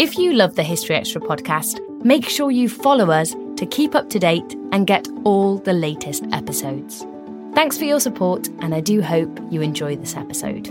If 0.00 0.16
you 0.16 0.32
love 0.32 0.54
the 0.54 0.62
History 0.62 0.94
Extra 0.94 1.20
podcast, 1.20 1.80
make 2.04 2.28
sure 2.28 2.52
you 2.52 2.68
follow 2.68 3.10
us 3.10 3.34
to 3.56 3.66
keep 3.66 3.96
up 3.96 4.08
to 4.10 4.20
date 4.20 4.54
and 4.70 4.86
get 4.86 5.08
all 5.24 5.58
the 5.58 5.72
latest 5.72 6.24
episodes. 6.30 7.04
Thanks 7.56 7.76
for 7.76 7.82
your 7.82 7.98
support, 7.98 8.46
and 8.60 8.76
I 8.76 8.80
do 8.80 9.02
hope 9.02 9.40
you 9.50 9.60
enjoy 9.60 9.96
this 9.96 10.14
episode. 10.14 10.68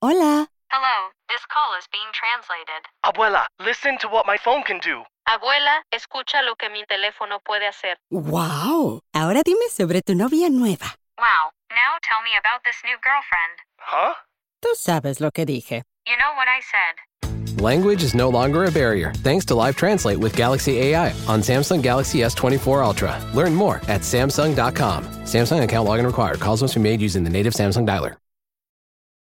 Hola. 0.00 0.48
Hello, 0.72 0.96
this 1.28 1.44
call 1.52 1.76
is 1.76 1.84
being 1.92 2.08
translated. 2.16 2.88
Abuela, 3.04 3.44
listen 3.60 3.98
to 3.98 4.08
what 4.08 4.24
my 4.24 4.38
phone 4.38 4.62
can 4.62 4.78
do. 4.78 5.02
Abuela, 5.28 5.82
escucha 5.92 6.42
lo 6.42 6.54
que 6.56 6.70
mi 6.70 6.84
teléfono 6.88 7.38
puede 7.44 7.68
hacer. 7.68 7.96
Wow. 8.10 9.00
Ahora 9.12 9.42
dime 9.44 9.68
sobre 9.68 10.00
tu 10.00 10.14
novia 10.14 10.48
nueva. 10.48 10.96
Wow, 11.18 11.52
now 11.70 12.00
tell 12.00 12.22
me 12.24 12.30
about 12.40 12.64
this 12.64 12.80
new 12.82 12.96
girlfriend. 13.04 13.60
Huh? 13.76 14.14
Tú 14.62 14.68
sabes 14.76 15.20
lo 15.20 15.30
que 15.32 15.44
dije. 15.44 15.82
You 16.06 16.16
know 16.16 16.34
what 16.36 16.46
I 16.48 16.60
said. 16.70 17.60
Language 17.60 18.02
is 18.02 18.14
no 18.14 18.28
longer 18.28 18.64
a 18.64 18.70
barrier 18.70 19.12
thanks 19.18 19.44
to 19.46 19.54
Live 19.54 19.76
Translate 19.76 20.18
with 20.18 20.36
Galaxy 20.36 20.78
AI 20.78 21.12
on 21.28 21.40
Samsung 21.40 21.82
Galaxy 21.82 22.20
S24 22.20 22.84
Ultra. 22.84 23.20
Learn 23.34 23.54
more 23.54 23.76
at 23.88 24.02
Samsung.com. 24.02 25.04
Samsung 25.24 25.62
account 25.62 25.88
login 25.88 26.06
required. 26.06 26.40
Calls 26.40 26.62
must 26.62 26.74
be 26.74 26.80
made 26.80 27.00
using 27.00 27.24
the 27.24 27.30
native 27.30 27.54
Samsung 27.54 27.86
dialer. 27.86 28.14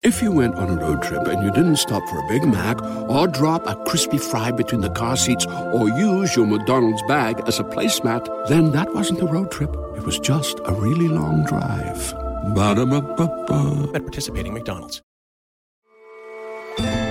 If 0.01 0.21
you 0.21 0.31
went 0.31 0.55
on 0.55 0.69
a 0.69 0.81
road 0.81 1.01
trip 1.03 1.27
and 1.27 1.43
you 1.43 1.51
didn't 1.51 1.75
stop 1.75 2.01
for 2.09 2.19
a 2.19 2.27
Big 2.29 2.45
Mac 2.45 2.81
or 3.09 3.27
drop 3.27 3.67
a 3.67 3.75
crispy 3.83 4.17
fry 4.17 4.49
between 4.49 4.79
the 4.79 4.89
car 4.91 5.17
seats 5.17 5.45
or 5.45 5.89
use 5.89 6.37
your 6.37 6.47
McDonald's 6.47 7.03
bag 7.03 7.41
as 7.47 7.59
a 7.59 7.65
placemat, 7.65 8.47
then 8.47 8.71
that 8.71 8.93
wasn't 8.93 9.21
a 9.21 9.25
road 9.25 9.51
trip. 9.51 9.75
It 9.97 10.05
was 10.05 10.17
just 10.17 10.59
a 10.65 10.73
really 10.73 11.09
long 11.09 11.43
drive. 11.45 12.13
Ba-da-ba-ba-ba. 12.55 13.91
At 13.93 14.03
participating 14.03 14.53
McDonald's. 14.53 15.01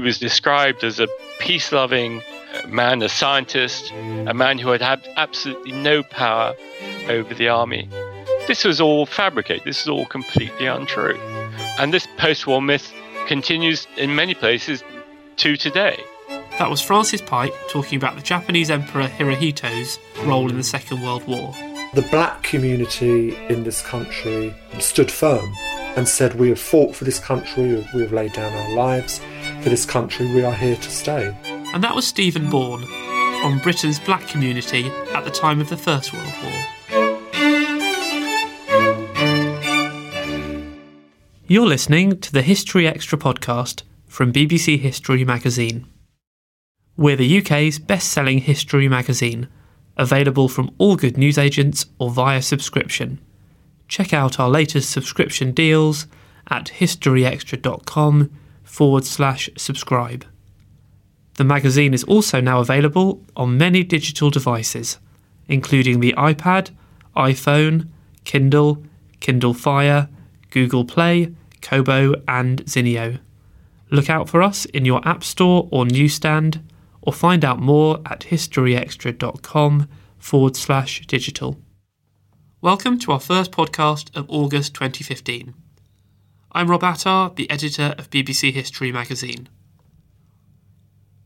He 0.00 0.06
was 0.06 0.18
described 0.18 0.82
as 0.82 0.98
a 0.98 1.06
peace 1.40 1.72
loving 1.72 2.22
man, 2.66 3.02
a 3.02 3.08
scientist, 3.08 3.92
a 3.92 4.32
man 4.32 4.56
who 4.56 4.70
had 4.70 4.80
had 4.80 5.06
absolutely 5.18 5.72
no 5.72 6.02
power 6.02 6.54
over 7.10 7.34
the 7.34 7.50
army. 7.50 7.86
This 8.48 8.64
was 8.64 8.80
all 8.80 9.04
fabricated, 9.04 9.64
this 9.66 9.82
is 9.82 9.88
all 9.88 10.06
completely 10.06 10.64
untrue. 10.64 11.20
And 11.78 11.92
this 11.92 12.08
post 12.16 12.46
war 12.46 12.62
myth 12.62 12.90
continues 13.26 13.86
in 13.98 14.14
many 14.14 14.32
places 14.32 14.82
to 15.36 15.58
today. 15.58 16.02
That 16.58 16.70
was 16.70 16.80
Francis 16.80 17.20
Pike 17.20 17.52
talking 17.68 17.98
about 17.98 18.16
the 18.16 18.22
Japanese 18.22 18.70
Emperor 18.70 19.06
Hirohito's 19.06 19.98
role 20.24 20.48
in 20.48 20.56
the 20.56 20.64
Second 20.64 21.02
World 21.02 21.26
War. 21.26 21.52
The 21.92 22.08
black 22.10 22.42
community 22.42 23.36
in 23.50 23.64
this 23.64 23.82
country 23.82 24.54
stood 24.78 25.10
firm 25.10 25.52
and 25.94 26.08
said, 26.08 26.36
We 26.36 26.48
have 26.48 26.60
fought 26.60 26.96
for 26.96 27.04
this 27.04 27.18
country, 27.18 27.86
we 27.94 28.00
have 28.00 28.14
laid 28.14 28.32
down 28.32 28.50
our 28.50 28.74
lives 28.74 29.20
for 29.62 29.68
this 29.68 29.84
country, 29.84 30.26
we 30.26 30.42
are 30.42 30.54
here 30.54 30.76
to 30.76 30.90
stay. 30.90 31.34
And 31.44 31.84
that 31.84 31.94
was 31.94 32.06
Stephen 32.06 32.48
Bourne 32.48 32.84
on 33.44 33.58
Britain's 33.58 33.98
black 33.98 34.26
community 34.28 34.86
at 35.14 35.24
the 35.24 35.30
time 35.30 35.60
of 35.60 35.68
the 35.68 35.76
First 35.76 36.12
World 36.12 36.32
War. 36.42 36.66
You're 41.46 41.66
listening 41.66 42.20
to 42.20 42.32
the 42.32 42.42
History 42.42 42.86
Extra 42.86 43.18
podcast 43.18 43.82
from 44.06 44.32
BBC 44.32 44.78
History 44.78 45.24
magazine. 45.24 45.86
We're 46.96 47.16
the 47.16 47.38
UK's 47.38 47.78
best 47.78 48.10
selling 48.10 48.38
history 48.38 48.88
magazine, 48.88 49.48
available 49.96 50.48
from 50.48 50.74
all 50.78 50.96
good 50.96 51.18
newsagents 51.18 51.86
or 51.98 52.10
via 52.10 52.40
subscription. 52.42 53.20
Check 53.88 54.14
out 54.14 54.38
our 54.38 54.48
latest 54.48 54.90
subscription 54.90 55.52
deals 55.52 56.06
at 56.48 56.66
historyextra.com 56.66 58.30
forward 58.70 59.04
slash 59.04 59.50
subscribe. 59.56 60.24
The 61.36 61.44
magazine 61.44 61.92
is 61.92 62.04
also 62.04 62.40
now 62.40 62.60
available 62.60 63.20
on 63.34 63.58
many 63.58 63.82
digital 63.82 64.30
devices, 64.30 64.98
including 65.48 65.98
the 65.98 66.14
iPad, 66.16 66.70
iPhone, 67.16 67.88
Kindle, 68.24 68.82
Kindle 69.18 69.54
Fire, 69.54 70.08
Google 70.50 70.84
Play, 70.84 71.34
Kobo, 71.60 72.14
and 72.28 72.64
Zinio. 72.66 73.18
Look 73.90 74.08
out 74.08 74.28
for 74.28 74.40
us 74.40 74.66
in 74.66 74.84
your 74.84 75.06
App 75.06 75.24
Store 75.24 75.68
or 75.72 75.84
newsstand, 75.84 76.62
or 77.02 77.12
find 77.12 77.44
out 77.44 77.58
more 77.58 78.00
at 78.06 78.20
historyextra.com 78.20 79.88
forward 80.18 80.56
slash 80.56 81.04
digital. 81.06 81.58
Welcome 82.60 83.00
to 83.00 83.12
our 83.12 83.20
first 83.20 83.50
podcast 83.50 84.14
of 84.16 84.26
August 84.28 84.74
2015. 84.74 85.54
I'm 86.52 86.68
Rob 86.68 86.82
Attar, 86.82 87.30
the 87.36 87.48
editor 87.48 87.94
of 87.96 88.10
BBC 88.10 88.52
History 88.52 88.90
magazine. 88.90 89.48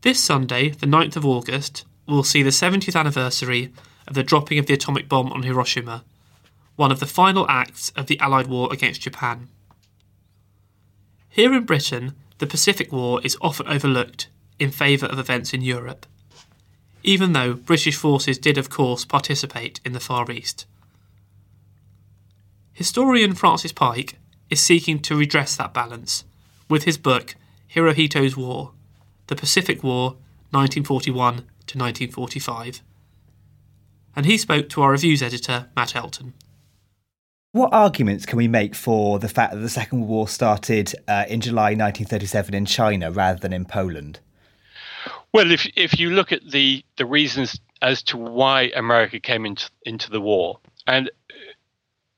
This 0.01 0.23
Sunday, 0.23 0.69
the 0.69 0.85
9th 0.85 1.15
of 1.15 1.25
August, 1.25 1.83
we'll 2.07 2.21
see 2.21 2.43
the 2.43 2.51
70th 2.51 2.95
anniversary 2.95 3.73
of 4.07 4.13
the 4.13 4.21
dropping 4.21 4.59
of 4.59 4.67
the 4.67 4.75
atomic 4.75 5.09
bomb 5.09 5.33
on 5.33 5.41
Hiroshima, 5.41 6.03
one 6.75 6.91
of 6.91 6.99
the 6.99 7.07
final 7.07 7.49
acts 7.49 7.89
of 7.95 8.05
the 8.05 8.19
Allied 8.19 8.45
war 8.45 8.71
against 8.71 9.01
Japan. 9.01 9.47
Here 11.27 11.51
in 11.55 11.63
Britain, 11.63 12.13
the 12.37 12.45
Pacific 12.45 12.91
War 12.91 13.19
is 13.23 13.35
often 13.41 13.67
overlooked 13.67 14.27
in 14.59 14.69
favour 14.69 15.07
of 15.07 15.17
events 15.17 15.55
in 15.55 15.61
Europe, 15.61 16.05
even 17.01 17.33
though 17.33 17.55
British 17.55 17.95
forces 17.95 18.37
did, 18.37 18.59
of 18.59 18.69
course, 18.69 19.05
participate 19.05 19.81
in 19.83 19.93
the 19.93 19.99
Far 19.99 20.29
East. 20.29 20.67
Historian 22.73 23.33
Francis 23.33 23.71
Pike 23.71 24.19
is 24.49 24.61
seeking 24.61 24.99
to 24.99 25.15
redress 25.15 25.55
that 25.55 25.73
balance 25.73 26.23
with 26.69 26.83
his 26.83 26.97
book 26.97 27.35
Hirohito's 27.73 28.37
War 28.37 28.71
The 29.27 29.35
Pacific 29.35 29.83
War 29.83 30.17
1941 30.51 31.35
to 31.35 31.77
1945. 31.77 32.81
And 34.15 34.25
he 34.25 34.37
spoke 34.37 34.69
to 34.69 34.81
our 34.81 34.91
reviews 34.91 35.21
editor, 35.21 35.67
Matt 35.75 35.95
Elton. 35.95 36.33
What 37.51 37.73
arguments 37.73 38.25
can 38.25 38.37
we 38.37 38.47
make 38.47 38.75
for 38.75 39.17
the 39.19 39.29
fact 39.29 39.53
that 39.53 39.59
the 39.59 39.69
Second 39.69 39.99
World 39.99 40.09
War 40.09 40.27
started 40.27 40.93
uh, 41.07 41.25
in 41.29 41.41
July 41.41 41.73
1937 41.73 42.53
in 42.53 42.65
China 42.65 43.11
rather 43.11 43.39
than 43.39 43.53
in 43.53 43.65
Poland? 43.65 44.19
Well, 45.33 45.51
if 45.51 45.65
if 45.75 45.99
you 45.99 46.09
look 46.11 46.31
at 46.31 46.49
the 46.49 46.83
the 46.97 47.05
reasons 47.05 47.59
as 47.81 48.03
to 48.03 48.17
why 48.17 48.71
America 48.75 49.19
came 49.19 49.45
into 49.45 49.69
into 49.83 50.09
the 50.09 50.21
war, 50.21 50.59
and 50.87 51.09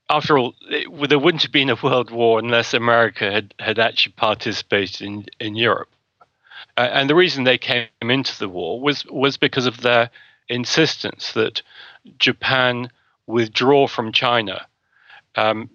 after 0.10 0.38
all, 0.38 0.56
it, 0.70 1.10
there 1.10 1.20
wouldn't 1.20 1.44
have 1.44 1.52
been 1.52 1.70
a 1.70 1.78
world 1.82 2.12
war 2.12 2.40
unless 2.40 2.74
America 2.74 3.32
had, 3.32 3.54
had 3.60 3.80
actually 3.80 4.14
participated 4.14 5.02
in, 5.02 5.26
in 5.40 5.56
Europe. 5.56 5.90
Uh, 6.78 6.90
and 6.92 7.10
the 7.10 7.16
reason 7.16 7.44
they 7.44 7.58
came 7.58 7.88
into 8.02 8.38
the 8.40 8.50
war 8.50 8.80
was, 8.80 9.06
was 9.08 9.38
because 9.38 9.66
of 9.66 9.82
their 9.82 10.10
insistence 10.48 11.34
that 11.34 11.62
Japan 12.20 12.90
withdraw 13.26 13.88
from 13.88 14.12
China. 14.12 14.66
Um, 15.36 15.70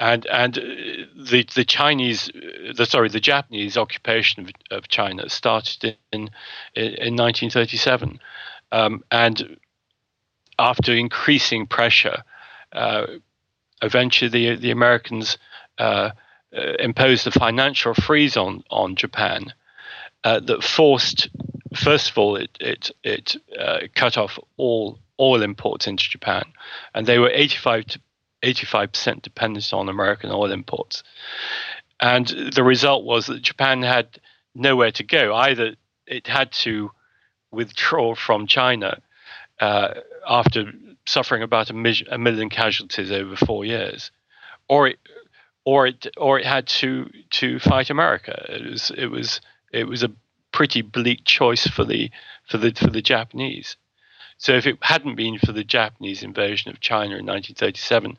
and 0.00 0.26
and 0.26 0.54
the 1.16 1.44
the 1.54 1.64
Chinese, 1.64 2.30
the 2.76 2.86
sorry, 2.86 3.08
the 3.08 3.18
Japanese 3.18 3.76
occupation 3.76 4.44
of, 4.44 4.50
of 4.70 4.88
China 4.88 5.28
started 5.28 5.96
in 6.12 6.30
in, 6.76 7.16
1937, 7.16 8.20
um, 8.70 9.02
and 9.10 9.56
after 10.58 10.92
increasing 10.94 11.66
pressure, 11.66 12.22
uh, 12.72 13.06
eventually 13.82 14.28
the 14.30 14.56
the 14.56 14.70
Americans 14.70 15.38
uh, 15.78 16.10
uh, 16.56 16.72
imposed 16.78 17.26
a 17.26 17.30
financial 17.30 17.94
freeze 17.94 18.36
on 18.36 18.64
on 18.70 18.96
Japan 18.96 19.52
uh, 20.24 20.40
that 20.40 20.62
forced, 20.62 21.28
first 21.74 22.10
of 22.10 22.18
all, 22.18 22.36
it 22.36 22.50
it 22.60 22.90
it 23.04 23.36
uh, 23.58 23.80
cut 23.94 24.16
off 24.16 24.38
all 24.56 24.98
oil 25.20 25.42
imports 25.42 25.86
into 25.86 26.08
Japan, 26.08 26.44
and 26.94 27.06
they 27.06 27.18
were 27.18 27.30
85 27.30 27.86
to 27.86 28.00
85 28.42 28.92
percent 28.92 29.22
dependent 29.22 29.72
on 29.72 29.88
American 29.88 30.30
oil 30.30 30.50
imports, 30.50 31.02
and 32.00 32.26
the 32.54 32.64
result 32.64 33.04
was 33.04 33.26
that 33.26 33.42
Japan 33.42 33.82
had 33.82 34.18
nowhere 34.54 34.92
to 34.92 35.04
go. 35.04 35.34
Either 35.34 35.74
it 36.06 36.26
had 36.26 36.50
to 36.52 36.90
withdraw 37.50 38.14
from 38.14 38.46
China 38.46 39.00
uh, 39.60 39.94
after 40.28 40.72
suffering 41.08 41.42
about 41.42 41.70
a, 41.70 41.74
mi- 41.74 42.06
a, 42.10 42.18
million 42.18 42.48
casualties 42.48 43.10
over 43.10 43.36
four 43.36 43.64
years, 43.64 44.10
or 44.68 44.88
it, 44.88 44.98
or 45.64 45.86
it, 45.86 46.06
or 46.16 46.38
it 46.38 46.46
had 46.46 46.66
to 46.66 47.10
to 47.30 47.58
fight 47.58 47.90
America. 47.90 48.46
It 48.48 48.70
was 48.70 48.90
it 48.96 49.06
was 49.06 49.40
it 49.72 49.84
was 49.84 50.02
a 50.02 50.12
pretty 50.52 50.82
bleak 50.82 51.24
choice 51.24 51.66
for 51.66 51.84
the 51.84 52.10
for 52.48 52.58
the 52.58 52.72
for 52.72 52.90
the 52.90 53.02
Japanese. 53.02 53.76
So 54.38 54.52
if 54.52 54.66
it 54.66 54.78
hadn't 54.82 55.16
been 55.16 55.38
for 55.38 55.52
the 55.52 55.64
Japanese 55.64 56.22
invasion 56.22 56.70
of 56.70 56.80
China 56.80 57.16
in 57.16 57.26
1937, 57.26 58.16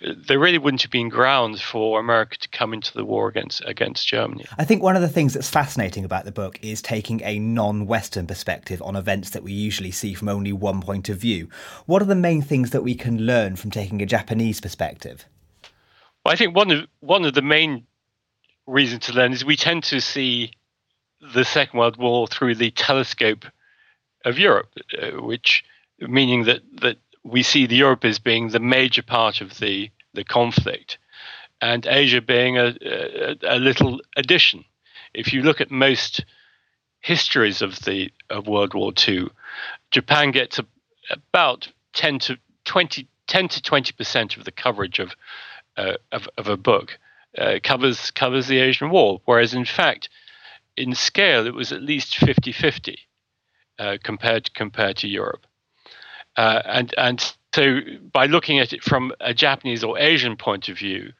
there 0.00 0.38
really 0.38 0.58
wouldn't 0.58 0.82
have 0.82 0.90
been 0.90 1.08
grounds 1.08 1.60
for 1.60 1.98
America 1.98 2.36
to 2.38 2.48
come 2.48 2.72
into 2.72 2.92
the 2.94 3.04
war 3.04 3.28
against 3.28 3.62
against 3.64 4.06
Germany. 4.06 4.44
I 4.58 4.64
think 4.64 4.82
one 4.82 4.96
of 4.96 5.02
the 5.02 5.08
things 5.08 5.34
that's 5.34 5.48
fascinating 5.48 6.04
about 6.04 6.24
the 6.24 6.32
book 6.32 6.58
is 6.62 6.80
taking 6.82 7.20
a 7.22 7.38
non-Western 7.38 8.26
perspective 8.26 8.80
on 8.82 8.96
events 8.96 9.30
that 9.30 9.42
we 9.42 9.52
usually 9.52 9.90
see 9.90 10.14
from 10.14 10.28
only 10.28 10.52
one 10.52 10.80
point 10.80 11.08
of 11.08 11.18
view. 11.18 11.48
What 11.86 12.02
are 12.02 12.06
the 12.06 12.14
main 12.14 12.42
things 12.42 12.70
that 12.70 12.82
we 12.82 12.94
can 12.94 13.18
learn 13.18 13.56
from 13.56 13.70
taking 13.70 14.00
a 14.02 14.06
Japanese 14.06 14.60
perspective? 14.60 15.24
Well, 16.24 16.32
I 16.32 16.36
think 16.36 16.54
one 16.54 16.70
of 16.70 16.86
one 17.00 17.24
of 17.24 17.34
the 17.34 17.42
main 17.42 17.86
reasons 18.66 19.06
to 19.06 19.12
learn 19.12 19.32
is 19.32 19.44
we 19.44 19.56
tend 19.56 19.84
to 19.84 20.00
see 20.00 20.52
the 21.34 21.44
Second 21.44 21.78
World 21.78 21.96
War 21.96 22.26
through 22.28 22.54
the 22.54 22.70
telescope 22.70 23.44
of 24.24 24.38
Europe, 24.38 24.70
uh, 25.00 25.22
which 25.22 25.64
meaning 25.98 26.44
that 26.44 26.60
that 26.80 26.98
we 27.28 27.42
see 27.42 27.66
the 27.66 27.76
Europe 27.76 28.04
as 28.04 28.18
being 28.18 28.48
the 28.48 28.60
major 28.60 29.02
part 29.02 29.40
of 29.40 29.58
the 29.58 29.90
the 30.14 30.24
conflict, 30.24 30.98
and 31.60 31.86
Asia 31.86 32.20
being 32.20 32.56
a, 32.58 32.74
a, 32.82 33.36
a 33.42 33.58
little 33.58 34.00
addition. 34.16 34.64
If 35.14 35.32
you 35.32 35.42
look 35.42 35.60
at 35.60 35.70
most 35.70 36.24
histories 37.00 37.62
of 37.62 37.80
the 37.80 38.10
of 38.30 38.46
World 38.46 38.74
War 38.74 38.92
II, 39.06 39.28
Japan 39.90 40.30
gets 40.30 40.58
a, 40.58 40.66
about 41.10 41.68
ten 41.92 42.18
to 42.20 42.38
20, 42.64 43.06
10 43.26 43.48
to 43.48 43.62
twenty 43.62 43.92
percent 43.92 44.36
of 44.36 44.44
the 44.44 44.52
coverage 44.52 44.98
of, 44.98 45.14
uh, 45.76 45.94
of 46.12 46.28
of 46.36 46.48
a 46.48 46.56
book. 46.56 46.98
Uh, 47.36 47.58
covers 47.62 48.10
covers 48.10 48.48
the 48.48 48.58
Asian 48.58 48.90
War, 48.90 49.20
whereas 49.26 49.54
in 49.54 49.64
fact, 49.64 50.08
in 50.76 50.94
scale, 50.94 51.46
it 51.46 51.54
was 51.54 51.72
at 51.72 51.82
least 51.82 52.14
50-50 52.14 52.96
uh, 53.78 53.98
compared 54.02 54.54
compared 54.54 54.96
to 54.96 55.08
Europe. 55.08 55.46
Uh, 56.38 56.62
and 56.66 56.94
and 56.96 57.34
so 57.52 57.80
by 58.12 58.26
looking 58.26 58.60
at 58.60 58.72
it 58.72 58.84
from 58.84 59.12
a 59.20 59.34
Japanese 59.34 59.82
or 59.82 59.98
Asian 59.98 60.36
point 60.36 60.68
of 60.68 60.78
view, 60.78 61.12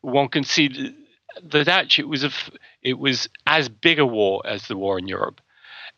one 0.00 0.28
can 0.28 0.44
see 0.44 0.94
that 1.42 1.66
actually 1.66 2.04
it 2.04 2.08
was 2.08 2.22
a, 2.22 2.30
it 2.80 2.96
was 2.96 3.28
as 3.48 3.68
big 3.68 3.98
a 3.98 4.06
war 4.06 4.40
as 4.44 4.68
the 4.68 4.76
war 4.76 4.96
in 4.96 5.08
Europe, 5.08 5.40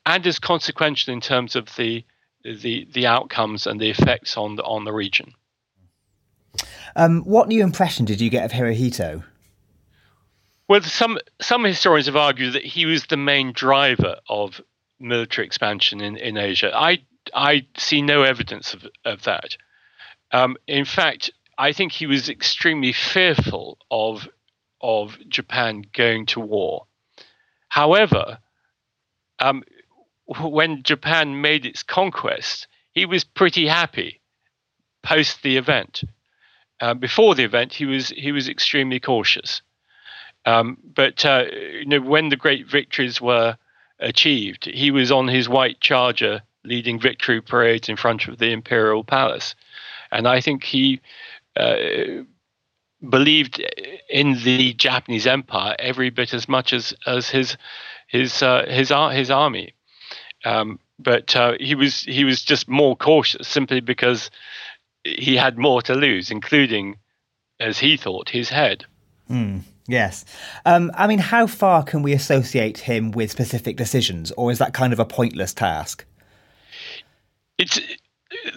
and 0.06 0.26
as 0.26 0.38
consequential 0.38 1.12
in 1.12 1.20
terms 1.20 1.54
of 1.54 1.76
the 1.76 2.02
the 2.44 2.88
the 2.94 3.06
outcomes 3.06 3.66
and 3.66 3.78
the 3.78 3.90
effects 3.90 4.38
on 4.38 4.56
the 4.56 4.62
on 4.62 4.84
the 4.84 4.92
region. 4.92 5.34
Um, 6.96 7.20
what 7.24 7.48
new 7.48 7.62
impression 7.62 8.06
did 8.06 8.22
you 8.22 8.30
get 8.30 8.46
of 8.46 8.52
Hirohito? 8.52 9.22
Well, 10.66 10.80
some 10.80 11.18
some 11.42 11.62
historians 11.64 12.06
have 12.06 12.16
argued 12.16 12.54
that 12.54 12.64
he 12.64 12.86
was 12.86 13.04
the 13.04 13.18
main 13.18 13.52
driver 13.52 14.16
of 14.30 14.62
military 14.98 15.46
expansion 15.46 16.00
in, 16.00 16.16
in 16.16 16.38
Asia. 16.38 16.70
I 16.74 17.02
I 17.34 17.66
see 17.76 18.02
no 18.02 18.22
evidence 18.22 18.74
of, 18.74 18.86
of 19.04 19.22
that. 19.24 19.56
Um, 20.32 20.56
in 20.66 20.84
fact, 20.84 21.30
I 21.58 21.72
think 21.72 21.92
he 21.92 22.06
was 22.06 22.28
extremely 22.28 22.92
fearful 22.92 23.78
of 23.90 24.28
of 24.80 25.16
Japan 25.28 25.84
going 25.92 26.26
to 26.26 26.40
war. 26.40 26.86
However, 27.68 28.38
um, 29.38 29.62
when 30.40 30.82
Japan 30.82 31.40
made 31.40 31.64
its 31.64 31.82
conquest, 31.84 32.66
he 32.92 33.06
was 33.06 33.22
pretty 33.22 33.66
happy 33.68 34.20
post 35.02 35.42
the 35.42 35.56
event. 35.56 36.04
Uh, 36.80 36.94
before 36.94 37.34
the 37.34 37.44
event, 37.44 37.74
he 37.74 37.86
was 37.86 38.08
he 38.08 38.32
was 38.32 38.48
extremely 38.48 38.98
cautious. 38.98 39.62
Um, 40.44 40.78
but 40.82 41.24
uh, 41.24 41.44
you 41.52 41.86
know, 41.86 42.00
when 42.00 42.28
the 42.28 42.36
great 42.36 42.68
victories 42.68 43.20
were 43.20 43.56
achieved, 44.00 44.64
he 44.64 44.90
was 44.90 45.12
on 45.12 45.28
his 45.28 45.48
white 45.48 45.80
charger 45.80 46.42
leading 46.64 47.00
victory 47.00 47.40
parades 47.40 47.88
in 47.88 47.96
front 47.96 48.28
of 48.28 48.38
the 48.38 48.52
imperial 48.52 49.04
palace, 49.04 49.54
and 50.10 50.26
I 50.28 50.40
think 50.40 50.64
he 50.64 51.00
uh, 51.56 51.76
believed 53.08 53.62
in 54.08 54.42
the 54.44 54.74
Japanese 54.74 55.26
Empire 55.26 55.74
every 55.78 56.10
bit 56.10 56.34
as 56.34 56.48
much 56.48 56.72
as 56.72 56.94
as 57.06 57.28
his 57.28 57.56
his 58.06 58.42
uh, 58.42 58.66
his 58.68 58.92
his 59.12 59.30
army. 59.30 59.74
Um, 60.44 60.78
but 60.98 61.34
uh, 61.34 61.54
he 61.58 61.74
was 61.74 62.02
he 62.02 62.24
was 62.24 62.42
just 62.42 62.68
more 62.68 62.96
cautious 62.96 63.48
simply 63.48 63.80
because 63.80 64.30
he 65.04 65.36
had 65.36 65.58
more 65.58 65.82
to 65.82 65.94
lose, 65.94 66.30
including, 66.30 66.96
as 67.58 67.78
he 67.78 67.96
thought, 67.96 68.28
his 68.28 68.48
head. 68.48 68.84
Mm, 69.28 69.62
yes. 69.88 70.24
Um, 70.64 70.92
I 70.94 71.06
mean, 71.06 71.18
how 71.18 71.46
far 71.46 71.82
can 71.82 72.02
we 72.02 72.12
associate 72.12 72.78
him 72.78 73.10
with 73.10 73.30
specific 73.30 73.76
decisions, 73.76 74.30
or 74.32 74.50
is 74.50 74.58
that 74.58 74.74
kind 74.74 74.92
of 74.92 75.00
a 75.00 75.04
pointless 75.04 75.52
task? 75.52 76.04
It's 77.58 77.80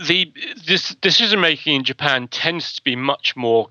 the 0.08 0.32
this 0.66 0.96
decision 0.96 1.40
making 1.40 1.76
in 1.76 1.84
Japan 1.84 2.28
tends 2.28 2.74
to 2.74 2.84
be 2.84 2.96
much 2.96 3.36
more 3.36 3.70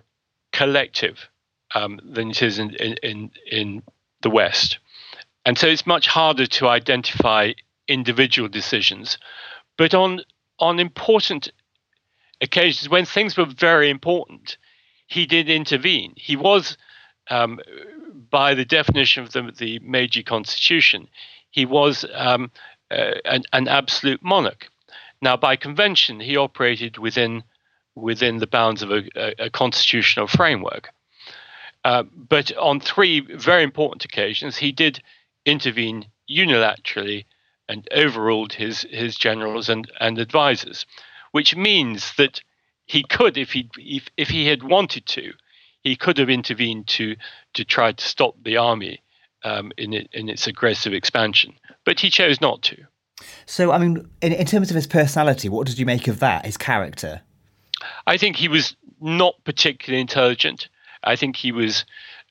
collective 0.52 1.28
um, 1.74 2.00
than 2.04 2.30
it 2.30 2.42
is 2.42 2.58
in, 2.58 2.70
in 2.70 3.30
in 3.50 3.82
the 4.22 4.30
West, 4.30 4.78
and 5.44 5.58
so 5.58 5.66
it's 5.66 5.86
much 5.86 6.06
harder 6.06 6.46
to 6.46 6.68
identify 6.68 7.52
individual 7.88 8.48
decisions. 8.48 9.18
But 9.76 9.94
on 9.94 10.20
on 10.58 10.78
important 10.78 11.50
occasions 12.40 12.88
when 12.88 13.04
things 13.04 13.36
were 13.36 13.46
very 13.46 13.90
important, 13.90 14.56
he 15.06 15.26
did 15.26 15.48
intervene. 15.48 16.14
He 16.16 16.36
was, 16.36 16.76
um, 17.28 17.60
by 18.30 18.54
the 18.54 18.64
definition 18.64 19.24
of 19.24 19.32
the, 19.32 19.52
the 19.56 19.78
Meiji 19.80 20.22
Constitution, 20.22 21.08
he 21.50 21.66
was 21.66 22.04
um, 22.14 22.50
uh, 22.90 23.12
an, 23.24 23.42
an 23.52 23.68
absolute 23.68 24.22
monarch. 24.22 24.68
Now, 25.24 25.38
by 25.38 25.56
convention, 25.56 26.20
he 26.20 26.36
operated 26.36 26.98
within 26.98 27.44
within 27.94 28.38
the 28.38 28.46
bounds 28.46 28.82
of 28.82 28.90
a, 28.90 29.02
a, 29.16 29.46
a 29.46 29.50
constitutional 29.50 30.26
framework. 30.26 30.90
Uh, 31.82 32.02
but 32.02 32.54
on 32.58 32.78
three 32.78 33.20
very 33.20 33.62
important 33.62 34.04
occasions, 34.04 34.58
he 34.58 34.70
did 34.70 35.02
intervene 35.46 36.08
unilaterally 36.28 37.24
and 37.70 37.88
overruled 37.96 38.52
his 38.52 38.82
his 38.90 39.16
generals 39.16 39.70
and, 39.70 39.90
and 39.98 40.18
advisors, 40.18 40.84
which 41.32 41.56
means 41.56 42.12
that 42.16 42.42
he 42.84 43.02
could, 43.02 43.38
if 43.38 43.52
he 43.52 43.70
if, 43.78 44.10
if 44.18 44.28
he 44.28 44.46
had 44.46 44.62
wanted 44.62 45.06
to, 45.06 45.32
he 45.80 45.96
could 45.96 46.18
have 46.18 46.28
intervened 46.28 46.86
to 46.88 47.16
to 47.54 47.64
try 47.64 47.92
to 47.92 48.04
stop 48.04 48.34
the 48.42 48.58
army 48.58 49.00
um, 49.42 49.72
in 49.78 49.94
it, 49.94 50.10
in 50.12 50.28
its 50.28 50.46
aggressive 50.46 50.92
expansion, 50.92 51.54
but 51.86 52.00
he 52.00 52.10
chose 52.10 52.42
not 52.42 52.60
to. 52.60 52.76
So, 53.46 53.72
I 53.72 53.78
mean, 53.78 54.08
in, 54.20 54.32
in 54.32 54.46
terms 54.46 54.70
of 54.70 54.76
his 54.76 54.86
personality, 54.86 55.48
what 55.48 55.66
did 55.66 55.78
you 55.78 55.86
make 55.86 56.08
of 56.08 56.20
that, 56.20 56.44
his 56.44 56.56
character? 56.56 57.22
I 58.06 58.16
think 58.16 58.36
he 58.36 58.48
was 58.48 58.76
not 59.00 59.34
particularly 59.44 60.00
intelligent. 60.00 60.68
I 61.02 61.16
think 61.16 61.36
he 61.36 61.52
was 61.52 61.84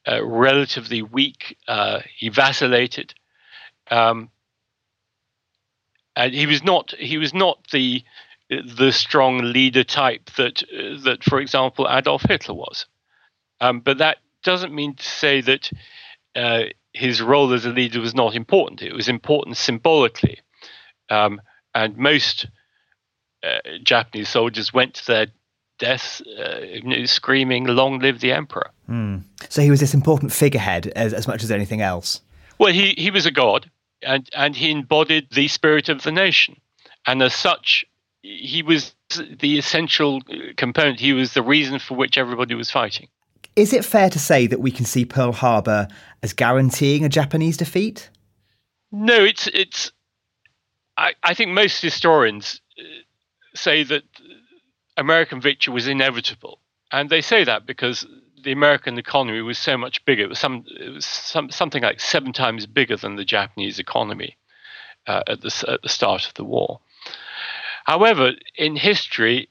uh, 0.08 0.24
relatively 0.24 1.02
weak. 1.02 1.58
Uh, 1.68 2.00
he 2.18 2.30
vacillated, 2.30 3.14
um, 3.92 4.30
and 6.16 6.34
he 6.34 6.46
was 6.46 6.64
not. 6.64 6.94
He 6.98 7.18
was 7.18 7.34
not 7.34 7.60
the 7.72 8.04
the 8.50 8.92
strong 8.92 9.40
leader 9.40 9.84
type 9.84 10.30
that 10.38 10.64
that, 11.04 11.24
for 11.24 11.40
example, 11.40 11.88
Adolf 11.90 12.24
Hitler 12.28 12.56
was. 12.56 12.86
Um, 13.62 13.80
but 13.80 14.00
that 14.00 14.18
doesn't 14.44 14.74
mean 14.74 14.96
to 14.96 15.04
say 15.04 15.42
that 15.42 15.72
uh, 16.36 16.64
his 16.94 17.22
role 17.22 17.54
as 17.54 17.66
a 17.66 17.70
leader 17.70 18.02
was 18.02 18.14
not 18.14 18.36
important. 18.36 18.82
It 18.82 18.94
was 18.94 19.08
important 19.08 19.58
symbolically. 19.58 20.40
Um, 21.10 21.42
and 21.76 21.98
most 21.98 22.48
uh, 23.44 23.60
Japanese 23.84 24.30
soldiers 24.30 24.74
went 24.74 24.96
to 24.96 25.08
their 25.08 25.28
deaths 25.80 26.22
uh, 26.22 27.06
screaming, 27.06 27.66
Long 27.66 28.00
live 28.00 28.20
the 28.20 28.32
Emperor. 28.32 28.70
Mm. 28.90 29.24
So 29.50 29.62
he 29.62 29.70
was 29.70 29.80
this 29.80 29.94
important 29.94 30.32
figurehead 30.32 30.88
as, 30.96 31.14
as 31.14 31.28
much 31.28 31.44
as 31.44 31.52
anything 31.52 31.82
else. 31.82 32.22
Well, 32.60 32.72
he, 32.72 32.94
he 32.98 33.12
was 33.12 33.26
a 33.26 33.32
god, 33.32 33.70
and, 34.02 34.30
and 34.36 34.56
he 34.56 34.72
embodied 34.72 35.28
the 35.32 35.48
spirit 35.48 35.90
of 35.90 36.04
the 36.04 36.12
nation. 36.12 36.56
And 37.06 37.22
as 37.22 37.34
such, 37.34 37.86
he 38.22 38.64
was 38.64 38.96
the 39.40 39.58
essential 39.58 40.22
component. 40.56 41.00
He 41.00 41.14
was 41.14 41.34
the 41.34 41.44
reason 41.44 41.80
for 41.80 41.96
which 41.96 42.18
everybody 42.18 42.56
was 42.56 42.72
fighting. 42.72 43.08
Is 43.56 43.74
it 43.74 43.86
fair 43.86 44.10
to 44.10 44.20
say 44.20 44.48
that 44.48 44.62
we 44.62 44.72
can 44.72 44.86
see 44.86 45.06
Pearl 45.06 45.32
Harbor 45.32 45.88
as 46.24 46.34
guaranteeing 46.34 47.04
a 47.04 47.10
Japanese 47.10 47.58
defeat? 47.58 48.10
No, 48.92 49.24
it's 49.24 49.48
it's 49.48 49.92
I, 50.98 51.34
think 51.34 51.52
most 51.52 51.82
historians 51.82 52.62
uh, 52.78 52.84
say 53.56 53.84
that 53.84 54.04
American 54.98 55.42
victory 55.42 55.74
was 55.74 55.88
inevitable, 55.88 56.60
and 56.92 57.10
they 57.10 57.22
say 57.22 57.44
that 57.44 57.66
because 57.66 58.06
the 58.44 58.52
American 58.52 58.98
economy 58.98 59.42
was 59.42 59.58
so 59.58 59.78
much 59.78 60.04
bigger. 60.06 60.24
It 60.24 60.30
was 60.30 60.40
some, 60.40 60.66
it 60.68 60.90
was 60.90 61.06
some 61.06 61.50
something 61.50 61.82
like 61.82 62.00
seven 62.00 62.34
times 62.34 62.66
bigger 62.66 62.98
than 62.98 63.16
the 63.16 63.26
Japanese 63.26 63.80
economy 63.80 64.38
uh, 65.08 65.24
at 65.28 65.42
the 65.42 65.66
at 65.68 65.82
the 65.82 65.90
start 65.90 66.28
of 66.28 66.34
the 66.36 66.44
war. 66.44 66.80
However, 67.86 68.34
in 68.56 68.76
history, 68.76 69.50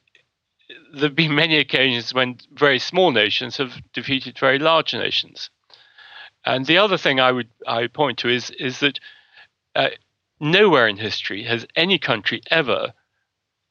there 0.93 1.09
have 1.09 1.17
been 1.17 1.35
many 1.35 1.59
occasions 1.59 2.15
when 2.15 2.39
very 2.53 2.79
small 2.79 3.11
nations 3.11 3.57
have 3.57 3.83
defeated 3.93 4.39
very 4.39 4.59
large 4.59 4.95
nations. 4.95 5.51
And 6.45 6.67
the 6.67 6.79
other 6.79 6.97
thing 6.97 7.21
I 7.21 7.33
would 7.33 7.49
I 7.67 7.81
would 7.81 7.93
point 7.93 8.19
to 8.19 8.29
is 8.29 8.51
is 8.51 8.81
that 8.81 9.01
uh, 9.75 9.89
nowhere 10.43 10.89
in 10.89 10.97
history 10.97 11.45
has 11.45 11.65
any 11.77 11.99
country 11.99 12.43
ever 12.51 12.93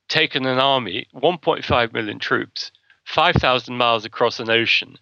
taken 0.08 0.46
an 0.46 0.58
army, 0.58 1.06
1.5 1.14 1.94
million 1.94 2.18
troops, 2.18 2.72
5,000 3.06 3.76
miles 3.76 4.06
across 4.06 4.40
an 4.40 4.50
ocean 4.50 4.98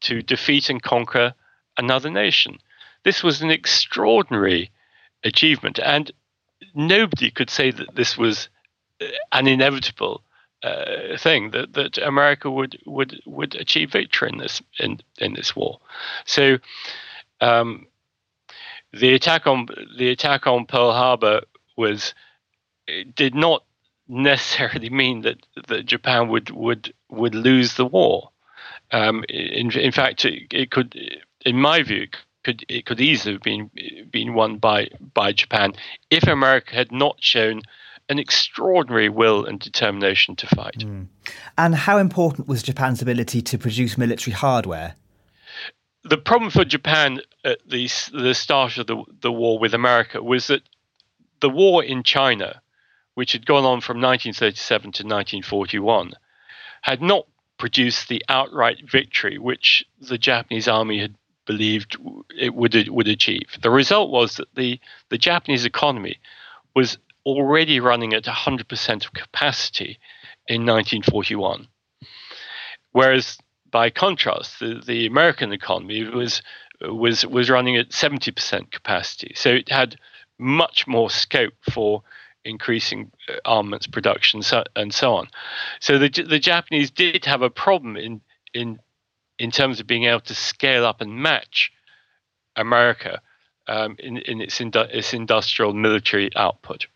to 0.00 0.22
defeat 0.22 0.70
and 0.70 0.82
conquer 0.82 1.34
another 1.76 2.10
nation. 2.10 2.58
This 3.04 3.22
was 3.22 3.42
an 3.42 3.50
extraordinary 3.50 4.70
achievement, 5.24 5.78
and 5.78 6.10
nobody 6.74 7.30
could 7.30 7.50
say 7.50 7.70
that 7.70 7.94
this 7.94 8.16
was 8.16 8.48
uh, 9.00 9.06
an 9.32 9.46
inevitable 9.46 10.22
uh, 10.62 11.16
thing 11.18 11.50
that, 11.50 11.72
that 11.72 11.98
America 11.98 12.50
would 12.50 12.78
would 12.84 13.20
would 13.24 13.54
achieve 13.54 13.92
victory 13.92 14.28
in 14.30 14.38
this 14.38 14.60
in 14.78 15.00
in 15.18 15.32
this 15.32 15.56
war. 15.56 15.80
So, 16.26 16.58
um, 17.40 17.86
the 18.92 19.14
attack 19.14 19.46
on 19.46 19.68
the 19.96 20.10
attack 20.10 20.46
on 20.46 20.66
Pearl 20.66 20.92
Harbor 20.92 21.42
was 21.76 22.14
did 23.14 23.34
not 23.34 23.64
necessarily 24.08 24.90
mean 25.02 25.22
that 25.22 25.38
that 25.68 25.86
Japan 25.86 26.28
would 26.28 26.50
would 26.50 26.92
would 27.08 27.34
lose 27.34 27.74
the 27.74 27.86
war. 27.86 28.30
Um, 28.92 29.24
in 29.28 29.70
in 29.78 29.92
fact, 29.92 30.24
it, 30.24 30.52
it, 30.52 30.70
could, 30.72 30.98
in 31.46 31.60
my 31.60 31.82
view, 31.82 32.08
could 32.42 32.64
it 32.68 32.86
could 32.86 33.00
easily 33.00 33.34
have 33.34 33.42
been 33.42 33.70
been 34.10 34.34
won 34.34 34.58
by 34.58 34.88
by 35.14 35.32
Japan 35.32 35.74
if 36.10 36.26
America 36.26 36.74
had 36.74 36.90
not 36.90 37.16
shown 37.20 37.62
an 38.08 38.18
extraordinary 38.18 39.08
will 39.08 39.44
and 39.46 39.60
determination 39.60 40.34
to 40.34 40.46
fight. 40.48 40.78
Mm. 40.78 41.06
And 41.56 41.74
how 41.76 41.96
important 41.96 42.48
was 42.48 42.60
Japan's 42.60 43.00
ability 43.00 43.40
to 43.42 43.56
produce 43.56 43.96
military 43.96 44.34
hardware? 44.34 44.96
The 46.04 46.18
problem 46.18 46.50
for 46.50 46.64
Japan 46.64 47.20
at 47.44 47.58
the, 47.68 47.88
the 48.12 48.34
start 48.34 48.78
of 48.78 48.86
the, 48.86 49.04
the 49.20 49.32
war 49.32 49.58
with 49.58 49.74
America 49.74 50.22
was 50.22 50.46
that 50.46 50.62
the 51.40 51.50
war 51.50 51.84
in 51.84 52.02
China, 52.02 52.62
which 53.14 53.32
had 53.32 53.46
gone 53.46 53.64
on 53.64 53.80
from 53.80 54.00
1937 54.00 54.82
to 54.82 54.86
1941, 55.04 56.12
had 56.82 57.02
not 57.02 57.26
produced 57.58 58.08
the 58.08 58.24
outright 58.28 58.78
victory 58.90 59.36
which 59.38 59.84
the 60.00 60.16
Japanese 60.16 60.66
army 60.66 60.98
had 60.98 61.14
believed 61.44 61.96
it 62.38 62.54
would 62.54 62.88
would 62.88 63.08
achieve. 63.08 63.58
The 63.60 63.70
result 63.70 64.10
was 64.10 64.36
that 64.36 64.54
the 64.54 64.80
the 65.10 65.18
Japanese 65.18 65.64
economy 65.64 66.18
was 66.74 66.96
already 67.26 67.80
running 67.80 68.14
at 68.14 68.24
100% 68.24 69.04
of 69.04 69.12
capacity 69.12 69.98
in 70.46 70.62
1941. 70.64 71.68
Whereas, 72.92 73.38
by 73.70 73.90
contrast, 73.90 74.60
the, 74.60 74.82
the 74.84 75.06
American 75.06 75.52
economy 75.52 76.04
was, 76.04 76.42
was, 76.80 77.24
was 77.26 77.50
running 77.50 77.76
at 77.76 77.90
70% 77.90 78.70
capacity. 78.70 79.32
So 79.34 79.50
it 79.50 79.68
had 79.68 79.96
much 80.38 80.86
more 80.86 81.10
scope 81.10 81.54
for 81.70 82.02
increasing 82.44 83.10
uh, 83.28 83.34
armaments 83.44 83.86
production 83.86 84.42
so, 84.42 84.64
and 84.76 84.92
so 84.94 85.14
on. 85.14 85.28
So 85.80 85.98
the, 85.98 86.08
the 86.08 86.38
Japanese 86.38 86.90
did 86.90 87.24
have 87.26 87.42
a 87.42 87.50
problem 87.50 87.96
in, 87.96 88.20
in, 88.54 88.80
in 89.38 89.50
terms 89.50 89.80
of 89.80 89.86
being 89.86 90.04
able 90.04 90.20
to 90.20 90.34
scale 90.34 90.86
up 90.86 91.00
and 91.00 91.14
match 91.14 91.70
America 92.56 93.20
um, 93.66 93.96
in, 93.98 94.18
in 94.18 94.40
its, 94.40 94.58
indu- 94.58 94.92
its 94.92 95.12
industrial 95.12 95.74
military 95.74 96.30
output. 96.36 96.86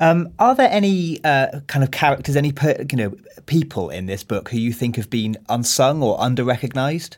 Um, 0.00 0.32
are 0.38 0.54
there 0.54 0.70
any 0.70 1.22
uh, 1.24 1.60
kind 1.66 1.84
of 1.84 1.90
characters, 1.90 2.36
any 2.36 2.52
per, 2.52 2.74
you 2.90 2.96
know 2.96 3.16
people 3.46 3.90
in 3.90 4.06
this 4.06 4.24
book 4.24 4.48
who 4.50 4.58
you 4.58 4.72
think 4.72 4.96
have 4.96 5.10
been 5.10 5.36
unsung 5.48 6.02
or 6.02 6.20
under 6.20 6.44
recognized? 6.44 7.16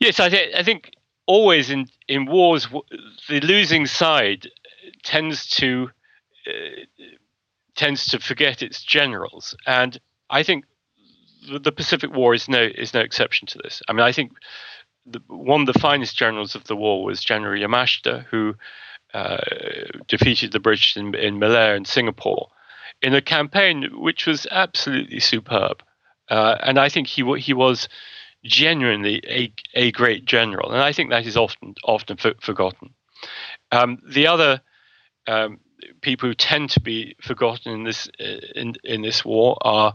Yes, 0.00 0.18
I, 0.18 0.28
th- 0.28 0.54
I 0.54 0.62
think 0.62 0.90
always 1.26 1.70
in 1.70 1.86
in 2.08 2.26
wars, 2.26 2.68
the 3.28 3.40
losing 3.40 3.86
side 3.86 4.48
tends 5.04 5.46
to 5.50 5.90
uh, 6.46 7.10
tends 7.76 8.06
to 8.06 8.18
forget 8.18 8.62
its 8.62 8.82
generals, 8.82 9.56
and 9.66 10.00
I 10.28 10.42
think 10.42 10.64
the 11.48 11.72
Pacific 11.72 12.14
War 12.14 12.34
is 12.34 12.48
no 12.48 12.68
is 12.74 12.94
no 12.94 13.00
exception 13.00 13.46
to 13.48 13.58
this. 13.62 13.82
I 13.88 13.92
mean, 13.92 14.02
I 14.02 14.12
think 14.12 14.32
the, 15.06 15.20
one 15.28 15.62
of 15.62 15.66
the 15.72 15.78
finest 15.78 16.16
generals 16.16 16.54
of 16.54 16.64
the 16.64 16.76
war 16.76 17.04
was 17.04 17.22
General 17.22 17.60
Yamashita, 17.60 18.24
who 18.24 18.54
defeated 20.08 20.52
the 20.52 20.60
British 20.60 20.96
in, 20.96 21.14
in 21.14 21.38
Malaya 21.38 21.74
and 21.74 21.86
Singapore 21.86 22.48
in 23.02 23.14
a 23.14 23.20
campaign 23.20 23.88
which 23.92 24.26
was 24.26 24.46
absolutely 24.50 25.20
superb. 25.20 25.82
Uh, 26.30 26.56
and 26.62 26.78
I 26.78 26.88
think 26.88 27.08
he 27.08 27.22
he 27.38 27.52
was 27.52 27.88
genuinely 28.44 29.22
a, 29.26 29.52
a 29.74 29.92
great 29.92 30.24
general, 30.24 30.72
and 30.72 30.80
I 30.80 30.92
think 30.92 31.10
that 31.10 31.26
is 31.26 31.36
often 31.36 31.74
often 31.84 32.16
for, 32.16 32.32
forgotten. 32.40 32.94
Um, 33.70 33.98
the 34.08 34.26
other 34.26 34.60
um, 35.26 35.60
people 36.00 36.28
who 36.28 36.34
tend 36.34 36.70
to 36.70 36.80
be 36.80 37.16
forgotten 37.20 37.72
in 37.72 37.84
this 37.84 38.08
uh, 38.20 38.40
in 38.54 38.74
in 38.84 39.02
this 39.02 39.24
war 39.24 39.58
are 39.62 39.94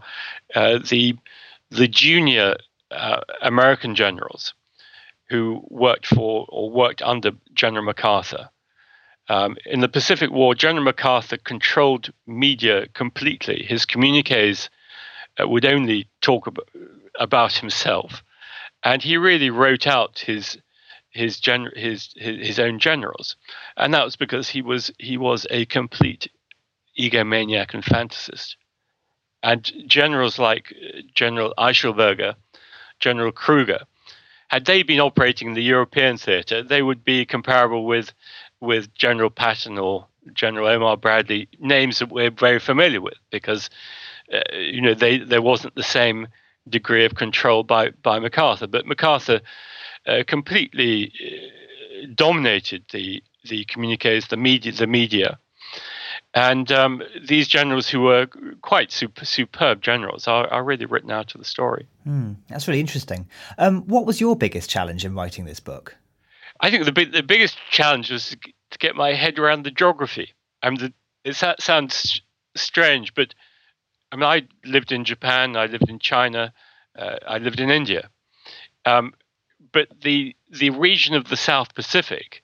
uh, 0.53 0.79
the 0.89 1.17
the 1.71 1.88
junior 1.88 2.55
uh, 2.91 3.21
American 3.41 3.95
generals 3.95 4.53
who 5.29 5.62
worked 5.69 6.05
for 6.05 6.45
or 6.50 6.69
worked 6.69 7.01
under 7.01 7.31
General 7.53 7.83
MacArthur. 7.83 8.50
Um, 9.29 9.57
in 9.65 9.81
the 9.81 9.89
Pacific 9.89 10.31
War, 10.31 10.55
General 10.55 10.86
MacArthur 10.86 11.38
controlled 11.38 12.13
media 12.25 12.88
completely. 12.93 13.63
His 13.63 13.86
communiques 13.86 14.69
uh, 15.39 15.48
would 15.48 15.65
only 15.65 16.07
talk 16.22 16.48
about, 16.48 16.69
about, 17.19 17.53
himself, 17.53 18.24
and 18.84 19.01
he 19.01 19.17
really 19.17 19.50
wrote 19.50 19.86
out 19.86 20.19
his 20.19 20.57
his, 21.10 21.39
gen- 21.39 21.72
his 21.75 22.13
his 22.15 22.48
his 22.48 22.60
own 22.60 22.79
generals, 22.79 23.36
and 23.75 23.93
that 23.93 24.05
was 24.05 24.15
because 24.15 24.50
he 24.50 24.62
was 24.62 24.91
he 24.98 25.17
was 25.17 25.46
a 25.50 25.65
complete 25.65 26.29
egomaniac 26.98 27.74
and 27.74 27.84
fantasist. 27.84 28.55
And 29.43 29.72
generals 29.88 30.39
like 30.39 30.74
uh, 30.74 31.01
General 31.13 31.53
Eichelberger, 31.57 32.36
General 33.00 33.31
Krueger, 33.31 33.81
had 34.48 34.65
they 34.65 34.84
been 34.84 35.00
operating 35.00 35.50
in 35.50 35.53
the 35.53 35.63
European 35.63 36.17
theatre, 36.17 36.63
they 36.63 36.81
would 36.81 37.03
be 37.03 37.25
comparable 37.25 37.86
with 37.86 38.13
with 38.60 38.94
General 38.94 39.30
Patton 39.30 39.78
or 39.78 40.08
General 40.34 40.68
Omar 40.68 40.98
Bradley, 40.98 41.48
names 41.60 42.00
that 42.00 42.10
we're 42.12 42.32
very 42.32 42.60
familiar 42.60 43.02
with, 43.02 43.18
because 43.32 43.70
uh, 44.34 44.40
you 44.58 44.82
know 44.82 44.94
they 44.94 45.20
there 45.20 45.42
wasn't 45.42 45.76
the 45.76 45.84
same 45.84 46.28
degree 46.70 47.06
of 47.06 47.16
control 47.16 47.64
by 47.64 47.92
by 48.04 48.20
MacArthur, 48.20 48.68
but 48.68 48.86
MacArthur 48.86 49.42
uh, 50.06 50.24
completely 50.28 51.12
uh, 51.24 52.08
dominated 52.16 52.84
the 52.92 53.24
the 53.50 53.66
communiques, 53.66 54.28
the 54.28 54.38
media, 54.38 54.72
the 54.72 54.88
media. 54.88 55.40
And 56.34 56.72
um, 56.72 57.02
these 57.28 57.48
generals, 57.48 57.90
who 57.90 58.02
were 58.02 58.28
quite 58.62 58.92
super, 58.92 59.26
superb 59.26 59.82
generals, 59.82 60.28
are, 60.28 60.48
are 60.48 60.64
really 60.64 60.86
written 60.86 61.10
out 61.10 61.34
of 61.34 61.40
the 61.40 61.46
story. 61.46 61.88
Mm, 62.06 62.36
that's 62.50 62.68
really 62.68 62.82
interesting. 62.82 63.28
Um, 63.58 63.84
what 63.88 64.06
was 64.06 64.20
your 64.20 64.36
biggest 64.36 64.70
challenge 64.70 65.06
in 65.06 65.16
writing 65.16 65.46
this 65.46 65.60
book? 65.60 65.96
I 66.60 66.70
think 66.72 66.86
the 66.86 66.92
big, 66.92 67.12
the 67.12 67.24
biggest 67.24 67.58
challenge 67.70 68.12
was 68.12 68.36
to 68.72 68.78
get 68.80 68.96
my 68.96 69.14
head 69.14 69.40
around 69.40 69.64
the 69.64 69.72
geography. 69.72 70.34
I 70.62 70.70
mean, 70.70 70.80
the, 70.80 70.94
it 71.24 71.36
sounds 71.60 72.22
strange, 72.56 73.14
but 73.14 73.34
I 74.12 74.16
mean, 74.16 74.24
I 74.24 74.48
lived 74.66 74.92
in 74.92 75.04
Japan, 75.04 75.56
I 75.56 75.66
lived 75.66 75.90
in 75.90 76.00
China, 76.00 76.54
uh, 76.98 77.18
I 77.28 77.38
lived 77.38 77.60
in 77.60 77.70
India, 77.70 78.10
um, 78.86 79.14
but 79.72 79.88
the 80.02 80.36
the 80.50 80.70
region 80.70 81.14
of 81.16 81.28
the 81.28 81.38
South 81.38 81.76
Pacific 81.76 82.44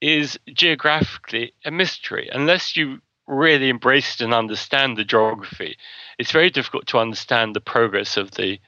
is 0.00 0.38
geographically 0.52 1.52
a 1.64 1.70
mystery 1.70 2.28
unless 2.32 2.76
you 2.76 3.00
really 3.26 3.68
embrace 3.68 4.14
it 4.14 4.24
and 4.24 4.34
understand 4.34 4.96
the 4.96 5.04
geography. 5.04 5.76
It's 6.18 6.32
very 6.32 6.50
difficult 6.50 6.86
to 6.88 6.98
understand 6.98 7.54
the 7.54 7.60
progress 7.60 8.16
of 8.16 8.32
the 8.32 8.58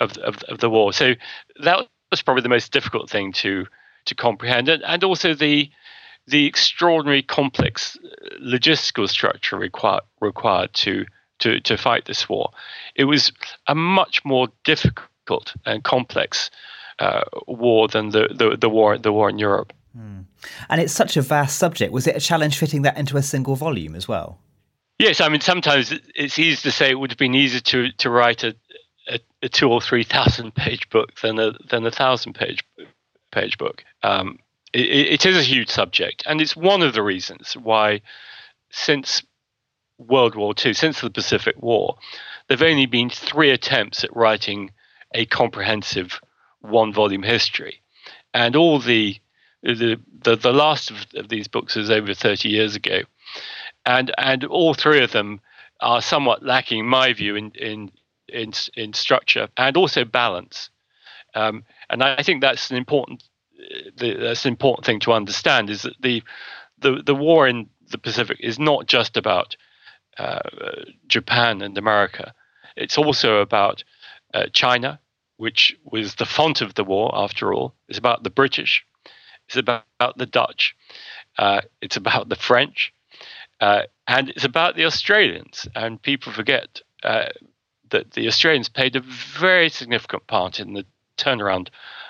of, 0.00 0.16
of, 0.18 0.42
of 0.44 0.58
the 0.58 0.70
war. 0.70 0.92
So 0.92 1.14
that 1.62 1.86
was 2.10 2.22
probably 2.22 2.42
the 2.42 2.48
most 2.48 2.72
difficult 2.72 3.10
thing 3.10 3.32
to 3.32 3.66
to 4.08 4.14
comprehend, 4.14 4.68
and, 4.68 4.82
and 4.84 5.04
also 5.04 5.34
the 5.34 5.70
the 6.26 6.46
extraordinary 6.46 7.22
complex 7.22 7.96
uh, 7.96 8.34
logistical 8.40 9.08
structure 9.08 9.56
required 9.56 10.02
required 10.20 10.72
to 10.74 11.06
to 11.38 11.60
to 11.60 11.76
fight 11.76 12.04
this 12.04 12.28
war. 12.28 12.50
It 12.94 13.04
was 13.04 13.32
a 13.66 13.74
much 13.74 14.24
more 14.24 14.48
difficult 14.64 15.54
and 15.64 15.82
complex 15.84 16.50
uh, 16.98 17.22
war 17.46 17.88
than 17.88 18.10
the, 18.10 18.28
the, 18.34 18.56
the 18.56 18.68
war 18.68 18.98
the 18.98 19.12
war 19.12 19.30
in 19.30 19.38
Europe. 19.38 19.72
Mm. 19.96 20.24
And 20.68 20.80
it's 20.80 20.92
such 20.92 21.16
a 21.16 21.22
vast 21.22 21.58
subject. 21.58 21.92
Was 21.92 22.06
it 22.06 22.16
a 22.16 22.20
challenge 22.20 22.58
fitting 22.58 22.82
that 22.82 22.98
into 22.98 23.16
a 23.16 23.22
single 23.22 23.56
volume 23.56 23.94
as 23.94 24.06
well? 24.06 24.38
Yes, 24.98 25.20
I 25.20 25.28
mean 25.28 25.40
sometimes 25.40 25.92
it's 26.14 26.38
easy 26.38 26.56
to 26.62 26.70
say 26.70 26.90
it 26.90 26.98
would 26.98 27.10
have 27.10 27.18
been 27.18 27.34
easier 27.34 27.60
to 27.60 27.92
to 27.92 28.10
write 28.10 28.44
a, 28.44 28.54
a, 29.08 29.18
a 29.42 29.48
two 29.48 29.70
or 29.70 29.80
three 29.80 30.04
thousand 30.04 30.54
page 30.54 30.88
book 30.90 31.20
than 31.22 31.38
a 31.38 31.52
than 31.70 31.86
a 31.86 31.90
thousand 31.90 32.34
page 32.34 32.64
page 33.30 33.58
book. 33.58 33.84
Um, 34.02 34.38
it, 34.72 35.22
it 35.22 35.26
is 35.26 35.36
a 35.36 35.42
huge 35.42 35.70
subject, 35.70 36.22
and 36.26 36.40
it's 36.40 36.56
one 36.56 36.82
of 36.82 36.94
the 36.94 37.02
reasons 37.02 37.54
why, 37.54 38.02
since 38.70 39.22
World 39.98 40.34
War 40.34 40.54
II, 40.64 40.74
since 40.74 41.00
the 41.00 41.10
Pacific 41.10 41.60
War, 41.60 41.96
there 42.48 42.56
have 42.56 42.68
only 42.68 42.86
been 42.86 43.10
three 43.10 43.50
attempts 43.50 44.04
at 44.04 44.14
writing 44.14 44.70
a 45.14 45.26
comprehensive 45.26 46.20
one 46.60 46.92
volume 46.92 47.22
history. 47.22 47.82
And 48.34 48.56
all 48.56 48.78
the 48.78 49.18
the, 49.62 50.00
the, 50.22 50.36
the 50.36 50.52
last 50.52 50.90
of, 50.90 51.06
of 51.16 51.28
these 51.28 51.48
books 51.48 51.76
is 51.76 51.90
over 51.90 52.14
30 52.14 52.48
years 52.48 52.76
ago. 52.76 53.00
And, 53.84 54.12
and 54.16 54.44
all 54.44 54.74
three 54.74 55.02
of 55.02 55.10
them 55.12 55.40
are 55.80 56.00
somewhat 56.00 56.44
lacking, 56.44 56.80
in 56.80 56.86
my 56.86 57.12
view, 57.12 57.34
in, 57.36 57.50
in, 57.52 57.90
in, 58.28 58.52
in 58.76 58.92
structure 58.92 59.48
and 59.56 59.76
also 59.76 60.04
balance. 60.04 60.70
Um, 61.34 61.64
and 61.90 62.02
I 62.02 62.22
think 62.22 62.40
that's 62.40 62.70
an 62.70 62.76
important 62.76 63.24
that's 63.96 64.44
an 64.44 64.50
important 64.50 64.86
thing 64.86 65.00
to 65.00 65.12
understand 65.12 65.70
is 65.70 65.82
that 65.82 66.00
the 66.00 66.22
the 66.78 67.02
the 67.04 67.14
war 67.14 67.48
in 67.48 67.68
the 67.90 67.98
Pacific 67.98 68.38
is 68.40 68.58
not 68.58 68.86
just 68.86 69.16
about 69.16 69.56
uh, 70.18 70.40
Japan 71.06 71.62
and 71.62 71.76
America. 71.78 72.34
It's 72.76 72.98
also 72.98 73.40
about 73.40 73.84
uh, 74.34 74.46
China, 74.52 75.00
which 75.36 75.76
was 75.84 76.16
the 76.16 76.26
font 76.26 76.60
of 76.60 76.74
the 76.74 76.84
war 76.84 77.10
after 77.14 77.52
all. 77.52 77.74
It's 77.88 77.98
about 77.98 78.22
the 78.22 78.30
British. 78.30 78.84
It's 79.46 79.56
about, 79.56 79.84
about 79.98 80.18
the 80.18 80.26
Dutch. 80.26 80.76
Uh, 81.38 81.62
it's 81.80 81.96
about 81.96 82.28
the 82.28 82.36
French. 82.36 82.92
Uh, 83.60 83.82
and 84.06 84.28
it's 84.28 84.44
about 84.44 84.76
the 84.76 84.84
Australians. 84.84 85.66
And 85.74 86.00
people 86.00 86.32
forget 86.32 86.82
uh, 87.02 87.26
that 87.90 88.12
the 88.12 88.28
Australians 88.28 88.68
played 88.68 88.96
a 88.96 89.00
very 89.00 89.70
significant 89.70 90.26
part 90.26 90.60
in 90.60 90.74
the 90.74 90.84
turnaround 91.18 91.68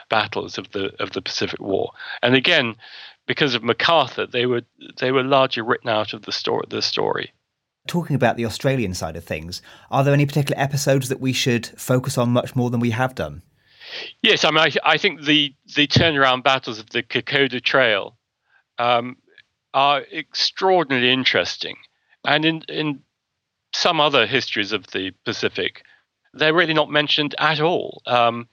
battles 0.08 0.58
of 0.58 0.70
the 0.72 0.92
of 1.02 1.12
the 1.12 1.22
Pacific 1.22 1.60
War. 1.60 1.92
And 2.22 2.34
again, 2.34 2.76
because 3.26 3.54
of 3.54 3.62
MacArthur, 3.62 4.26
they 4.26 4.46
were 4.46 4.62
they 4.98 5.12
were 5.12 5.22
largely 5.22 5.62
written 5.62 5.90
out 5.90 6.12
of 6.12 6.22
the 6.22 6.32
story. 6.32 6.64
The 6.68 6.82
story. 6.82 7.32
Talking 7.86 8.16
about 8.16 8.36
the 8.36 8.44
Australian 8.44 8.94
side 8.94 9.16
of 9.16 9.24
things, 9.24 9.62
are 9.90 10.04
there 10.04 10.12
any 10.12 10.26
particular 10.26 10.60
episodes 10.60 11.08
that 11.08 11.20
we 11.20 11.32
should 11.32 11.66
focus 11.66 12.18
on 12.18 12.30
much 12.30 12.54
more 12.54 12.68
than 12.70 12.80
we 12.80 12.90
have 12.90 13.14
done? 13.14 13.42
Yes, 14.22 14.44
I 14.44 14.50
mean, 14.50 14.58
I, 14.58 14.70
I 14.84 14.98
think 14.98 15.22
the 15.22 15.54
the 15.76 15.86
turnaround 15.86 16.42
battles 16.42 16.78
of 16.78 16.90
the 16.90 17.02
Kokoda 17.02 17.62
Trail 17.62 18.16
um, 18.78 19.16
are 19.72 20.02
extraordinarily 20.12 21.12
interesting, 21.12 21.76
and 22.24 22.44
in 22.44 22.62
in 22.68 23.00
some 23.74 24.00
other 24.00 24.26
histories 24.26 24.72
of 24.72 24.86
the 24.88 25.12
Pacific, 25.24 25.82
they're 26.32 26.54
really 26.54 26.74
not 26.74 26.90
mentioned 26.90 27.34
at 27.38 27.60
all. 27.60 28.02
Um, 28.06 28.48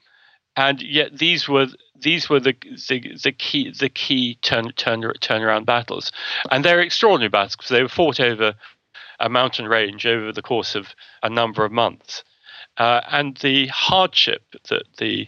and 0.57 0.81
yet 0.81 1.17
these 1.17 1.47
were 1.47 1.67
these 1.99 2.29
were 2.29 2.39
the 2.39 2.55
the, 2.89 3.17
the 3.23 3.31
key 3.31 3.71
the 3.71 3.89
key 3.89 4.35
turn, 4.41 4.71
turn 4.73 5.01
turnaround 5.01 5.65
battles, 5.65 6.11
and 6.51 6.63
they're 6.63 6.81
extraordinary 6.81 7.29
battles 7.29 7.55
because 7.55 7.69
they 7.69 7.81
were 7.81 7.89
fought 7.89 8.19
over 8.19 8.55
a 9.19 9.29
mountain 9.29 9.67
range 9.67 10.05
over 10.05 10.31
the 10.31 10.41
course 10.41 10.75
of 10.75 10.93
a 11.23 11.29
number 11.29 11.63
of 11.63 11.71
months, 11.71 12.23
uh, 12.77 13.01
and 13.09 13.37
the 13.37 13.67
hardship 13.67 14.43
that 14.69 14.83
the 14.97 15.27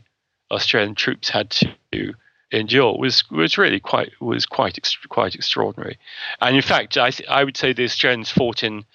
Australian 0.52 0.96
troops 0.96 1.30
had 1.30 1.50
to 1.50 2.14
endure 2.52 2.98
was 2.98 3.30
was 3.30 3.58
really 3.58 3.80
quite 3.80 4.12
was 4.22 4.46
quite 4.46 4.80
quite 5.10 5.36
extraordinary, 5.36 5.98
and 6.42 6.56
in 6.56 6.62
fact, 6.62 6.98
I 6.98 7.12
th- 7.12 7.30
I 7.30 7.44
would 7.44 7.58
say 7.58 7.74
the 7.74 7.86
Australians 7.86 8.32
fought 8.32 8.64
in 8.64 8.86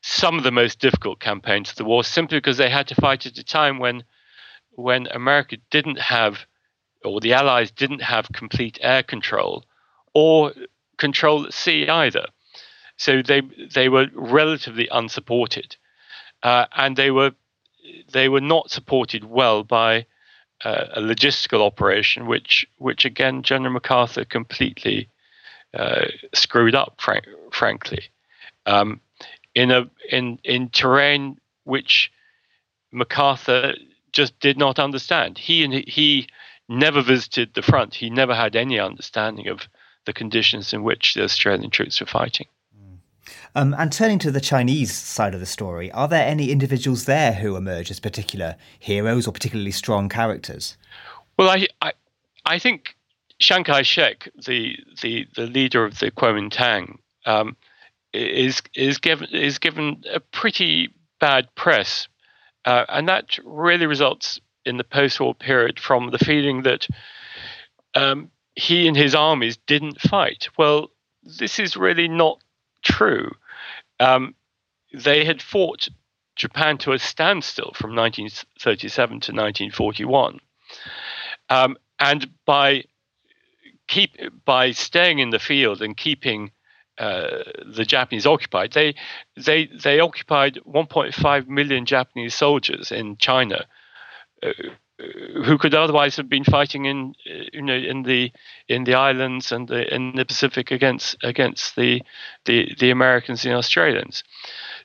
some 0.00 0.38
of 0.38 0.44
the 0.44 0.52
most 0.52 0.78
difficult 0.78 1.18
campaigns 1.18 1.70
of 1.70 1.76
the 1.76 1.84
war 1.84 2.04
simply 2.04 2.38
because 2.38 2.56
they 2.56 2.70
had 2.70 2.86
to 2.86 2.94
fight 2.94 3.26
at 3.26 3.36
a 3.36 3.44
time 3.44 3.80
when 3.80 4.04
when 4.78 5.08
America 5.08 5.56
didn't 5.70 5.98
have, 5.98 6.46
or 7.04 7.20
the 7.20 7.32
Allies 7.32 7.72
didn't 7.72 8.02
have 8.02 8.28
complete 8.32 8.78
air 8.80 9.02
control 9.02 9.64
or 10.14 10.52
control 10.98 11.46
at 11.46 11.52
sea 11.52 11.88
either. 11.88 12.26
So 12.96 13.22
they 13.22 13.42
they 13.74 13.88
were 13.88 14.06
relatively 14.14 14.88
unsupported, 14.90 15.76
uh, 16.44 16.66
and 16.76 16.96
they 16.96 17.10
were 17.10 17.32
they 18.12 18.28
were 18.28 18.40
not 18.40 18.70
supported 18.70 19.24
well 19.24 19.64
by 19.64 20.06
uh, 20.64 20.86
a 20.94 21.00
logistical 21.00 21.60
operation, 21.60 22.26
which 22.26 22.64
which 22.76 23.04
again 23.04 23.42
General 23.42 23.72
MacArthur 23.72 24.24
completely 24.24 25.08
uh, 25.74 26.06
screwed 26.34 26.76
up, 26.76 27.00
frank, 27.00 27.24
frankly, 27.50 28.04
um, 28.66 29.00
in 29.56 29.72
a 29.72 29.90
in 30.10 30.38
in 30.44 30.68
terrain 30.68 31.38
which 31.64 32.12
MacArthur 32.92 33.74
just 34.18 34.40
did 34.40 34.58
not 34.58 34.80
understand. 34.80 35.38
He 35.38 35.62
and 35.62 35.72
he 35.72 36.26
never 36.68 37.02
visited 37.02 37.54
the 37.54 37.62
front. 37.62 37.94
He 37.94 38.10
never 38.10 38.34
had 38.34 38.56
any 38.56 38.76
understanding 38.80 39.46
of 39.46 39.68
the 40.06 40.12
conditions 40.12 40.72
in 40.72 40.82
which 40.82 41.14
the 41.14 41.22
Australian 41.22 41.70
troops 41.70 42.00
were 42.00 42.06
fighting. 42.06 42.48
Um, 43.54 43.76
and 43.78 43.92
turning 43.92 44.18
to 44.20 44.32
the 44.32 44.40
Chinese 44.40 44.92
side 44.92 45.34
of 45.34 45.40
the 45.40 45.46
story, 45.46 45.92
are 45.92 46.08
there 46.08 46.26
any 46.26 46.50
individuals 46.50 47.04
there 47.04 47.32
who 47.34 47.54
emerge 47.54 47.92
as 47.92 48.00
particular 48.00 48.56
heroes 48.78 49.28
or 49.28 49.32
particularly 49.32 49.70
strong 49.70 50.08
characters? 50.08 50.76
Well, 51.38 51.48
I 51.48 51.68
I, 51.80 51.92
I 52.44 52.58
think 52.58 52.96
Chiang 53.38 53.62
Kai-shek, 53.62 54.28
the, 54.46 54.76
the, 55.00 55.28
the 55.36 55.46
leader 55.46 55.84
of 55.84 56.00
the 56.00 56.10
Kuomintang, 56.10 56.98
um, 57.24 57.56
is 58.12 58.62
is 58.74 58.98
given 58.98 59.28
is 59.32 59.58
given 59.58 60.02
a 60.12 60.18
pretty 60.18 60.88
bad 61.20 61.46
press 61.54 62.08
uh, 62.68 62.84
and 62.90 63.08
that 63.08 63.38
really 63.46 63.86
results 63.86 64.38
in 64.66 64.76
the 64.76 64.84
post 64.84 65.18
war 65.18 65.34
period 65.34 65.80
from 65.80 66.10
the 66.10 66.18
feeling 66.18 66.64
that 66.64 66.86
um, 67.94 68.30
he 68.56 68.86
and 68.86 68.94
his 68.94 69.14
armies 69.14 69.56
didn't 69.66 69.98
fight. 70.02 70.50
Well, 70.58 70.90
this 71.22 71.58
is 71.58 71.78
really 71.78 72.08
not 72.08 72.42
true. 72.82 73.30
Um, 74.00 74.34
they 74.92 75.24
had 75.24 75.40
fought 75.40 75.88
Japan 76.36 76.76
to 76.78 76.92
a 76.92 76.98
standstill 76.98 77.72
from 77.74 77.96
1937 77.96 79.08
to 79.08 79.32
1941. 79.32 80.38
Um, 81.48 81.78
and 81.98 82.28
by 82.44 82.84
keep 83.86 84.14
by 84.44 84.72
staying 84.72 85.20
in 85.20 85.30
the 85.30 85.38
field 85.38 85.80
and 85.80 85.96
keeping 85.96 86.50
uh, 86.98 87.44
the 87.64 87.84
Japanese 87.84 88.26
occupied, 88.26 88.72
they 88.72 88.94
they 89.36 89.66
they 89.66 90.00
occupied 90.00 90.58
1.5 90.66 91.48
million 91.48 91.86
Japanese 91.86 92.34
soldiers 92.34 92.90
in 92.90 93.16
China, 93.18 93.66
uh, 94.42 94.52
who 95.44 95.58
could 95.58 95.74
otherwise 95.74 96.16
have 96.16 96.28
been 96.28 96.44
fighting 96.44 96.86
in 96.86 97.14
you 97.52 97.62
know 97.62 97.76
in 97.76 98.02
the 98.02 98.32
in 98.66 98.84
the 98.84 98.94
islands 98.94 99.52
and 99.52 99.68
the, 99.68 99.94
in 99.94 100.16
the 100.16 100.24
Pacific 100.24 100.72
against 100.72 101.16
against 101.22 101.76
the 101.76 102.02
the, 102.46 102.74
the 102.80 102.90
Americans 102.90 103.44
and 103.44 103.54
Australians. 103.54 104.24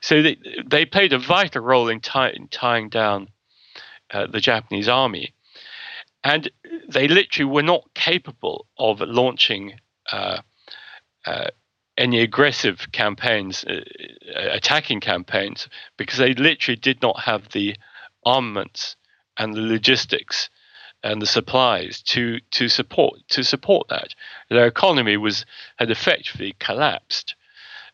So 0.00 0.22
they 0.22 0.36
they 0.64 0.84
played 0.84 1.12
a 1.12 1.18
vital 1.18 1.62
role 1.62 1.88
in, 1.88 2.00
tie, 2.00 2.30
in 2.30 2.46
tying 2.48 2.90
down 2.90 3.28
uh, 4.12 4.28
the 4.28 4.40
Japanese 4.40 4.88
army, 4.88 5.34
and 6.22 6.48
they 6.88 7.08
literally 7.08 7.50
were 7.50 7.62
not 7.62 7.92
capable 7.94 8.66
of 8.78 9.00
launching. 9.00 9.80
Uh, 10.12 10.42
uh, 11.26 11.48
any 11.96 12.20
aggressive 12.20 12.86
campaigns, 12.92 13.64
uh, 13.64 13.80
uh, 14.34 14.48
attacking 14.52 15.00
campaigns, 15.00 15.68
because 15.96 16.18
they 16.18 16.34
literally 16.34 16.76
did 16.76 17.00
not 17.02 17.20
have 17.20 17.50
the 17.50 17.76
armaments 18.24 18.96
and 19.36 19.54
the 19.54 19.60
logistics 19.60 20.50
and 21.02 21.20
the 21.20 21.26
supplies 21.26 22.02
to 22.02 22.40
to 22.50 22.68
support 22.68 23.20
to 23.28 23.44
support 23.44 23.88
that. 23.88 24.14
Their 24.48 24.66
economy 24.66 25.16
was 25.16 25.44
had 25.76 25.90
effectively 25.90 26.54
collapsed. 26.58 27.34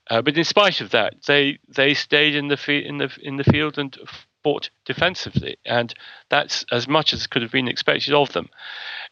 Uh, 0.09 0.23
but 0.23 0.37
in 0.37 0.45
spite 0.45 0.81
of 0.81 0.91
that, 0.91 1.15
they 1.27 1.59
they 1.69 1.95
stayed 1.95 2.35
in 2.35 2.49
the 2.49 2.59
in 2.69 2.99
the 2.99 3.11
in 3.23 3.37
the 3.37 3.45
field 3.45 3.79
and 3.79 3.97
fought 4.43 4.71
defensively, 4.85 5.57
and 5.65 5.95
that's 6.31 6.65
as 6.73 6.89
much 6.89 7.13
as 7.13 7.27
could 7.27 7.43
have 7.43 7.53
been 7.53 7.69
expected 7.69 8.15
of 8.15 8.33
them. 8.33 8.49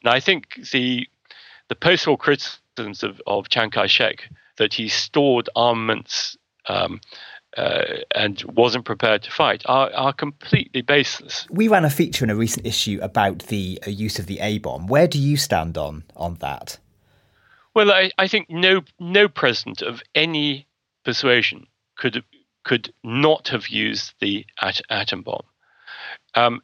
Now, 0.03 0.13
I 0.13 0.21
think 0.21 0.71
the 0.73 1.07
the 1.69 1.77
post-war 1.77 2.17
criticisms 2.17 3.03
of, 3.03 3.21
of 3.27 3.49
Chiang 3.49 3.71
Kai-shek 3.71 4.31
that 4.59 4.75
he 4.75 4.89
stored 4.89 5.49
armaments 5.57 6.37
um, 6.67 7.01
uh, 7.57 7.85
and 8.15 8.43
wasn't 8.45 8.85
prepared 8.85 9.23
to 9.23 9.31
fight 9.31 9.63
are, 9.67 9.91
are 9.95 10.13
completely 10.13 10.83
baseless. 10.83 11.47
We 11.51 11.69
ran 11.69 11.85
a 11.85 11.91
feature 11.91 12.25
in 12.25 12.31
a 12.31 12.37
recent 12.37 12.67
issue 12.67 12.99
about 13.03 13.41
the 13.47 13.81
uh, 13.87 13.91
use 13.91 14.19
of 14.19 14.27
the 14.27 14.39
A 14.41 14.59
bomb. 14.59 14.87
Where 14.87 15.09
do 15.09 15.19
you 15.19 15.37
stand 15.37 15.79
on 15.79 16.05
on 16.17 16.35
that? 16.37 16.79
Well, 17.75 17.91
I, 17.91 18.11
I 18.19 18.29
think 18.29 18.51
no 18.51 18.83
no 18.99 19.29
president 19.29 19.83
of 19.83 20.03
any 20.15 20.67
persuasion 21.05 21.67
could 21.97 22.23
could 22.65 22.93
not 23.03 23.49
have 23.49 23.69
used 23.69 24.13
the 24.21 24.45
at- 24.61 24.83
atom 24.91 25.23
bomb. 25.23 25.45
Um, 26.35 26.61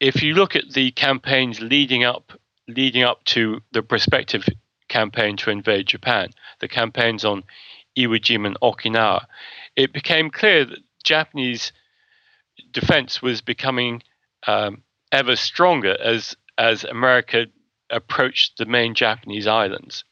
if 0.00 0.22
you 0.22 0.34
look 0.34 0.56
at 0.56 0.70
the 0.70 0.90
campaigns 0.92 1.60
leading 1.60 2.04
up 2.04 2.32
leading 2.66 3.02
up 3.02 3.24
to 3.24 3.60
the 3.72 3.82
prospective 3.82 4.46
campaign 4.88 5.36
to 5.38 5.50
invade 5.50 5.86
Japan, 5.86 6.30
the 6.60 6.68
campaigns 6.68 7.24
on 7.24 7.44
Iwo 7.96 8.18
Jima 8.18 8.46
and 8.48 8.60
Okinawa, 8.60 9.24
it 9.76 9.92
became 9.92 10.30
clear 10.30 10.64
that 10.64 10.78
Japanese 11.02 11.72
defense 12.72 13.22
was 13.22 13.40
becoming 13.40 14.02
um, 14.46 14.82
ever 15.12 15.36
stronger 15.36 15.96
as 16.02 16.36
as 16.56 16.84
America 16.84 17.46
approached 17.90 18.58
the 18.58 18.66
main 18.66 18.94
Japanese 18.94 19.46
islands. 19.46 20.04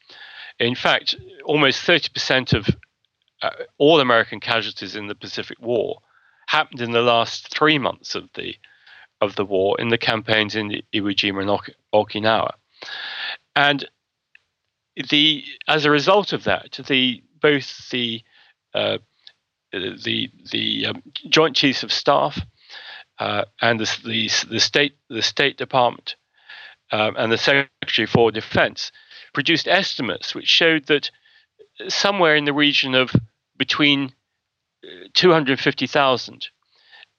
In 0.59 0.75
fact, 0.75 1.15
almost 1.43 1.85
30% 1.85 2.53
of 2.53 2.67
uh, 3.41 3.49
all 3.77 3.99
American 3.99 4.39
casualties 4.39 4.95
in 4.95 5.07
the 5.07 5.13
Pacific 5.13 5.59
War 5.59 5.99
happened 6.47 6.81
in 6.81 6.91
the 6.91 7.01
last 7.01 7.53
three 7.53 7.77
months 7.77 8.15
of 8.15 8.29
the 8.35 8.55
of 9.19 9.35
the 9.35 9.45
war 9.45 9.79
in 9.79 9.89
the 9.89 9.97
campaigns 9.97 10.55
in 10.55 10.69
Iwo 10.93 11.13
Jima 11.13 11.41
and 11.41 11.49
ok- 11.49 11.73
Okinawa, 11.93 12.51
and 13.55 13.87
the 15.09 15.43
as 15.67 15.85
a 15.85 15.91
result 15.91 16.33
of 16.33 16.43
that, 16.45 16.79
the 16.87 17.23
both 17.41 17.89
the 17.89 18.21
uh, 18.73 18.97
the 19.71 20.29
the 20.51 20.87
um, 20.87 21.03
Joint 21.29 21.55
Chiefs 21.55 21.83
of 21.83 21.91
Staff 21.91 22.39
uh, 23.19 23.45
and 23.61 23.79
the, 23.79 23.97
the, 24.05 24.29
the 24.49 24.59
state 24.59 24.95
the 25.09 25.21
State 25.21 25.57
Department 25.57 26.15
um, 26.91 27.15
and 27.17 27.31
the 27.31 27.37
Secretary 27.37 28.05
for 28.05 28.31
Defense 28.31 28.91
produced 29.33 29.67
estimates 29.67 30.33
which 30.33 30.47
showed 30.47 30.87
that 30.87 31.11
somewhere 31.87 32.35
in 32.35 32.45
the 32.45 32.53
region 32.53 32.95
of 32.95 33.11
between 33.57 34.13
uh, 34.83 35.07
250,000 35.13 36.47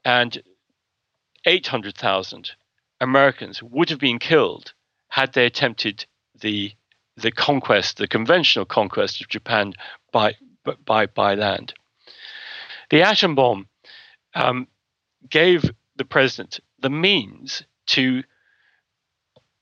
and 0.05 0.43
800,000 1.45 2.51
Americans 3.01 3.63
would 3.63 3.91
have 3.91 4.01
been 4.01 4.19
killed 4.19 4.73
had 5.09 5.33
they 5.33 5.47
attempted 5.47 6.07
the 6.41 6.73
the 7.21 7.33
conquest, 7.33 7.97
the 7.97 8.09
conventional 8.09 8.65
conquest 8.65 9.21
of 9.21 9.29
Japan 9.29 9.75
by 10.13 10.37
by 10.85 11.07
by 11.07 11.35
land. 11.35 11.75
The 12.91 13.03
atom 13.03 13.35
bomb 13.35 13.69
um, 14.35 14.69
gave 15.29 15.71
the 15.97 16.05
president 16.05 16.61
the 16.81 16.91
means 16.91 17.63
to 17.89 18.23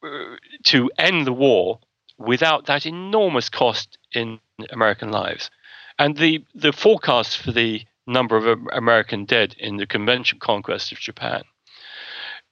uh, 0.02 0.36
to 0.64 0.90
end 0.98 1.26
the 1.26 1.32
war 1.32 1.80
without 2.18 2.66
that 2.66 2.86
enormous 2.86 3.48
cost 3.48 3.98
in 4.12 4.38
American 4.70 5.10
lives. 5.10 5.50
And 5.98 6.16
the, 6.16 6.44
the 6.54 6.72
forecast 6.72 7.38
for 7.38 7.52
the 7.52 7.82
number 8.06 8.36
of 8.36 8.60
American 8.72 9.24
dead 9.24 9.54
in 9.58 9.76
the 9.76 9.86
convention 9.86 10.38
conquest 10.38 10.92
of 10.92 10.98
Japan 10.98 11.42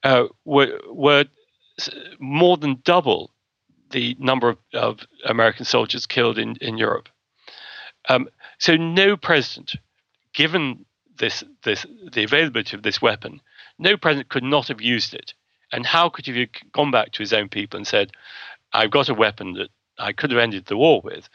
uh, 0.03 0.25
were, 0.45 0.81
were 0.89 1.25
more 2.19 2.57
than 2.57 2.81
double 2.85 3.31
the 3.95 4.17
number 4.19 4.49
of, 4.51 4.59
of 4.75 4.99
American 5.25 5.65
soldiers 5.65 6.05
killed 6.07 6.39
in, 6.39 6.57
in 6.61 6.77
Europe. 6.77 7.09
Um, 8.09 8.29
so 8.59 8.77
no 8.77 9.17
president, 9.17 9.77
given 10.35 10.85
this, 11.19 11.45
this, 11.63 11.87
the 12.13 12.25
availability 12.25 12.77
of 12.77 12.83
this 12.83 13.01
weapon, 13.01 13.41
no 13.79 13.97
president 13.97 14.29
could 14.29 14.43
not 14.43 14.69
have 14.69 14.83
used 14.83 15.15
it. 15.15 15.33
And 15.73 15.87
how 15.87 16.09
could 16.09 16.27
he 16.27 16.39
have 16.41 16.73
gone 16.73 16.91
back 16.91 17.13
to 17.13 17.23
his 17.23 17.33
own 17.33 17.49
people 17.49 17.79
and 17.79 17.87
said, 17.87 18.13
I've 18.73 18.91
got 18.91 19.09
a 19.09 19.15
weapon 19.15 19.55
that 19.55 19.71
I 19.99 20.13
could 20.13 20.31
have 20.33 20.41
ended 20.41 20.67
the 20.67 20.77
war 20.77 21.01
with, 21.03 21.29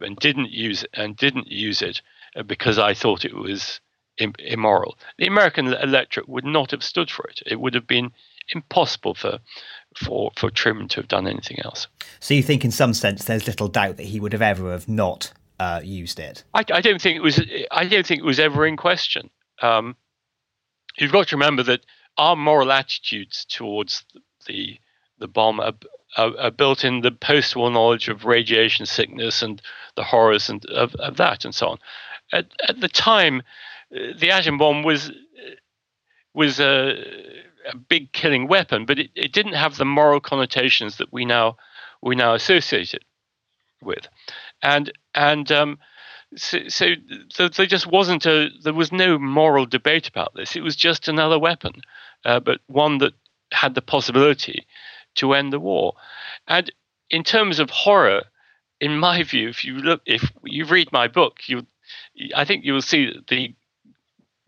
and 0.00 0.16
didn't 0.16 0.50
use 0.50 0.84
and 0.94 1.16
didn't 1.16 1.48
use 1.48 1.82
it 1.82 2.00
uh, 2.36 2.42
because 2.42 2.78
I 2.78 2.94
thought 2.94 3.24
it 3.24 3.34
was 3.34 3.80
Im- 4.18 4.34
immoral. 4.38 4.96
The 5.18 5.26
American 5.26 5.72
electorate 5.72 6.28
would 6.28 6.44
not 6.44 6.70
have 6.70 6.84
stood 6.84 7.10
for 7.10 7.26
it. 7.26 7.42
It 7.46 7.60
would 7.60 7.74
have 7.74 7.86
been 7.86 8.12
impossible 8.54 9.14
for 9.14 9.38
for 9.96 10.32
for 10.36 10.50
Truman 10.50 10.88
to 10.88 10.96
have 10.96 11.08
done 11.08 11.26
anything 11.26 11.58
else. 11.64 11.86
So 12.20 12.34
you 12.34 12.42
think, 12.42 12.64
in 12.64 12.70
some 12.70 12.94
sense, 12.94 13.24
there's 13.24 13.46
little 13.46 13.68
doubt 13.68 13.96
that 13.96 14.06
he 14.06 14.20
would 14.20 14.32
have 14.32 14.42
ever 14.42 14.70
have 14.72 14.88
not 14.88 15.32
uh, 15.58 15.80
used 15.82 16.18
it. 16.18 16.44
I, 16.54 16.64
I, 16.72 16.80
don't 16.80 17.00
think 17.00 17.16
it 17.16 17.22
was. 17.22 17.40
I 17.70 17.86
don't 17.86 18.06
think 18.06 18.20
it 18.20 18.24
was 18.24 18.40
ever 18.40 18.66
in 18.66 18.76
question. 18.76 19.30
Um, 19.62 19.96
you've 20.98 21.12
got 21.12 21.28
to 21.28 21.36
remember 21.36 21.62
that 21.64 21.84
our 22.16 22.36
moral 22.36 22.72
attitudes 22.72 23.44
towards 23.44 24.04
the 24.46 24.78
the 25.18 25.28
bomb 25.28 25.60
are, 25.60 25.74
are, 26.16 26.36
are 26.38 26.50
built 26.50 26.84
in 26.84 27.00
the 27.00 27.12
post-war 27.12 27.70
knowledge 27.70 28.08
of 28.08 28.24
radiation 28.24 28.84
sickness 28.84 29.42
and 29.42 29.62
the 29.96 30.02
horrors 30.02 30.48
and 30.48 30.64
of, 30.66 30.94
of 30.96 31.16
that 31.16 31.44
and 31.44 31.54
so 31.54 31.68
on. 31.68 31.78
At, 32.32 32.46
at 32.68 32.80
the 32.80 32.88
time, 32.88 33.42
uh, 33.94 34.12
the 34.18 34.30
atom 34.32 34.58
bomb 34.58 34.82
was 34.82 35.12
was 36.34 36.58
a, 36.58 36.96
a 37.70 37.76
big 37.76 38.12
killing 38.12 38.48
weapon, 38.48 38.84
but 38.86 38.98
it, 38.98 39.10
it 39.14 39.32
didn't 39.32 39.54
have 39.54 39.76
the 39.76 39.84
moral 39.84 40.20
connotations 40.20 40.98
that 40.98 41.12
we 41.12 41.24
now 41.24 41.56
we 42.02 42.14
now 42.14 42.34
associate 42.34 42.94
it 42.94 43.04
with, 43.82 44.08
and 44.62 44.92
and 45.14 45.50
um, 45.50 45.78
so, 46.36 46.58
so, 46.68 46.86
so 47.30 47.48
there 47.48 47.66
just 47.66 47.86
wasn't 47.86 48.26
a 48.26 48.48
there 48.62 48.74
was 48.74 48.92
no 48.92 49.18
moral 49.18 49.66
debate 49.66 50.08
about 50.08 50.34
this. 50.34 50.56
It 50.56 50.62
was 50.62 50.76
just 50.76 51.08
another 51.08 51.38
weapon, 51.38 51.80
uh, 52.24 52.40
but 52.40 52.60
one 52.66 52.98
that 52.98 53.14
had 53.52 53.74
the 53.74 53.82
possibility 53.82 54.66
to 55.16 55.34
end 55.34 55.52
the 55.52 55.60
war. 55.60 55.94
And 56.48 56.70
in 57.10 57.22
terms 57.22 57.58
of 57.60 57.70
horror, 57.70 58.22
in 58.80 58.98
my 58.98 59.22
view, 59.22 59.48
if 59.48 59.64
you 59.64 59.76
look, 59.76 60.02
if 60.06 60.30
you 60.44 60.64
read 60.64 60.90
my 60.92 61.08
book, 61.08 61.40
you, 61.46 61.66
I 62.34 62.44
think 62.44 62.64
you 62.64 62.72
will 62.72 62.82
see 62.82 63.12
the 63.28 63.54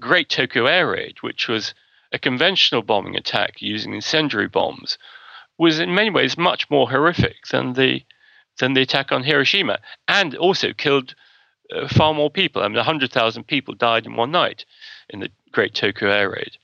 Great 0.00 0.28
Tokyo 0.28 0.66
Air 0.66 0.90
Raid, 0.90 1.18
which 1.20 1.48
was 1.48 1.74
a 2.12 2.18
conventional 2.18 2.82
bombing 2.82 3.16
attack 3.16 3.60
using 3.60 3.94
incendiary 3.94 4.48
bombs, 4.48 4.98
was 5.58 5.78
in 5.78 5.94
many 5.94 6.10
ways 6.10 6.36
much 6.36 6.68
more 6.70 6.90
horrific 6.90 7.46
than 7.50 7.72
the 7.72 8.02
than 8.58 8.72
the 8.72 8.80
attack 8.80 9.12
on 9.12 9.22
Hiroshima, 9.22 9.78
and 10.08 10.34
also 10.34 10.72
killed 10.72 11.14
uh, 11.74 11.88
far 11.88 12.14
more 12.14 12.30
people. 12.30 12.62
I 12.62 12.68
mean, 12.68 12.76
100,000 12.76 13.46
people 13.46 13.74
died 13.74 14.06
in 14.06 14.16
one 14.16 14.30
night 14.30 14.64
in 15.10 15.20
the 15.20 15.28
Great 15.52 15.74
Tokyo 15.74 16.08
Air 16.08 16.30
Raid 16.30 16.56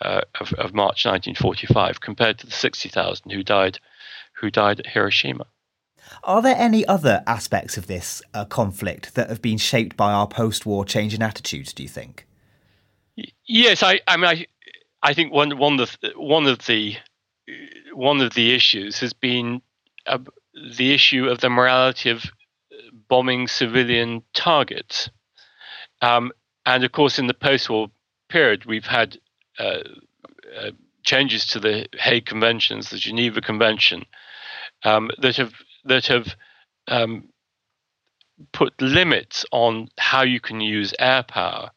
uh, 0.00 0.20
of, 0.40 0.52
of 0.52 0.74
March 0.74 1.04
1945, 1.04 2.00
compared 2.00 2.38
to 2.38 2.46
the 2.46 2.52
60,000 2.52 3.30
who 3.30 3.42
died 3.42 3.80
who 4.34 4.50
died 4.50 4.78
at 4.78 4.86
Hiroshima. 4.86 5.46
Are 6.22 6.40
there 6.40 6.56
any 6.56 6.86
other 6.86 7.24
aspects 7.26 7.76
of 7.76 7.88
this 7.88 8.22
uh, 8.32 8.44
conflict 8.44 9.14
that 9.16 9.28
have 9.28 9.42
been 9.42 9.58
shaped 9.58 9.96
by 9.96 10.12
our 10.12 10.28
post-war 10.28 10.84
change 10.84 11.12
in 11.12 11.22
attitudes? 11.22 11.72
Do 11.72 11.82
you 11.82 11.88
think? 11.88 12.26
Yes, 13.46 13.82
I, 13.82 14.00
I 14.06 14.16
mean, 14.16 14.26
I, 14.26 14.46
I 15.02 15.14
think 15.14 15.32
one 15.32 15.56
one 15.58 15.80
of 15.80 15.96
the, 16.00 16.12
one 16.16 16.46
of 16.46 16.66
the 16.66 16.96
one 17.92 18.20
of 18.20 18.34
the 18.34 18.54
issues 18.54 19.00
has 19.00 19.12
been 19.12 19.62
uh, 20.06 20.18
the 20.76 20.92
issue 20.92 21.26
of 21.26 21.40
the 21.40 21.50
morality 21.50 22.10
of 22.10 22.24
bombing 23.08 23.48
civilian 23.48 24.22
targets. 24.34 25.08
Um, 26.02 26.32
and 26.66 26.84
of 26.84 26.92
course, 26.92 27.18
in 27.18 27.26
the 27.26 27.34
post 27.34 27.70
war 27.70 27.88
period, 28.28 28.66
we've 28.66 28.86
had 28.86 29.18
uh, 29.58 29.80
uh, 30.56 30.70
changes 31.02 31.46
to 31.46 31.60
the 31.60 31.86
Hague 31.94 32.26
Conventions, 32.26 32.90
the 32.90 32.98
Geneva 32.98 33.40
Convention, 33.40 34.04
um, 34.84 35.10
that 35.20 35.36
have 35.36 35.54
that 35.84 36.06
have 36.06 36.34
um, 36.88 37.28
put 38.52 38.80
limits 38.80 39.44
on 39.52 39.88
how 39.98 40.22
you 40.22 40.40
can 40.40 40.60
use 40.60 40.94
air 40.98 41.22
power 41.22 41.70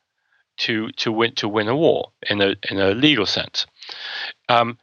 to 0.62 0.92
to 0.92 1.12
win 1.12 1.36
to 1.36 1.48
win 1.48 1.68
a 1.68 1.76
war 1.76 2.12
in 2.30 2.42
a 2.42 2.56
in 2.70 2.80
a 2.80 2.92
legal 2.92 3.26
sense. 3.26 3.66
Um, 4.50 4.78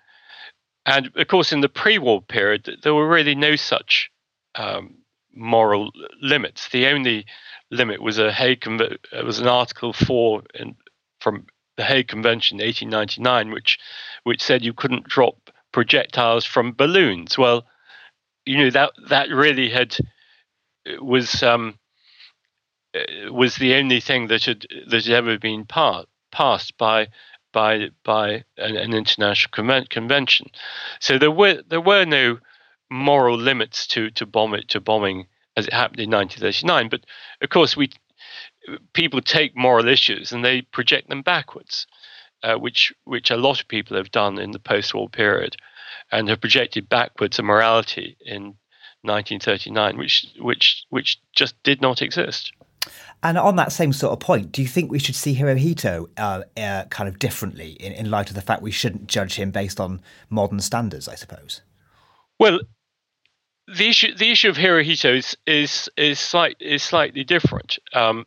and 0.86 1.10
of 1.16 1.28
course, 1.28 1.52
in 1.52 1.60
the 1.60 1.68
pre-war 1.68 2.22
period, 2.22 2.78
there 2.82 2.94
were 2.94 3.08
really 3.08 3.34
no 3.34 3.56
such 3.56 4.10
um, 4.54 4.98
moral 5.34 5.90
limits. 6.20 6.68
The 6.70 6.86
only 6.86 7.26
limit 7.70 8.02
was 8.02 8.18
a 8.18 8.32
Hague 8.32 8.64
it 8.66 9.24
was 9.24 9.38
an 9.38 9.46
Article 9.46 9.92
Four 9.92 10.42
in, 10.54 10.76
from 11.20 11.46
the 11.76 11.84
Hague 11.84 12.08
Convention, 12.08 12.58
1899, 12.58 13.52
which 13.52 13.78
which 14.24 14.42
said 14.42 14.64
you 14.64 14.72
couldn't 14.72 15.04
drop 15.04 15.50
projectiles 15.72 16.44
from 16.44 16.72
balloons. 16.72 17.38
Well, 17.38 17.66
you 18.46 18.58
know 18.58 18.70
that 18.70 18.92
that 19.08 19.28
really 19.28 19.68
had 19.68 19.96
was 21.00 21.42
um, 21.42 21.78
was 23.30 23.56
the 23.56 23.74
only 23.74 24.00
thing 24.00 24.28
that 24.28 24.44
had 24.44 24.66
that 24.88 25.04
had 25.04 25.14
ever 25.14 25.38
been 25.38 25.64
part, 25.64 26.08
passed 26.32 26.76
by 26.78 27.08
by 27.52 27.90
by 28.04 28.44
an, 28.56 28.76
an 28.76 28.94
international 28.94 29.84
convention. 29.88 30.50
So 31.00 31.18
there 31.18 31.30
were 31.30 31.62
there 31.68 31.80
were 31.80 32.04
no 32.04 32.38
moral 32.90 33.36
limits 33.36 33.86
to 33.88 34.10
to 34.12 34.26
bomb 34.26 34.54
it 34.54 34.68
to 34.70 34.80
bombing 34.80 35.26
as 35.56 35.66
it 35.66 35.72
happened 35.72 36.00
in 36.00 36.10
1939. 36.10 36.88
But 36.88 37.04
of 37.42 37.50
course, 37.50 37.76
we 37.76 37.90
people 38.92 39.20
take 39.20 39.56
moral 39.56 39.88
issues 39.88 40.32
and 40.32 40.44
they 40.44 40.62
project 40.62 41.08
them 41.08 41.22
backwards, 41.22 41.86
uh, 42.42 42.56
which 42.56 42.92
which 43.04 43.30
a 43.30 43.36
lot 43.36 43.60
of 43.60 43.68
people 43.68 43.96
have 43.96 44.10
done 44.10 44.38
in 44.38 44.52
the 44.52 44.58
post-war 44.58 45.08
period, 45.08 45.56
and 46.10 46.28
have 46.28 46.40
projected 46.40 46.88
backwards 46.88 47.38
a 47.38 47.42
morality 47.42 48.16
in 48.24 48.56
1939, 49.02 49.96
which 49.96 50.26
which 50.38 50.84
which 50.90 51.18
just 51.32 51.60
did 51.62 51.80
not 51.80 52.02
exist. 52.02 52.52
And 53.22 53.36
on 53.36 53.56
that 53.56 53.72
same 53.72 53.92
sort 53.92 54.12
of 54.12 54.20
point, 54.20 54.52
do 54.52 54.62
you 54.62 54.68
think 54.68 54.90
we 54.90 54.98
should 54.98 55.16
see 55.16 55.34
Hirohito 55.34 56.08
uh, 56.16 56.42
uh, 56.56 56.84
kind 56.84 57.08
of 57.08 57.18
differently 57.18 57.72
in, 57.72 57.92
in 57.92 58.10
light 58.10 58.28
of 58.28 58.34
the 58.34 58.42
fact 58.42 58.62
we 58.62 58.70
shouldn't 58.70 59.06
judge 59.06 59.34
him 59.34 59.50
based 59.50 59.80
on 59.80 60.00
modern 60.30 60.60
standards? 60.60 61.08
I 61.08 61.14
suppose. 61.14 61.62
Well, 62.38 62.60
the 63.66 63.88
issue 63.88 64.14
the 64.14 64.30
issue 64.30 64.48
of 64.48 64.56
Hirohito 64.56 65.16
is 65.16 65.36
is 65.46 65.88
is, 65.96 66.18
slight, 66.18 66.56
is 66.60 66.82
slightly 66.82 67.24
different 67.24 67.78
um, 67.92 68.26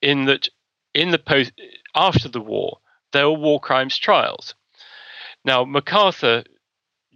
in 0.00 0.24
that 0.24 0.48
in 0.94 1.10
the 1.10 1.18
post 1.18 1.52
after 1.94 2.28
the 2.28 2.40
war 2.40 2.78
there 3.12 3.28
were 3.28 3.38
war 3.38 3.60
crimes 3.60 3.96
trials. 3.96 4.54
Now 5.44 5.64
MacArthur 5.64 6.44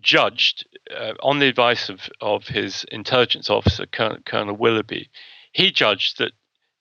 judged 0.01 0.67
uh, 0.97 1.15
on 1.21 1.41
the 1.41 1.49
advice 1.49 1.89
of 1.89 2.09
of 2.21 2.47
his 2.47 2.85
intelligence 2.93 3.51
officer 3.51 3.87
Colonel, 3.87 4.19
Colonel 4.25 4.57
Willoughby, 4.57 5.11
he 5.53 5.73
judged 5.73 6.19
that 6.19 6.33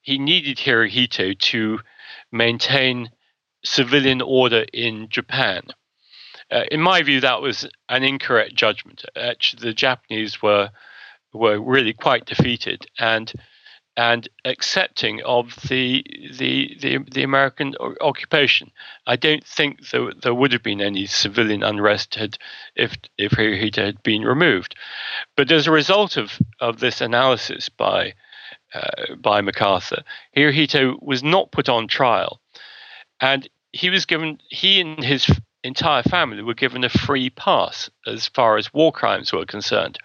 he 0.06 0.20
needed 0.20 0.58
Hirohito 0.58 1.38
to 1.38 1.80
maintain 2.32 3.10
civilian 3.64 4.22
order 4.22 4.64
in 4.72 5.10
Japan. 5.10 5.64
Uh, 6.52 6.66
in 6.70 6.80
my 6.80 7.02
view, 7.02 7.20
that 7.22 7.42
was 7.42 7.68
an 7.90 8.04
incorrect 8.04 8.54
judgment. 8.54 9.04
Actually, 9.16 9.62
the 9.62 9.74
Japanese 9.74 10.42
were 10.44 10.70
were 11.34 11.60
really 11.60 11.92
quite 11.92 12.26
defeated 12.26 12.86
and 13.00 13.34
and 13.98 14.30
accepting 14.46 15.24
of 15.24 15.56
the 15.68 16.06
the 16.38 16.78
the, 16.80 17.00
the 17.12 17.24
American 17.24 17.74
occupation. 18.00 18.70
I 19.08 19.16
don't 19.16 19.44
think 19.44 19.90
there, 19.90 20.12
there 20.22 20.36
would 20.36 20.52
have 20.52 20.62
been 20.62 20.82
any 20.82 21.08
civilian 21.08 21.64
unrest 21.64 22.14
had 22.14 22.38
if 22.76 22.96
if 23.18 23.32
Hirohito 23.32 23.84
had 23.84 24.04
been 24.04 24.22
removed. 24.22 24.76
But 25.36 25.52
as 25.52 25.66
a 25.66 25.72
result 25.72 26.16
of, 26.16 26.40
of 26.60 26.80
this 26.80 27.02
analysis 27.02 27.70
by 27.70 28.14
uh, 28.76 29.16
by 29.16 29.42
MacArthur, 29.42 30.04
Hirohito 30.36 31.02
was 31.02 31.24
not 31.24 31.52
put 31.52 31.70
on 31.70 31.88
trial, 31.88 32.40
and 33.20 33.50
he 33.72 33.90
was 33.90 34.06
given 34.06 34.40
he 34.50 34.82
and 34.82 35.04
his 35.04 35.28
entire 35.64 36.04
family 36.04 36.44
were 36.44 36.54
given 36.54 36.84
a 36.84 36.90
free 36.90 37.30
pass 37.30 37.90
as 38.06 38.28
far 38.28 38.58
as 38.58 38.74
war 38.74 38.92
crimes 38.92 39.34
were 39.34 39.46
concerned. 39.46 39.98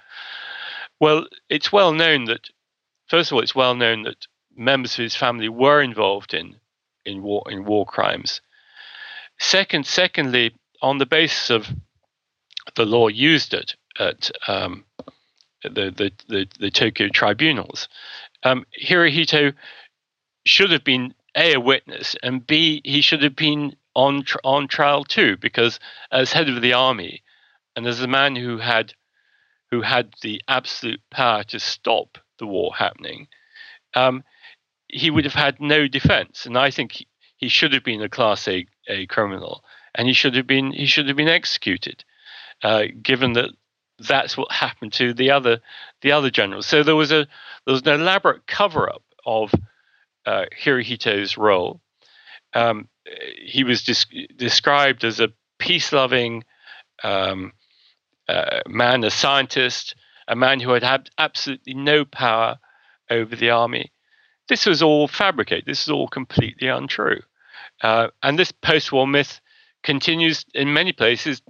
Well, 1.01 1.27
it's 1.49 1.73
well 1.73 1.93
known 1.93 2.25
that, 2.25 2.49
first 3.09 3.31
of 3.31 3.37
all, 3.37 3.43
it's 3.43 3.55
well 3.55 3.75
known 3.75 4.03
that 4.05 4.27
members 4.57 4.99
of 4.99 5.03
his 5.03 5.17
family 5.17 5.49
were 5.49 5.83
involved 5.83 6.35
in 6.35 6.57
in 7.05 7.23
war 7.23 7.43
in 7.51 7.65
war 7.65 7.87
crimes. 7.87 8.41
Second, 9.39 9.87
secondly, 9.87 10.55
on 10.83 10.99
the 10.99 11.07
basis 11.07 11.51
of 11.51 11.67
the 12.77 12.85
law 12.85 13.09
used 13.09 13.55
at 13.55 13.75
at 13.99 14.31
um, 14.49 14.85
the, 15.63 15.91
the, 15.91 16.13
the 16.29 16.47
the 16.59 16.71
Tokyo 16.71 17.09
tribunals, 17.09 17.89
um, 18.43 18.65
Hirohito 18.83 19.55
should 20.45 20.71
have 20.71 20.85
been 20.85 21.15
a 21.37 21.55
a 21.55 21.61
witness 21.61 22.17
and 22.23 22.45
b 22.47 22.81
he 22.85 23.01
should 23.01 23.23
have 23.23 23.37
been 23.37 23.77
on 23.95 24.25
on 24.43 24.67
trial 24.67 25.05
too 25.05 25.37
because 25.37 25.79
as 26.11 26.33
head 26.33 26.49
of 26.49 26.61
the 26.61 26.73
army 26.73 27.23
and 27.77 27.87
as 27.87 28.01
a 28.01 28.09
man 28.09 28.35
who 28.35 28.59
had 28.59 28.95
who 29.71 29.83
had 29.83 30.15
the 30.23 30.43
absolute 30.49 31.01
power 31.11 31.45
to 31.45 31.61
stop 31.61 32.19
the 32.39 32.47
war 32.47 32.73
happening, 32.77 33.29
um, 33.95 34.25
he 34.89 35.11
would 35.11 35.25
have 35.25 35.35
had 35.35 35.61
no 35.61 35.87
defense. 35.87 36.45
And 36.47 36.59
I 36.59 36.71
think 36.71 36.93
he, 36.93 37.07
he 37.37 37.49
should 37.49 37.73
have 37.73 37.85
been 37.85 38.03
a 38.03 38.09
class 38.09 38.49
A, 38.49 38.67
a 38.89 39.07
criminal, 39.07 39.65
and 39.95 40.09
he 40.09 40.15
should 40.15 40.35
have 40.35 40.47
been 40.47 40.73
he 40.73 40.87
should 40.87 41.09
have 41.09 41.17
been 41.17 41.29
executed, 41.29 42.05
uh, 42.63 42.85
given 43.03 43.35
that 43.35 43.51
that's 44.07 44.37
what 44.37 44.51
happened 44.51 44.93
to 44.95 45.13
the 45.13 45.31
other 45.31 45.61
the 46.03 46.13
other 46.13 46.31
generals. 46.31 46.67
So 46.67 46.83
there 46.83 46.97
was 46.97 47.13
a 47.13 47.27
there 47.67 47.73
was 47.73 47.83
an 47.83 48.01
elaborate 48.01 48.47
cover 48.47 48.91
up 48.91 49.03
of 49.25 49.53
uh, 50.27 50.47
Hirohito's 50.63 51.37
role. 51.37 51.81
Um, 52.55 52.89
he 53.37 53.65
was 53.65 53.83
described 54.37 55.05
as 55.05 55.21
a 55.21 55.33
peace 55.59 55.93
loving 55.93 56.45
um, 57.03 57.53
uh, 58.29 58.61
man, 58.67 59.05
a 59.05 59.11
scientist, 59.11 59.95
a 60.29 60.37
man 60.37 60.61
who 60.61 60.71
had 60.71 60.83
had 60.83 61.11
absolutely 61.19 61.75
no 61.75 62.05
power 62.05 62.59
over 63.11 63.37
the 63.37 63.51
army. 63.51 63.93
This 64.49 64.67
was 64.67 64.83
all 64.83 65.09
fabricated. 65.09 65.67
This 65.67 65.83
is 65.83 65.91
all 65.91 66.09
completely 66.09 66.69
untrue. 66.69 67.21
Uh, 67.83 68.09
and 68.23 68.39
this 68.39 68.53
post 68.53 68.93
war 68.93 69.07
myth 69.07 69.41
continues 69.83 70.45
in 70.55 70.73
many 70.73 70.93
places 70.93 71.41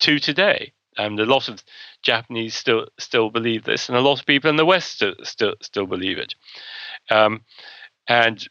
to 0.00 0.18
today. 0.18 0.72
And 1.06 1.18
a 1.18 1.24
lot 1.24 1.48
of 1.48 1.62
Japanese 2.02 2.54
still 2.54 2.86
still 2.98 3.30
believe 3.30 3.64
this, 3.64 3.88
and 3.88 3.96
a 3.96 4.02
lot 4.02 4.20
of 4.20 4.26
people 4.26 4.50
in 4.50 4.56
the 4.56 4.66
West 4.66 4.92
still 4.92 5.14
still, 5.22 5.54
still 5.62 5.86
believe 5.86 6.18
it. 6.18 6.34
Um, 7.10 7.42
and 8.06 8.46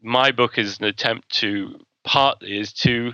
my 0.00 0.30
book 0.30 0.58
is 0.58 0.78
an 0.78 0.84
attempt 0.84 1.28
to 1.40 1.80
partly 2.04 2.58
is 2.58 2.72
to 2.72 3.12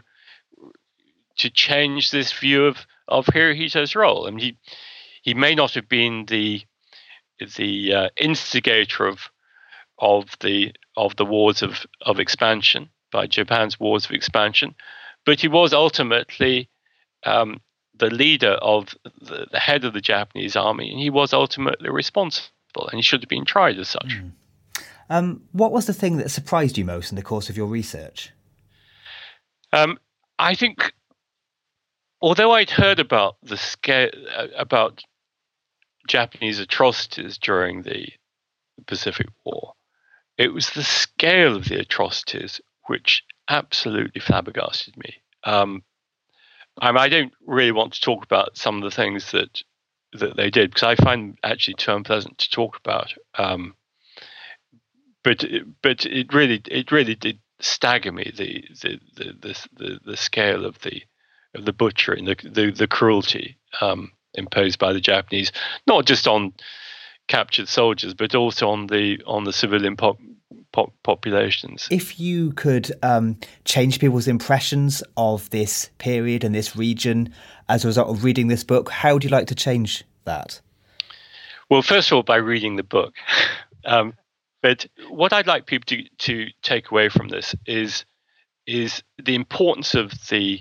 to 1.39 1.51
change 1.51 2.11
this 2.11 2.33
view 2.33 2.67
of 2.67 2.87
of 3.09 3.27
Hirohito's 3.27 3.97
role. 3.97 4.27
I 4.27 4.31
mean, 4.31 4.39
he 4.39 4.59
he 5.23 5.35
may 5.35 5.55
not 5.55 5.75
have 5.75 5.89
been 5.89 6.27
the 6.27 6.63
the 7.57 7.95
uh, 7.95 8.09
instigator 8.17 9.07
of 9.07 9.31
of 9.99 10.37
the 10.41 10.73
of 10.97 11.17
the 11.17 11.25
wars 11.25 11.63
of 11.63 11.87
of 12.03 12.21
expansion 12.21 12.91
by 13.11 13.27
Japan's 13.27 13.79
wars 13.81 14.05
of 14.05 14.13
expansion, 14.13 14.75
but 15.25 15.41
he 15.41 15.49
was 15.49 15.73
ultimately 15.73 16.69
um, 17.25 17.61
the 17.99 18.11
leader 18.11 18.53
of 18.53 18.95
the, 19.21 19.47
the, 19.51 19.59
head 19.59 19.85
of 19.85 19.93
the 19.93 20.01
Japanese 20.01 20.57
army, 20.57 20.91
and 20.91 20.99
he 20.99 21.11
was 21.11 21.33
ultimately 21.33 21.91
responsible, 21.91 22.89
and 22.89 22.95
he 22.95 23.03
should 23.03 23.23
have 23.23 23.29
been 23.29 23.45
tried 23.45 23.79
as 23.79 23.89
such. 23.89 24.21
Mm. 24.21 24.33
Um, 25.11 25.43
what 25.53 25.73
was 25.73 25.87
the 25.87 25.93
thing 25.93 26.17
that 26.17 26.31
surprised 26.31 26.79
you 26.79 26.85
most 26.85 27.13
in 27.13 27.17
the 27.17 27.23
course 27.23 27.51
of 27.51 27.57
your 27.57 27.67
research? 27.67 28.33
Um, 29.73 29.99
I 30.39 30.55
think 30.55 30.93
although 32.21 32.53
I'd 32.53 32.71
heard 32.71 33.01
about 33.01 33.37
the 33.43 33.57
scale 33.57 34.11
uh, 34.37 34.47
about 34.57 35.03
Japanese 36.09 36.59
atrocities 36.59 37.39
during 37.39 37.83
the 37.83 38.09
Pacific 38.87 39.27
War, 39.45 39.75
it 40.39 40.53
was 40.53 40.71
the 40.71 40.85
scale 40.85 41.57
of 41.57 41.67
the 41.67 41.79
atrocities 41.79 42.61
which 42.87 43.23
absolutely 43.49 44.21
flabbergasted 44.21 44.97
me. 44.97 45.15
Um, 45.45 45.83
I, 46.81 46.91
mean, 46.91 46.99
I, 46.99 47.09
don't 47.09 47.33
really 47.47 47.73
want 47.73 47.95
to 47.95 48.01
talk 48.01 48.25
about 48.25 48.57
some 48.57 48.77
of 48.77 48.83
the 48.83 48.95
things 48.95 49.31
that 49.33 49.63
that 50.13 50.37
they 50.37 50.51
did 50.51 50.71
because 50.71 50.85
I 50.85 50.95
find 50.95 51.37
actually 51.43 51.75
too 51.75 51.93
unpleasant 51.93 52.39
to 52.39 52.51
talk 52.51 52.79
about. 52.79 53.13
Um, 53.37 53.75
but 55.23 55.45
but 55.83 56.07
it 56.07 56.33
really 56.33 56.63
it 56.71 56.93
really 56.93 57.15
did 57.15 57.41
stagger 57.61 58.13
me 58.13 58.33
the 58.37 58.65
the 58.83 59.01
the 59.17 59.67
the, 59.77 60.01
the, 60.05 60.17
scale 60.17 60.65
of 60.65 60.79
the 60.81 61.03
of 61.55 61.65
the 61.65 61.73
butchering, 61.73 62.27
the 62.27 62.37
the, 62.45 62.71
the 62.71 62.87
cruelty 62.87 63.59
um, 63.81 64.13
imposed 64.35 64.79
by 64.79 64.93
the 64.93 65.01
Japanese, 65.01 65.51
not 65.87 66.05
just 66.05 66.29
on 66.29 66.53
captured 67.27 67.69
soldiers, 67.69 68.15
but 68.15 68.35
also 68.35 68.69
on 68.69 68.87
the 68.87 69.21
on 69.27 69.45
the 69.45 69.53
civilian 69.53 69.97
pop, 69.97 70.19
pop 70.75 70.93
populations. 71.05 71.87
If 71.89 72.19
you 72.19 72.51
could 72.53 72.91
um, 73.05 73.39
change 73.65 74.01
people's 74.01 74.27
impressions 74.27 75.05
of 75.17 75.49
this 75.51 75.89
period 75.99 76.43
and 76.43 76.53
this 76.53 76.75
region 76.75 77.33
as 77.69 77.85
a 77.85 77.87
result 77.87 78.09
of 78.09 78.25
reading 78.25 78.49
this 78.49 78.65
book, 78.65 78.91
how 78.91 79.15
would 79.15 79.23
you 79.23 79.31
like 79.31 79.47
to 79.47 79.55
change 79.55 80.03
that? 80.25 80.61
Well, 81.71 81.81
first 81.81 82.11
of 82.11 82.17
all, 82.17 82.23
by 82.25 82.37
reading 82.37 82.75
the 82.75 82.83
book. 82.83 83.15
um, 83.85 84.15
but 84.63 84.85
what 85.09 85.33
I'd 85.33 85.47
like 85.47 85.67
people 85.67 85.87
to, 85.87 86.03
to 86.19 86.49
take 86.63 86.91
away 86.91 87.09
from 87.09 87.29
this 87.29 87.55
is 87.67 88.05
is 88.67 89.03
the 89.23 89.35
importance 89.35 89.95
of 89.95 90.11
the 90.29 90.61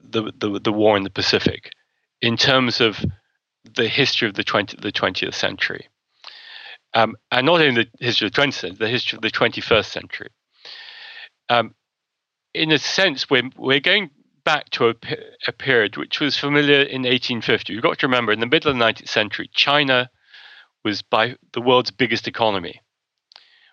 the, 0.00 0.30
the, 0.38 0.60
the 0.60 0.72
war 0.72 0.96
in 0.96 1.02
the 1.02 1.10
Pacific 1.10 1.72
in 2.20 2.36
terms 2.36 2.80
of 2.80 3.04
the 3.74 3.88
history 3.88 4.28
of 4.28 4.34
the 4.34 4.44
20, 4.44 4.76
the 4.80 4.92
20th 4.92 5.34
century. 5.34 5.88
Um, 6.94 7.16
and 7.30 7.46
not 7.46 7.60
only 7.60 7.90
the 7.98 8.04
history 8.04 8.28
of 8.28 8.32
the 8.32 8.40
20th 8.40 8.54
century, 8.54 8.76
the 8.78 8.88
history 8.88 9.16
of 9.16 9.22
the 9.22 9.30
21st 9.30 9.86
century. 9.86 10.28
Um, 11.48 11.74
in 12.54 12.70
a 12.70 12.78
sense, 12.78 13.28
we're, 13.28 13.50
we're 13.56 13.80
going 13.80 14.10
back 14.44 14.70
to 14.70 14.88
a, 14.88 14.94
a, 15.48 15.52
period 15.52 15.96
which 15.96 16.20
was 16.20 16.36
familiar 16.36 16.82
in 16.82 17.02
1850. 17.02 17.72
You've 17.72 17.82
got 17.82 17.98
to 17.98 18.06
remember, 18.06 18.32
in 18.32 18.40
the 18.40 18.46
middle 18.46 18.70
of 18.70 18.78
the 18.78 18.84
19th 18.84 19.08
century, 19.08 19.50
China 19.52 20.08
was 20.84 21.02
by 21.02 21.36
the 21.52 21.60
world's 21.60 21.90
biggest 21.90 22.28
economy. 22.28 22.80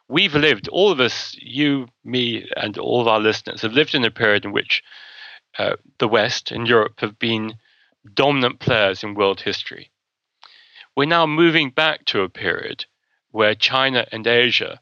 We've 0.08 0.34
lived, 0.34 0.68
all 0.70 0.92
of 0.92 1.00
us, 1.00 1.36
you, 1.40 1.88
me, 2.04 2.50
and 2.58 2.78
all 2.78 3.02
of 3.02 3.08
our 3.08 3.20
listeners, 3.20 3.62
have 3.62 3.74
lived 3.74 3.94
in 3.94 4.04
a 4.04 4.12
period 4.12 4.46
in 4.46 4.52
which 4.52 4.82
uh, 5.60 5.76
the 6.00 6.08
West 6.08 6.52
and 6.52 6.68
Europe 6.68 7.00
have 7.00 7.20
been 7.20 7.54
dominant 8.14 8.60
players 8.60 9.04
in 9.04 9.14
world 9.14 9.42
history. 9.42 9.92
We're 10.96 11.06
now 11.06 11.26
moving 11.26 11.70
back 11.70 12.06
to 12.06 12.22
a 12.22 12.30
period 12.30 12.86
where 13.32 13.56
China 13.56 14.06
and 14.12 14.26
Asia 14.28 14.80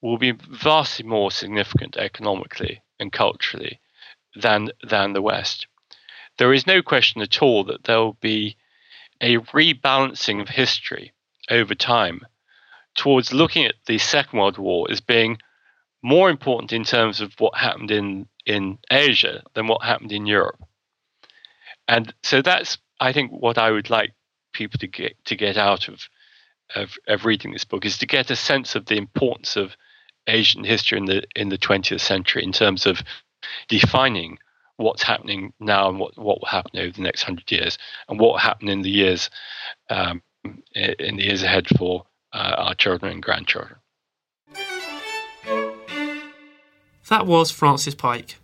will 0.00 0.18
be 0.18 0.32
vastly 0.32 1.06
more 1.06 1.30
significant 1.30 1.96
economically 1.96 2.82
and 2.98 3.12
culturally 3.12 3.80
than, 4.34 4.70
than 4.82 5.12
the 5.12 5.22
West. 5.22 5.66
There 6.38 6.52
is 6.52 6.66
no 6.66 6.82
question 6.82 7.20
at 7.20 7.42
all 7.42 7.64
that 7.64 7.84
there 7.84 7.98
will 7.98 8.16
be 8.20 8.56
a 9.20 9.36
rebalancing 9.38 10.40
of 10.40 10.48
history 10.48 11.12
over 11.50 11.74
time 11.74 12.22
towards 12.94 13.32
looking 13.32 13.66
at 13.66 13.74
the 13.86 13.98
Second 13.98 14.38
World 14.38 14.58
War 14.58 14.86
as 14.90 15.00
being 15.00 15.38
more 16.02 16.30
important 16.30 16.72
in 16.72 16.84
terms 16.84 17.20
of 17.20 17.34
what 17.38 17.56
happened 17.56 17.90
in 17.90 18.26
in 18.46 18.78
Asia 18.90 19.42
than 19.54 19.66
what 19.66 19.84
happened 19.84 20.12
in 20.12 20.26
Europe. 20.26 20.58
And 21.86 22.12
so 22.22 22.40
that's, 22.40 22.78
I 22.98 23.12
think, 23.12 23.30
what 23.30 23.58
I 23.58 23.70
would 23.70 23.90
like 23.90 24.12
people 24.52 24.78
to 24.78 24.86
get 24.86 25.22
to 25.26 25.36
get 25.36 25.56
out 25.56 25.88
of, 25.88 26.00
of, 26.74 26.96
of 27.08 27.24
reading 27.24 27.52
this 27.52 27.64
book 27.64 27.84
is 27.84 27.98
to 27.98 28.06
get 28.06 28.30
a 28.30 28.36
sense 28.36 28.74
of 28.74 28.86
the 28.86 28.96
importance 28.96 29.56
of 29.56 29.76
Asian 30.26 30.64
history 30.64 30.98
in 30.98 31.06
the 31.06 31.22
in 31.34 31.48
the 31.48 31.58
20th 31.58 32.00
century 32.00 32.42
in 32.44 32.52
terms 32.52 32.86
of 32.86 33.02
defining 33.68 34.38
what's 34.76 35.02
happening 35.02 35.52
now 35.60 35.88
and 35.88 35.98
what, 35.98 36.16
what 36.16 36.40
will 36.40 36.48
happen 36.48 36.78
over 36.78 36.92
the 36.92 37.02
next 37.02 37.22
hundred 37.22 37.50
years 37.50 37.78
and 38.08 38.18
what 38.18 38.32
will 38.32 38.38
happen 38.38 38.68
in 38.68 38.82
the 38.82 38.90
years 38.90 39.30
um, 39.88 40.22
in 40.74 41.16
the 41.16 41.24
years 41.24 41.42
ahead 41.42 41.66
for 41.76 42.06
uh, 42.32 42.54
our 42.56 42.74
children 42.74 43.12
and 43.12 43.22
grandchildren. 43.22 43.76
That 47.08 47.26
was 47.26 47.50
Francis 47.50 47.94
Pike. 47.94 48.36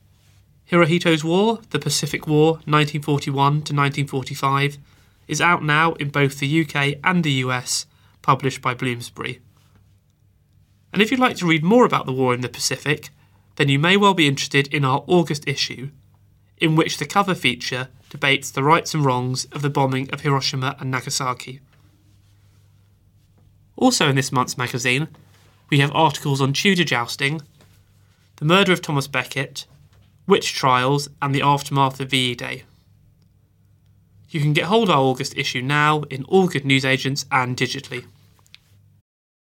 Hirohito's 0.71 1.23
War, 1.23 1.61
The 1.71 1.79
Pacific 1.79 2.27
War, 2.27 2.55
1941 2.65 3.37
to 3.37 3.73
1945, 3.73 4.79
is 5.29 5.41
out 5.41 5.63
now 5.63 5.93
in 5.95 6.09
both 6.09 6.41
the 6.41 6.63
UK 6.63 6.99
and 7.05 7.23
the 7.23 7.31
US, 7.45 7.87
published 8.27 8.61
by 8.61 8.75
Bloomsbury. 8.75 9.39
And 10.93 11.01
if 11.01 11.13
you'd 11.13 11.21
like 11.21 11.37
to 11.37 11.47
read 11.47 11.63
more 11.63 11.85
about 11.87 12.07
the 12.07 12.13
war 12.13 12.35
in 12.35 12.41
the 12.41 12.49
Pacific, 12.49 13.11
then 13.55 13.69
you 13.69 13.79
may 13.79 13.97
well 13.97 14.15
be 14.15 14.27
interested 14.27 14.67
in 14.75 14.85
our 14.85 15.05
August 15.07 15.47
issue, 15.47 15.91
in 16.59 16.75
which 16.75 16.99
the 16.99 17.07
cover 17.07 17.37
feature 17.37 17.87
debates 18.11 18.51
the 18.51 18.65
rights 18.65 18.95
and 18.95 19.05
wrongs 19.05 19.45
of 19.53 19.63
the 19.63 19.71
bombing 19.71 20.11
of 20.11 20.23
Hiroshima 20.23 20.75
and 20.81 20.91
Nagasaki. 20.91 21.61
Also 23.77 24.09
in 24.09 24.17
this 24.17 24.33
month's 24.33 24.59
magazine, 24.59 25.07
we 25.71 25.79
have 25.79 25.93
articles 25.95 26.41
on 26.41 26.53
Tudor 26.53 26.83
jousting, 26.83 27.41
the 28.37 28.45
murder 28.45 28.73
of 28.73 28.83
Thomas 28.83 29.07
Becket, 29.07 29.67
witch 30.27 30.53
trials, 30.53 31.09
and 31.23 31.33
the 31.33 31.43
aftermath 31.43 32.01
of 32.01 32.11
VE 32.11 32.35
Day. 32.35 32.65
You 34.31 34.41
can 34.41 34.53
get 34.53 34.65
hold 34.65 34.89
of 34.89 34.97
our 34.97 35.03
August 35.03 35.39
issue 35.39 35.63
now 35.63 36.03
in 36.11 36.25
all 36.25 36.49
good 36.49 36.65
newsagents 36.65 37.25
and 37.31 37.57
digitally. 37.57 38.05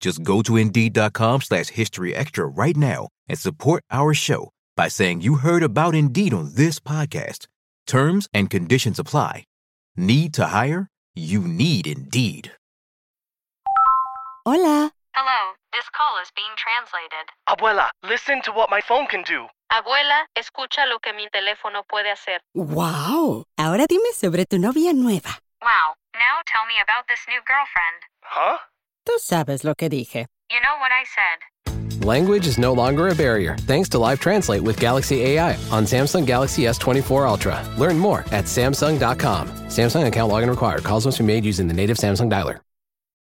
Just 0.00 0.22
go 0.22 0.42
to 0.42 0.56
Indeed.com 0.56 1.42
slash 1.42 1.68
History 1.68 2.14
Extra 2.14 2.46
right 2.46 2.76
now 2.76 3.08
and 3.28 3.38
support 3.38 3.84
our 3.90 4.14
show 4.14 4.50
by 4.76 4.88
saying 4.88 5.20
you 5.20 5.36
heard 5.36 5.62
about 5.62 5.94
Indeed 5.94 6.32
on 6.32 6.52
this 6.54 6.80
podcast. 6.80 7.46
Terms 7.86 8.28
and 8.32 8.48
conditions 8.48 8.98
apply. 8.98 9.44
Need 9.96 10.32
to 10.34 10.46
hire? 10.46 10.88
You 11.14 11.40
need 11.40 11.86
Indeed. 11.86 12.52
Hola. 14.46 14.90
Hello, 15.14 15.52
this 15.72 15.84
call 15.92 16.16
is 16.22 16.30
being 16.34 16.54
translated. 16.56 17.28
Abuela, 17.48 17.90
listen 18.08 18.40
to 18.42 18.52
what 18.52 18.70
my 18.70 18.80
phone 18.80 19.06
can 19.06 19.22
do. 19.22 19.46
Abuela, 19.70 20.24
escucha 20.38 20.88
lo 20.88 20.98
que 20.98 21.12
mi 21.12 21.28
teléfono 21.28 21.82
puede 21.86 22.10
hacer. 22.10 22.38
Wow. 22.54 23.44
Ahora 23.58 23.86
dime 23.86 24.12
sobre 24.14 24.46
tu 24.46 24.58
novia 24.58 24.92
nueva. 24.94 25.36
Wow, 25.60 25.94
now 26.14 26.40
tell 26.46 26.64
me 26.66 26.80
about 26.82 27.04
this 27.08 27.20
new 27.28 27.40
girlfriend. 27.44 28.00
Huh? 28.22 28.56
Tú 29.06 29.12
sabes 29.18 29.64
lo 29.64 29.74
que 29.74 29.88
dije. 29.88 30.26
You 30.50 30.60
know 30.60 30.78
what 30.80 30.90
I 30.92 31.04
said. 31.04 32.04
Language 32.04 32.46
is 32.46 32.58
no 32.58 32.72
longer 32.72 33.08
a 33.08 33.14
barrier 33.14 33.56
thanks 33.66 33.88
to 33.90 33.98
Live 33.98 34.20
Translate 34.20 34.62
with 34.62 34.80
Galaxy 34.80 35.22
AI 35.22 35.54
on 35.70 35.84
Samsung 35.84 36.24
Galaxy 36.26 36.62
S24 36.62 37.28
Ultra. 37.28 37.62
Learn 37.76 37.98
more 37.98 38.20
at 38.32 38.46
Samsung.com. 38.46 39.48
Samsung 39.68 40.06
account 40.06 40.32
login 40.32 40.48
required. 40.48 40.82
Calls 40.82 41.04
must 41.04 41.18
be 41.18 41.24
made 41.24 41.44
using 41.44 41.66
the 41.66 41.74
native 41.74 41.98
Samsung 41.98 42.30
dialer. 42.30 42.60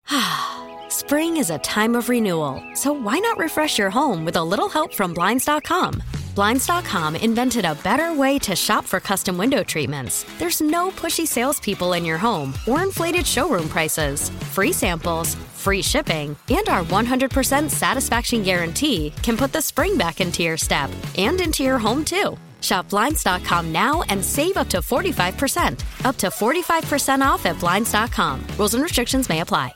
Spring 0.90 1.36
is 1.36 1.50
a 1.50 1.58
time 1.58 1.96
of 1.96 2.08
renewal, 2.08 2.62
so 2.74 2.92
why 2.92 3.18
not 3.18 3.38
refresh 3.38 3.78
your 3.78 3.90
home 3.90 4.24
with 4.24 4.36
a 4.36 4.44
little 4.44 4.68
help 4.68 4.94
from 4.94 5.12
Blinds.com? 5.12 6.02
Blinds.com 6.38 7.16
invented 7.16 7.64
a 7.64 7.74
better 7.74 8.14
way 8.14 8.38
to 8.38 8.54
shop 8.54 8.84
for 8.84 9.00
custom 9.00 9.36
window 9.36 9.64
treatments. 9.64 10.24
There's 10.38 10.60
no 10.60 10.90
pushy 10.90 11.26
salespeople 11.26 11.94
in 11.94 12.04
your 12.04 12.16
home 12.16 12.54
or 12.64 12.84
inflated 12.84 13.26
showroom 13.26 13.68
prices. 13.68 14.30
Free 14.54 14.72
samples, 14.72 15.34
free 15.34 15.82
shipping, 15.82 16.36
and 16.48 16.68
our 16.68 16.84
100% 16.84 17.68
satisfaction 17.68 18.44
guarantee 18.44 19.12
can 19.24 19.36
put 19.36 19.52
the 19.52 19.60
spring 19.60 19.98
back 19.98 20.20
into 20.20 20.44
your 20.44 20.56
step 20.56 20.92
and 21.16 21.40
into 21.40 21.64
your 21.64 21.76
home 21.76 22.04
too. 22.04 22.38
Shop 22.60 22.88
Blinds.com 22.88 23.72
now 23.72 24.02
and 24.02 24.24
save 24.24 24.56
up 24.56 24.68
to 24.68 24.78
45%. 24.78 26.06
Up 26.06 26.16
to 26.18 26.28
45% 26.28 27.20
off 27.20 27.46
at 27.46 27.58
Blinds.com. 27.58 28.46
Rules 28.58 28.74
and 28.74 28.82
restrictions 28.84 29.28
may 29.28 29.40
apply. 29.40 29.74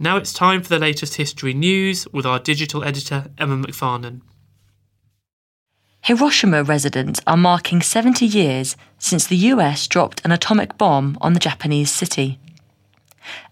Now 0.00 0.16
it's 0.16 0.32
time 0.32 0.62
for 0.62 0.68
the 0.68 0.80
latest 0.80 1.14
history 1.14 1.54
news 1.54 2.08
with 2.12 2.26
our 2.26 2.40
digital 2.40 2.82
editor, 2.82 3.26
Emma 3.38 3.56
McFarnon. 3.56 4.22
Hiroshima 6.04 6.64
residents 6.64 7.20
are 7.28 7.36
marking 7.36 7.80
70 7.80 8.26
years 8.26 8.76
since 8.98 9.24
the 9.24 9.36
US 9.36 9.86
dropped 9.86 10.20
an 10.24 10.32
atomic 10.32 10.76
bomb 10.76 11.16
on 11.20 11.32
the 11.32 11.38
Japanese 11.38 11.92
city. 11.92 12.40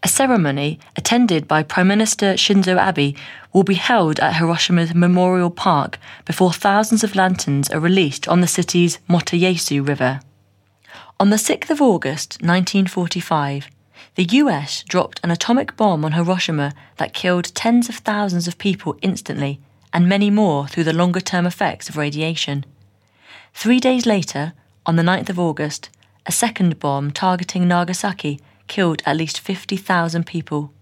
A 0.03 0.09
ceremony 0.09 0.81
attended 0.97 1.47
by 1.47 1.63
Prime 1.63 1.87
Minister 1.87 2.35
Shinzo 2.35 2.77
Abe 2.77 3.17
will 3.53 3.63
be 3.63 3.75
held 3.75 4.19
at 4.19 4.35
Hiroshima's 4.35 4.97
Memorial 4.97 5.53
Park 5.53 6.01
before 6.25 6.53
thousands 6.53 7.05
of 7.05 7.15
lanterns 7.15 7.71
are 7.71 7.79
released 7.79 8.27
on 8.27 8.41
the 8.41 8.49
city's 8.49 8.99
Motoyasu 9.09 9.87
River. 9.87 10.19
On 11.21 11.31
the 11.31 11.37
6th 11.37 11.71
of 11.71 11.81
August 11.81 12.43
1945, 12.43 13.69
the 14.17 14.25
US 14.25 14.83
dropped 14.89 15.21
an 15.23 15.31
atomic 15.31 15.77
bomb 15.77 16.05
on 16.05 16.13
Hiroshima 16.13 16.73
that 16.97 17.15
killed 17.15 17.55
tens 17.55 17.89
of 17.89 17.95
thousands 17.99 18.49
of 18.49 18.59
people 18.59 18.99
instantly 19.03 19.61
and 19.93 20.09
many 20.09 20.31
more 20.31 20.67
through 20.69 20.85
the 20.85 20.93
longer 20.93 21.21
term 21.21 21.47
effects 21.47 21.89
of 21.89 21.97
radiation. 21.97 22.65
Three 23.55 23.81
days 23.81 24.07
later, 24.07 24.53
on 24.87 24.97
the 24.97 25.03
9th 25.03 25.29
of 25.29 25.39
August, 25.39 25.91
a 26.27 26.33
second 26.33 26.79
bomb 26.79 27.11
targeting 27.11 27.67
Nagasaki 27.67 28.41
killed 28.69 29.03
at 29.05 29.17
least 29.17 29.41
50,000 29.41 30.25
people. 30.27 30.73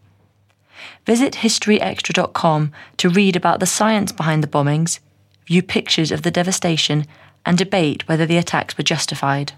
Visit 1.06 1.34
historyextra.com 1.34 2.72
to 2.98 3.08
read 3.08 3.34
about 3.34 3.60
the 3.60 3.66
science 3.66 4.12
behind 4.12 4.42
the 4.42 4.48
bombings, 4.48 5.00
view 5.46 5.62
pictures 5.62 6.12
of 6.12 6.22
the 6.22 6.30
devastation, 6.30 7.06
and 7.44 7.56
debate 7.56 8.06
whether 8.06 8.26
the 8.26 8.36
attacks 8.36 8.76
were 8.76 8.84
justified. 8.84 9.52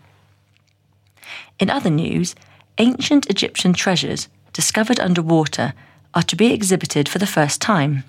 In 1.58 1.68
other 1.68 1.90
news, 1.90 2.34
ancient 2.78 3.28
Egyptian 3.28 3.72
treasures 3.72 4.28
discovered 4.52 5.00
underwater 5.00 5.74
are 6.14 6.22
to 6.22 6.36
be 6.36 6.52
exhibited 6.52 7.08
for 7.08 7.18
the 7.18 7.26
first 7.26 7.60
time. 7.60 8.04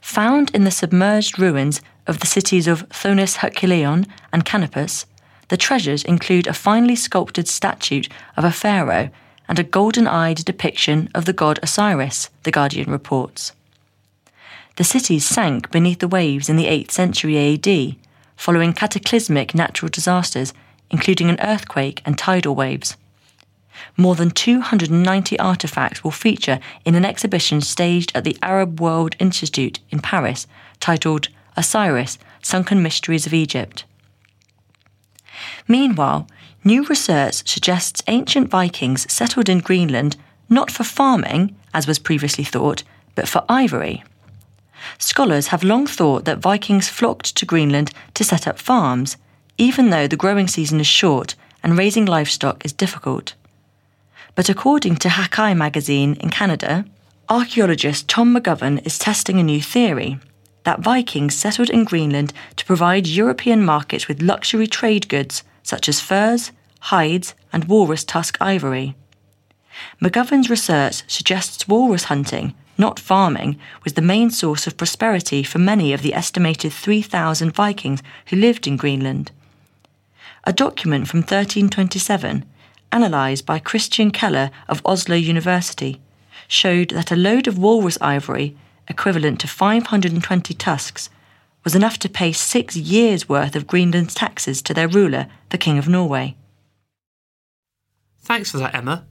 Found 0.00 0.50
in 0.54 0.64
the 0.64 0.70
submerged 0.70 1.38
ruins 1.38 1.80
of 2.06 2.20
the 2.20 2.26
cities 2.26 2.66
of 2.66 2.88
Thonis 2.88 3.36
Heracleion 3.38 4.06
and 4.32 4.44
Canopus, 4.44 5.06
the 5.48 5.56
treasures 5.56 6.04
include 6.04 6.46
a 6.46 6.54
finely 6.54 6.96
sculpted 6.96 7.48
statue 7.48 8.02
of 8.36 8.44
a 8.44 8.52
pharaoh 8.52 9.10
and 9.48 9.58
a 9.58 9.64
golden 9.64 10.06
eyed 10.06 10.44
depiction 10.44 11.08
of 11.14 11.24
the 11.24 11.32
god 11.32 11.58
Osiris, 11.62 12.30
The 12.44 12.52
Guardian 12.52 12.90
reports. 12.90 13.52
The 14.76 14.84
cities 14.84 15.26
sank 15.26 15.70
beneath 15.70 15.98
the 15.98 16.08
waves 16.08 16.48
in 16.48 16.56
the 16.56 16.66
8th 16.66 16.92
century 16.92 17.36
AD, 17.36 17.96
following 18.36 18.72
cataclysmic 18.72 19.54
natural 19.54 19.90
disasters, 19.90 20.54
including 20.88 21.28
an 21.28 21.40
earthquake 21.40 22.00
and 22.06 22.16
tidal 22.16 22.54
waves. 22.54 22.96
More 23.96 24.14
than 24.14 24.30
290 24.30 25.38
artifacts 25.38 26.02
will 26.02 26.10
feature 26.10 26.60
in 26.84 26.94
an 26.94 27.04
exhibition 27.04 27.60
staged 27.60 28.12
at 28.14 28.24
the 28.24 28.36
Arab 28.42 28.80
World 28.80 29.16
Institute 29.18 29.80
in 29.90 30.00
Paris 30.00 30.46
titled 30.80 31.28
Osiris 31.56 32.18
Sunken 32.42 32.82
Mysteries 32.82 33.26
of 33.26 33.34
Egypt. 33.34 33.84
Meanwhile, 35.68 36.26
new 36.64 36.84
research 36.84 37.48
suggests 37.48 38.02
ancient 38.06 38.50
Vikings 38.50 39.10
settled 39.12 39.48
in 39.48 39.60
Greenland 39.60 40.16
not 40.48 40.70
for 40.70 40.84
farming, 40.84 41.56
as 41.72 41.86
was 41.86 41.98
previously 41.98 42.44
thought, 42.44 42.82
but 43.14 43.28
for 43.28 43.44
ivory. 43.48 44.02
Scholars 44.98 45.48
have 45.48 45.62
long 45.62 45.86
thought 45.86 46.24
that 46.24 46.38
Vikings 46.38 46.88
flocked 46.88 47.36
to 47.36 47.46
Greenland 47.46 47.92
to 48.14 48.24
set 48.24 48.46
up 48.46 48.58
farms, 48.58 49.16
even 49.58 49.90
though 49.90 50.06
the 50.06 50.16
growing 50.16 50.48
season 50.48 50.80
is 50.80 50.86
short 50.86 51.34
and 51.62 51.76
raising 51.76 52.06
livestock 52.06 52.64
is 52.64 52.72
difficult. 52.72 53.34
But 54.34 54.48
according 54.48 54.96
to 54.96 55.08
Hakai 55.08 55.56
magazine 55.56 56.14
in 56.14 56.30
Canada, 56.30 56.84
archaeologist 57.28 58.08
Tom 58.08 58.34
McGovern 58.34 58.84
is 58.86 58.98
testing 58.98 59.38
a 59.38 59.42
new 59.42 59.60
theory 59.60 60.18
that 60.64 60.80
Vikings 60.80 61.34
settled 61.34 61.70
in 61.70 61.84
Greenland 61.84 62.32
to 62.56 62.64
provide 62.64 63.06
European 63.06 63.64
markets 63.64 64.08
with 64.08 64.22
luxury 64.22 64.66
trade 64.66 65.08
goods 65.08 65.42
such 65.62 65.88
as 65.88 66.00
furs, 66.00 66.52
hides, 66.80 67.34
and 67.52 67.64
walrus 67.64 68.04
tusk 68.04 68.36
ivory. 68.40 68.94
McGovern's 70.02 70.50
research 70.50 71.02
suggests 71.06 71.68
walrus 71.68 72.04
hunting, 72.04 72.54
not 72.76 72.98
farming, 72.98 73.58
was 73.84 73.92
the 73.94 74.02
main 74.02 74.30
source 74.30 74.66
of 74.66 74.76
prosperity 74.76 75.42
for 75.42 75.58
many 75.58 75.92
of 75.92 76.02
the 76.02 76.14
estimated 76.14 76.72
3,000 76.72 77.52
Vikings 77.52 78.02
who 78.26 78.36
lived 78.36 78.66
in 78.66 78.76
Greenland. 78.76 79.32
A 80.44 80.52
document 80.52 81.06
from 81.06 81.18
1327, 81.20 82.44
analysed 82.92 83.46
by 83.46 83.58
Christian 83.58 84.10
Keller 84.10 84.50
of 84.68 84.82
Oslo 84.84 85.16
University, 85.16 86.00
showed 86.48 86.90
that 86.90 87.12
a 87.12 87.16
load 87.16 87.46
of 87.46 87.58
walrus 87.58 87.98
ivory, 88.00 88.56
equivalent 88.88 89.40
to 89.40 89.48
520 89.48 90.54
tusks, 90.54 91.10
was 91.64 91.74
enough 91.74 91.98
to 91.98 92.08
pay 92.08 92.32
six 92.32 92.76
years' 92.76 93.28
worth 93.28 93.54
of 93.54 93.66
Greenland's 93.66 94.14
taxes 94.14 94.62
to 94.62 94.74
their 94.74 94.88
ruler, 94.88 95.26
the 95.50 95.58
King 95.58 95.78
of 95.78 95.88
Norway. 95.88 96.36
Thanks 98.22 98.50
for 98.50 98.58
that, 98.58 98.74
Emma. 98.74 99.06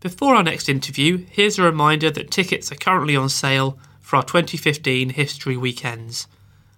Before 0.00 0.34
our 0.34 0.42
next 0.42 0.68
interview, 0.68 1.26
here's 1.30 1.58
a 1.58 1.62
reminder 1.62 2.10
that 2.10 2.30
tickets 2.30 2.70
are 2.70 2.76
currently 2.76 3.16
on 3.16 3.28
sale 3.28 3.78
for 4.00 4.16
our 4.16 4.22
2015 4.22 5.10
History 5.10 5.56
Weekends 5.56 6.26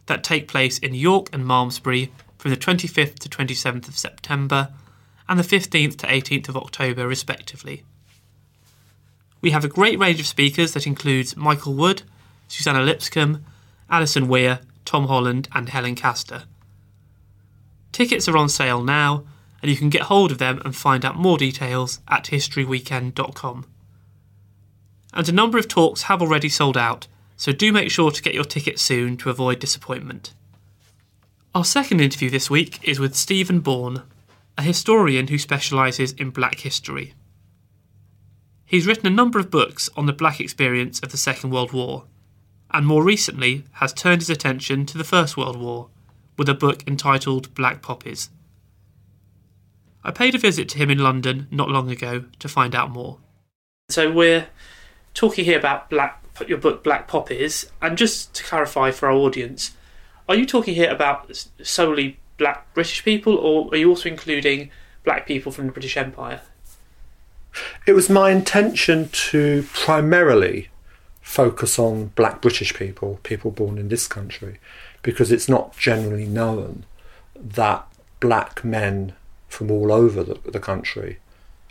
that 0.06 0.24
take 0.24 0.48
place 0.48 0.78
in 0.78 0.94
York 0.94 1.28
and 1.32 1.44
Malmesbury 1.46 2.10
from 2.38 2.50
the 2.50 2.56
25th 2.56 3.18
to 3.20 3.28
27th 3.28 3.88
of 3.88 3.98
September 3.98 4.72
and 5.30 5.38
the 5.38 5.44
15th 5.44 5.96
to 5.96 6.08
18th 6.08 6.48
of 6.48 6.56
October, 6.56 7.06
respectively. 7.06 7.84
We 9.40 9.52
have 9.52 9.64
a 9.64 9.68
great 9.68 9.96
range 9.96 10.18
of 10.18 10.26
speakers 10.26 10.72
that 10.72 10.88
includes 10.88 11.36
Michael 11.36 11.74
Wood, 11.74 12.02
Suzannah 12.48 12.82
Lipscomb, 12.82 13.44
Alison 13.88 14.26
Weir, 14.26 14.58
Tom 14.84 15.06
Holland, 15.06 15.48
and 15.54 15.68
Helen 15.68 15.94
Castor. 15.94 16.42
Tickets 17.92 18.28
are 18.28 18.36
on 18.36 18.48
sale 18.48 18.82
now, 18.82 19.22
and 19.62 19.70
you 19.70 19.76
can 19.76 19.88
get 19.88 20.02
hold 20.02 20.32
of 20.32 20.38
them 20.38 20.60
and 20.64 20.74
find 20.74 21.04
out 21.04 21.16
more 21.16 21.38
details 21.38 22.00
at 22.08 22.24
historyweekend.com. 22.24 23.66
And 25.14 25.28
a 25.28 25.32
number 25.32 25.58
of 25.58 25.68
talks 25.68 26.02
have 26.02 26.20
already 26.20 26.48
sold 26.48 26.76
out, 26.76 27.06
so 27.36 27.52
do 27.52 27.72
make 27.72 27.92
sure 27.92 28.10
to 28.10 28.22
get 28.22 28.34
your 28.34 28.44
tickets 28.44 28.82
soon 28.82 29.16
to 29.18 29.30
avoid 29.30 29.60
disappointment. 29.60 30.34
Our 31.54 31.64
second 31.64 32.00
interview 32.00 32.30
this 32.30 32.50
week 32.50 32.80
is 32.82 32.98
with 32.98 33.14
Stephen 33.14 33.60
Bourne, 33.60 34.02
a 34.56 34.62
historian 34.62 35.28
who 35.28 35.38
specialises 35.38 36.12
in 36.12 36.30
black 36.30 36.60
history. 36.60 37.14
He's 38.64 38.86
written 38.86 39.06
a 39.06 39.10
number 39.10 39.38
of 39.38 39.50
books 39.50 39.88
on 39.96 40.06
the 40.06 40.12
black 40.12 40.40
experience 40.40 41.00
of 41.00 41.10
the 41.10 41.16
Second 41.16 41.50
World 41.50 41.72
War, 41.72 42.04
and 42.70 42.86
more 42.86 43.02
recently 43.02 43.64
has 43.72 43.92
turned 43.92 44.20
his 44.20 44.30
attention 44.30 44.86
to 44.86 44.98
the 44.98 45.04
First 45.04 45.36
World 45.36 45.56
War 45.56 45.88
with 46.38 46.48
a 46.48 46.54
book 46.54 46.86
entitled 46.86 47.52
Black 47.54 47.82
Poppies. 47.82 48.30
I 50.02 50.10
paid 50.10 50.34
a 50.34 50.38
visit 50.38 50.68
to 50.70 50.78
him 50.78 50.88
in 50.88 50.98
London 50.98 51.48
not 51.50 51.68
long 51.68 51.90
ago 51.90 52.24
to 52.38 52.48
find 52.48 52.74
out 52.74 52.90
more. 52.90 53.18
So 53.90 54.10
we're 54.10 54.46
talking 55.14 55.44
here 55.44 55.58
about 55.58 55.90
black 55.90 56.22
your 56.48 56.58
book 56.58 56.82
Black 56.82 57.06
Poppies, 57.06 57.70
and 57.82 57.98
just 57.98 58.34
to 58.34 58.44
clarify 58.44 58.90
for 58.90 59.08
our 59.08 59.14
audience, 59.14 59.72
are 60.28 60.34
you 60.34 60.46
talking 60.46 60.74
here 60.74 60.90
about 60.90 61.30
solely 61.62 62.18
black 62.40 62.72
British 62.74 63.04
people, 63.04 63.36
or 63.36 63.68
are 63.70 63.76
you 63.76 63.90
also 63.90 64.08
including 64.08 64.70
black 65.04 65.26
people 65.26 65.52
from 65.52 65.66
the 65.66 65.72
British 65.72 65.96
Empire? 65.96 66.40
It 67.86 67.92
was 67.92 68.08
my 68.08 68.30
intention 68.30 69.10
to 69.30 69.66
primarily 69.74 70.68
focus 71.20 71.78
on 71.78 72.06
black 72.16 72.40
British 72.40 72.74
people, 72.74 73.20
people 73.22 73.50
born 73.50 73.76
in 73.76 73.88
this 73.88 74.08
country, 74.08 74.58
because 75.02 75.30
it's 75.30 75.48
not 75.48 75.76
generally 75.76 76.26
known 76.26 76.84
that 77.36 77.86
black 78.20 78.64
men 78.64 79.12
from 79.48 79.70
all 79.70 79.92
over 79.92 80.24
the, 80.24 80.38
the 80.50 80.60
country, 80.60 81.18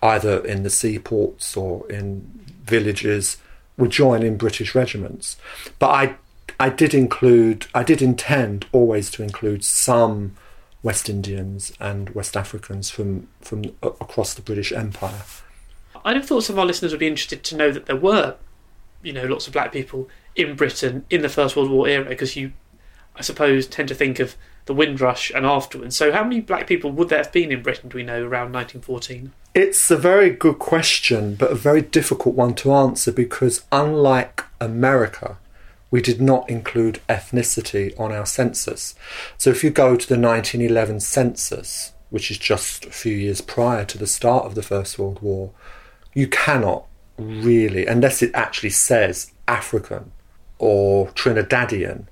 either 0.03 0.45
in 0.45 0.61
the 0.61 0.69
seaports 0.69 1.57
or 1.57 1.89
in 1.91 2.21
villages, 2.63 3.37
would 3.75 3.89
join 3.89 4.21
in 4.21 4.37
British 4.37 4.75
regiments. 4.75 5.35
But 5.79 5.89
I, 5.89 6.15
I 6.59 6.69
did 6.69 6.93
include, 6.93 7.65
I 7.73 7.83
did 7.83 8.01
intend 8.03 8.67
always 8.71 9.09
to 9.11 9.23
include 9.23 9.63
some 9.63 10.35
West 10.81 11.09
Indians 11.09 11.73
and 11.79 12.09
West 12.11 12.37
Africans 12.37 12.89
from 12.89 13.27
from 13.41 13.65
across 13.83 14.33
the 14.33 14.41
British 14.41 14.71
Empire. 14.71 15.21
I'd 16.05 16.15
have 16.15 16.25
thought 16.25 16.43
some 16.43 16.55
of 16.55 16.59
our 16.59 16.65
listeners 16.65 16.91
would 16.91 16.99
be 16.99 17.07
interested 17.07 17.43
to 17.43 17.57
know 17.57 17.71
that 17.71 17.85
there 17.85 17.95
were, 17.95 18.35
you 19.03 19.11
know, 19.11 19.25
lots 19.25 19.47
of 19.47 19.53
black 19.53 19.71
people 19.71 20.07
in 20.35 20.55
Britain 20.55 21.05
in 21.09 21.21
the 21.21 21.29
First 21.29 21.55
World 21.55 21.69
War 21.69 21.87
era, 21.87 22.05
because 22.05 22.35
you, 22.35 22.53
I 23.15 23.21
suppose, 23.21 23.67
tend 23.67 23.89
to 23.89 23.95
think 23.95 24.19
of 24.19 24.35
the 24.65 24.73
Windrush 24.73 25.31
and 25.31 25.45
afterwards. 25.45 25.97
So, 25.97 26.11
how 26.11 26.23
many 26.23 26.41
black 26.41 26.67
people 26.67 26.91
would 26.91 27.09
there 27.09 27.17
have 27.17 27.31
been 27.31 27.51
in 27.51 27.61
Britain, 27.63 27.89
do 27.89 27.97
we 27.97 28.03
know, 28.03 28.21
around 28.21 28.53
1914? 28.53 29.33
It's 29.55 29.91
a 29.91 29.97
very 29.97 30.29
good 30.29 30.59
question, 30.59 31.35
but 31.35 31.51
a 31.51 31.55
very 31.55 31.81
difficult 31.81 32.35
one 32.35 32.53
to 32.55 32.71
answer 32.71 33.11
because, 33.11 33.65
unlike 33.71 34.43
America, 34.61 35.37
we 35.91 36.01
did 36.01 36.21
not 36.21 36.49
include 36.49 37.01
ethnicity 37.09 37.99
on 37.99 38.11
our 38.11 38.25
census. 38.25 38.95
So, 39.37 39.49
if 39.49 39.63
you 39.63 39.69
go 39.69 39.95
to 39.95 40.07
the 40.07 40.19
1911 40.19 40.99
census, 40.99 41.93
which 42.09 42.31
is 42.31 42.37
just 42.37 42.85
a 42.85 42.91
few 42.91 43.15
years 43.15 43.41
prior 43.41 43.85
to 43.85 43.97
the 43.97 44.07
start 44.07 44.45
of 44.45 44.55
the 44.55 44.63
First 44.63 44.99
World 44.99 45.21
War, 45.21 45.51
you 46.13 46.27
cannot 46.27 46.85
really, 47.17 47.85
unless 47.85 48.21
it 48.21 48.31
actually 48.33 48.71
says 48.71 49.31
African 49.47 50.11
or 50.57 51.07
Trinidadian, 51.09 52.05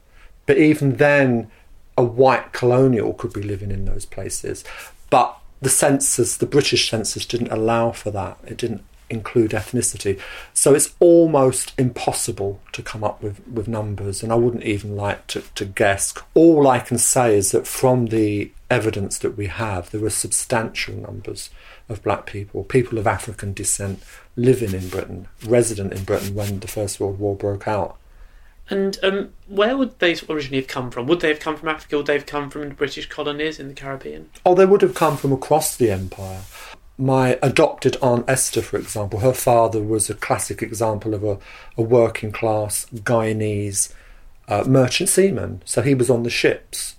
but 0.46 0.58
even 0.58 0.98
then, 0.98 1.52
a 1.98 2.04
white 2.04 2.54
colonial 2.54 3.14
could 3.14 3.34
be 3.34 3.42
living 3.42 3.72
in 3.72 3.86
those 3.86 4.06
places. 4.06 4.64
But 5.10 5.38
the 5.62 5.70
census, 5.70 6.38
the 6.38 6.46
British 6.46 6.90
census, 6.90 7.26
didn't 7.26 7.52
allow 7.52 7.92
for 7.92 8.12
that. 8.12 8.38
It 8.46 8.58
didn't 8.58 8.84
include 9.10 9.52
ethnicity. 9.52 10.20
So 10.54 10.74
it's 10.74 10.94
almost 11.00 11.74
impossible 11.78 12.60
to 12.74 12.82
come 12.82 13.04
up 13.04 13.22
with, 13.22 13.46
with 13.48 13.68
numbers, 13.68 14.24
and 14.24 14.32
I 14.32 14.36
wouldn't 14.36 14.64
even 14.64 14.96
like 14.96 15.28
to, 15.28 15.42
to 15.56 15.66
guess. 15.66 16.14
All 16.34 16.68
I 16.68 16.80
can 16.80 16.98
say 16.98 17.38
is 17.38 17.52
that 17.52 17.68
from 17.68 18.08
the 18.08 18.52
evidence 18.70 19.18
that 19.20 19.38
we 19.38 19.48
have, 19.48 19.92
there 19.92 20.02
were 20.02 20.10
substantial 20.10 20.96
numbers 20.96 21.50
of 21.90 22.04
black 22.04 22.26
people, 22.26 22.64
people 22.64 22.98
of 22.98 23.08
African 23.08 23.54
descent, 23.54 24.04
living 24.36 24.74
in 24.74 24.90
Britain, 24.90 25.28
resident 25.46 25.94
in 25.94 26.04
Britain 26.04 26.36
when 26.36 26.60
the 26.60 26.68
First 26.68 27.00
World 27.00 27.20
War 27.20 27.36
broke 27.36 27.68
out. 27.68 27.98
And 28.70 28.98
um, 29.02 29.30
where 29.48 29.78
would 29.78 29.98
they 30.00 30.16
originally 30.30 30.58
have 30.58 30.68
come 30.68 30.92
from? 30.92 31.08
Would 31.08 31.22
they 31.22 31.30
have 31.30 31.40
come 31.40 31.56
from 31.56 31.70
Africa? 31.70 31.98
Would 31.98 32.08
they 32.08 32.14
have 32.14 32.26
come 32.26 32.50
from 32.50 32.68
the 32.68 32.76
British 32.76 33.08
colonies 33.08 33.60
in 33.60 33.70
the 33.70 33.74
Caribbean? 33.74 34.30
Oh, 34.46 34.56
they 34.56 34.66
would 34.66 34.82
have 34.82 34.94
come 34.94 35.16
from 35.16 35.32
across 35.32 35.78
the 35.78 35.90
empire. 35.90 36.42
My 36.98 37.38
adopted 37.44 37.96
Aunt 38.02 38.26
Esther, 38.28 38.62
for 38.62 38.78
example, 38.78 39.20
her 39.20 39.34
father 39.34 39.82
was 39.84 40.10
a 40.10 40.16
classic 40.16 40.64
example 40.64 41.14
of 41.14 41.24
a, 41.24 41.38
a 41.78 41.84
working 41.84 42.32
class 42.32 42.88
Guyanese 42.94 43.94
uh, 44.48 44.64
merchant 44.66 45.10
seaman. 45.10 45.62
So 45.64 45.84
he 45.84 45.94
was 45.94 46.10
on 46.10 46.24
the 46.24 46.32
ships, 46.32 46.96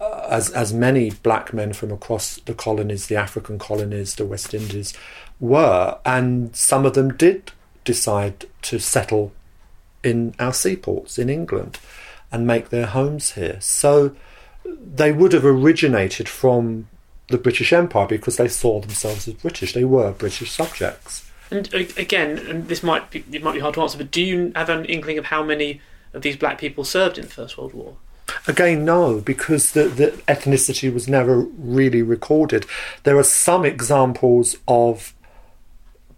uh, 0.00 0.26
as, 0.30 0.50
as 0.50 0.72
many 0.72 1.10
black 1.10 1.52
men 1.52 1.72
from 1.72 1.90
across 1.90 2.36
the 2.36 2.54
colonies, 2.54 3.08
the 3.08 3.16
African 3.16 3.58
colonies, 3.58 4.14
the 4.14 4.24
West 4.24 4.54
Indies, 4.54 4.94
were. 5.40 5.98
And 6.06 6.54
some 6.54 6.86
of 6.86 6.94
them 6.94 7.12
did 7.14 7.50
decide 7.84 8.44
to 8.62 8.78
settle 8.78 9.32
in 10.04 10.34
our 10.38 10.52
seaports 10.52 11.18
in 11.18 11.28
England 11.28 11.80
and 12.30 12.46
make 12.46 12.68
their 12.68 12.86
homes 12.86 13.32
here. 13.32 13.58
So 13.60 14.14
they 14.64 15.10
would 15.10 15.32
have 15.32 15.44
originated 15.44 16.28
from 16.28 16.88
the 17.28 17.38
British 17.38 17.72
Empire 17.72 18.06
because 18.06 18.36
they 18.36 18.48
saw 18.48 18.80
themselves 18.80 19.26
as 19.28 19.34
British. 19.34 19.72
They 19.72 19.84
were 19.84 20.12
British 20.12 20.50
subjects. 20.50 21.30
And 21.50 21.72
uh, 21.74 21.84
again, 21.96 22.38
and 22.38 22.68
this 22.68 22.82
might 22.82 23.10
be 23.10 23.24
it 23.32 23.42
might 23.42 23.54
be 23.54 23.60
hard 23.60 23.74
to 23.74 23.82
answer, 23.82 23.98
but 23.98 24.10
do 24.10 24.22
you 24.22 24.52
have 24.54 24.68
an 24.68 24.84
inkling 24.86 25.18
of 25.18 25.26
how 25.26 25.42
many 25.42 25.80
of 26.12 26.22
these 26.22 26.36
black 26.36 26.58
people 26.58 26.84
served 26.84 27.18
in 27.18 27.24
the 27.24 27.30
First 27.30 27.58
World 27.58 27.74
War? 27.74 27.96
Again, 28.46 28.84
no, 28.84 29.20
because 29.20 29.72
the, 29.72 29.84
the 29.84 30.08
ethnicity 30.26 30.92
was 30.92 31.08
never 31.08 31.40
really 31.40 32.02
recorded. 32.02 32.66
There 33.02 33.18
are 33.18 33.24
some 33.24 33.64
examples 33.64 34.56
of 34.66 35.12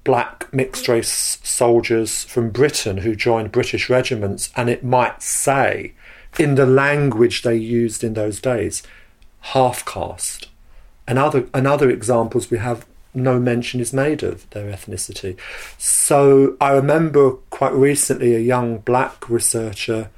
black 0.04 0.52
mixed 0.52 0.86
race 0.86 1.40
soldiers 1.42 2.24
from 2.24 2.50
Britain 2.50 2.98
who 2.98 3.16
joined 3.16 3.52
British 3.52 3.90
regiments, 3.90 4.50
and 4.54 4.70
it 4.70 4.84
might 4.84 5.22
say, 5.22 5.94
in 6.38 6.54
the 6.54 6.66
language 6.66 7.42
they 7.42 7.56
used 7.56 8.04
in 8.04 8.14
those 8.14 8.40
days, 8.40 8.82
half 9.40 9.84
caste. 9.84 10.48
And 11.06 11.18
other, 11.18 11.46
and 11.52 11.66
other 11.66 11.90
examples 11.90 12.50
we 12.50 12.58
have 12.58 12.86
no 13.12 13.38
mention 13.38 13.80
is 13.80 13.92
made 13.92 14.22
of 14.22 14.48
their 14.50 14.70
ethnicity. 14.70 15.36
So 15.78 16.56
I 16.60 16.72
remember 16.72 17.32
quite 17.50 17.72
recently 17.72 18.34
a 18.34 18.40
young 18.40 18.78
black 18.78 19.28
researcher 19.28 20.10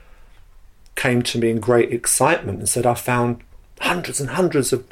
came 0.95 1.23
to 1.23 1.39
me 1.39 1.51
in 1.51 1.61
great 1.61 1.93
excitement 1.93 2.59
and 2.59 2.69
said, 2.69 2.87
I 2.87 2.95
found 2.95 3.43
hundreds 3.81 4.21
and 4.21 4.31
hundreds 4.31 4.73
of, 4.73 4.87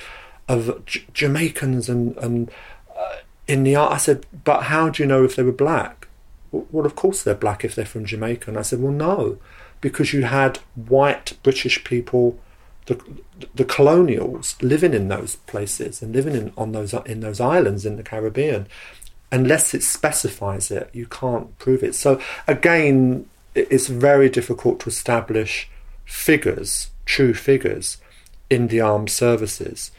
of 0.48 0.84
J- 0.84 1.04
Jamaicans 1.14 1.88
and, 1.88 2.16
and 2.18 2.50
uh, 2.94 3.16
in 3.48 3.62
the 3.62 3.74
art, 3.74 3.92
I 3.92 3.96
said, 3.96 4.26
but 4.44 4.64
how 4.64 4.90
do 4.90 5.02
you 5.02 5.06
know 5.06 5.24
if 5.24 5.34
they 5.34 5.42
were 5.42 5.52
black? 5.52 6.08
Well, 6.52 6.84
of 6.84 6.94
course 6.94 7.22
they're 7.22 7.34
black 7.34 7.64
if 7.64 7.74
they're 7.74 7.86
from 7.86 8.04
Jamaica. 8.04 8.50
And 8.50 8.58
I 8.58 8.62
said, 8.62 8.80
well, 8.80 8.92
no, 8.92 9.38
because 9.80 10.12
you 10.12 10.24
had 10.24 10.58
white 10.74 11.38
British 11.42 11.82
people, 11.84 12.38
the 12.86 13.00
the 13.54 13.64
colonials 13.64 14.56
living 14.60 14.94
in 14.94 15.08
those 15.08 15.36
places 15.36 16.02
and 16.02 16.14
living 16.14 16.34
in 16.34 16.52
on 16.56 16.72
those 16.72 16.92
in 17.06 17.20
those 17.20 17.40
islands 17.40 17.86
in 17.86 17.96
the 17.96 18.02
Caribbean. 18.02 18.66
Unless 19.32 19.74
it 19.74 19.82
specifies 19.82 20.70
it, 20.70 20.90
you 20.92 21.06
can't 21.06 21.58
prove 21.58 21.82
it. 21.82 21.94
So 21.94 22.20
again, 22.46 23.26
it's 23.54 23.88
very 23.88 24.28
difficult 24.28 24.80
to 24.80 24.88
establish 24.88 25.68
figures, 26.04 26.90
true 27.04 27.34
figures, 27.34 27.96
in 28.48 28.68
the 28.68 28.80
armed 28.80 29.10
services 29.10 29.90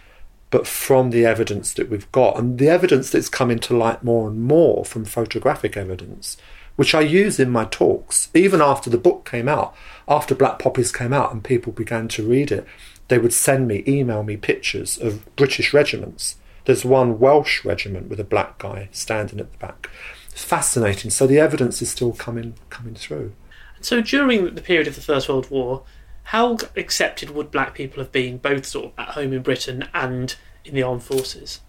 but 0.56 0.66
from 0.66 1.10
the 1.10 1.26
evidence 1.26 1.74
that 1.74 1.90
we've 1.90 2.10
got 2.14 2.38
and 2.38 2.60
the 2.60 2.70
evidence 2.70 3.10
that's 3.10 3.28
coming 3.28 3.60
to 3.60 3.76
light 3.76 4.04
more 4.06 4.30
and 4.30 4.42
more 4.42 4.86
from 4.86 5.04
photographic 5.04 5.76
evidence, 5.76 6.38
which 6.76 6.94
I 6.94 7.02
use 7.02 7.40
in 7.40 7.50
my 7.50 7.66
talks. 7.66 8.30
Even 8.34 8.62
after 8.62 8.90
the 8.90 8.98
book 8.98 9.30
came 9.30 9.48
out, 9.48 9.76
after 10.08 10.36
Black 10.36 10.60
Poppies 10.60 10.92
came 10.92 11.14
out 11.14 11.32
and 11.32 11.44
people 11.44 11.72
began 11.72 12.08
to 12.10 12.28
read 12.28 12.52
it, 12.52 12.66
they 13.08 13.18
would 13.18 13.34
send 13.34 13.68
me, 13.68 13.84
email 13.88 14.24
me 14.24 14.38
pictures 14.38 14.98
of 14.98 15.36
British 15.36 15.74
regiments. 15.74 16.38
There's 16.66 16.84
one 16.84 17.20
Welsh 17.20 17.64
regiment 17.64 18.10
with 18.10 18.20
a 18.20 18.24
black 18.24 18.58
guy 18.58 18.90
standing 18.92 19.40
at 19.40 19.52
the 19.52 19.58
back. 19.60 19.90
It's 20.32 20.44
fascinating. 20.44 21.12
So 21.12 21.28
the 21.28 21.40
evidence 21.40 21.82
is 21.82 21.92
still 21.92 22.14
coming 22.14 22.56
coming 22.70 22.96
through. 22.96 23.34
So 23.82 24.02
during 24.02 24.56
the 24.56 24.62
period 24.62 24.88
of 24.88 24.96
the 24.96 25.02
First 25.02 25.30
World 25.30 25.50
War, 25.52 25.84
how 26.24 26.58
accepted 26.76 27.30
would 27.30 27.52
black 27.52 27.76
people 27.76 28.02
have 28.02 28.12
been, 28.12 28.38
both 28.40 28.66
sort 28.66 28.86
of 28.86 28.94
at 28.98 29.10
home 29.10 29.32
in 29.32 29.44
Britain 29.44 29.88
and 29.94 30.36
in 30.64 30.74
the 30.74 30.82
armed 30.82 31.04
forces? 31.04 31.62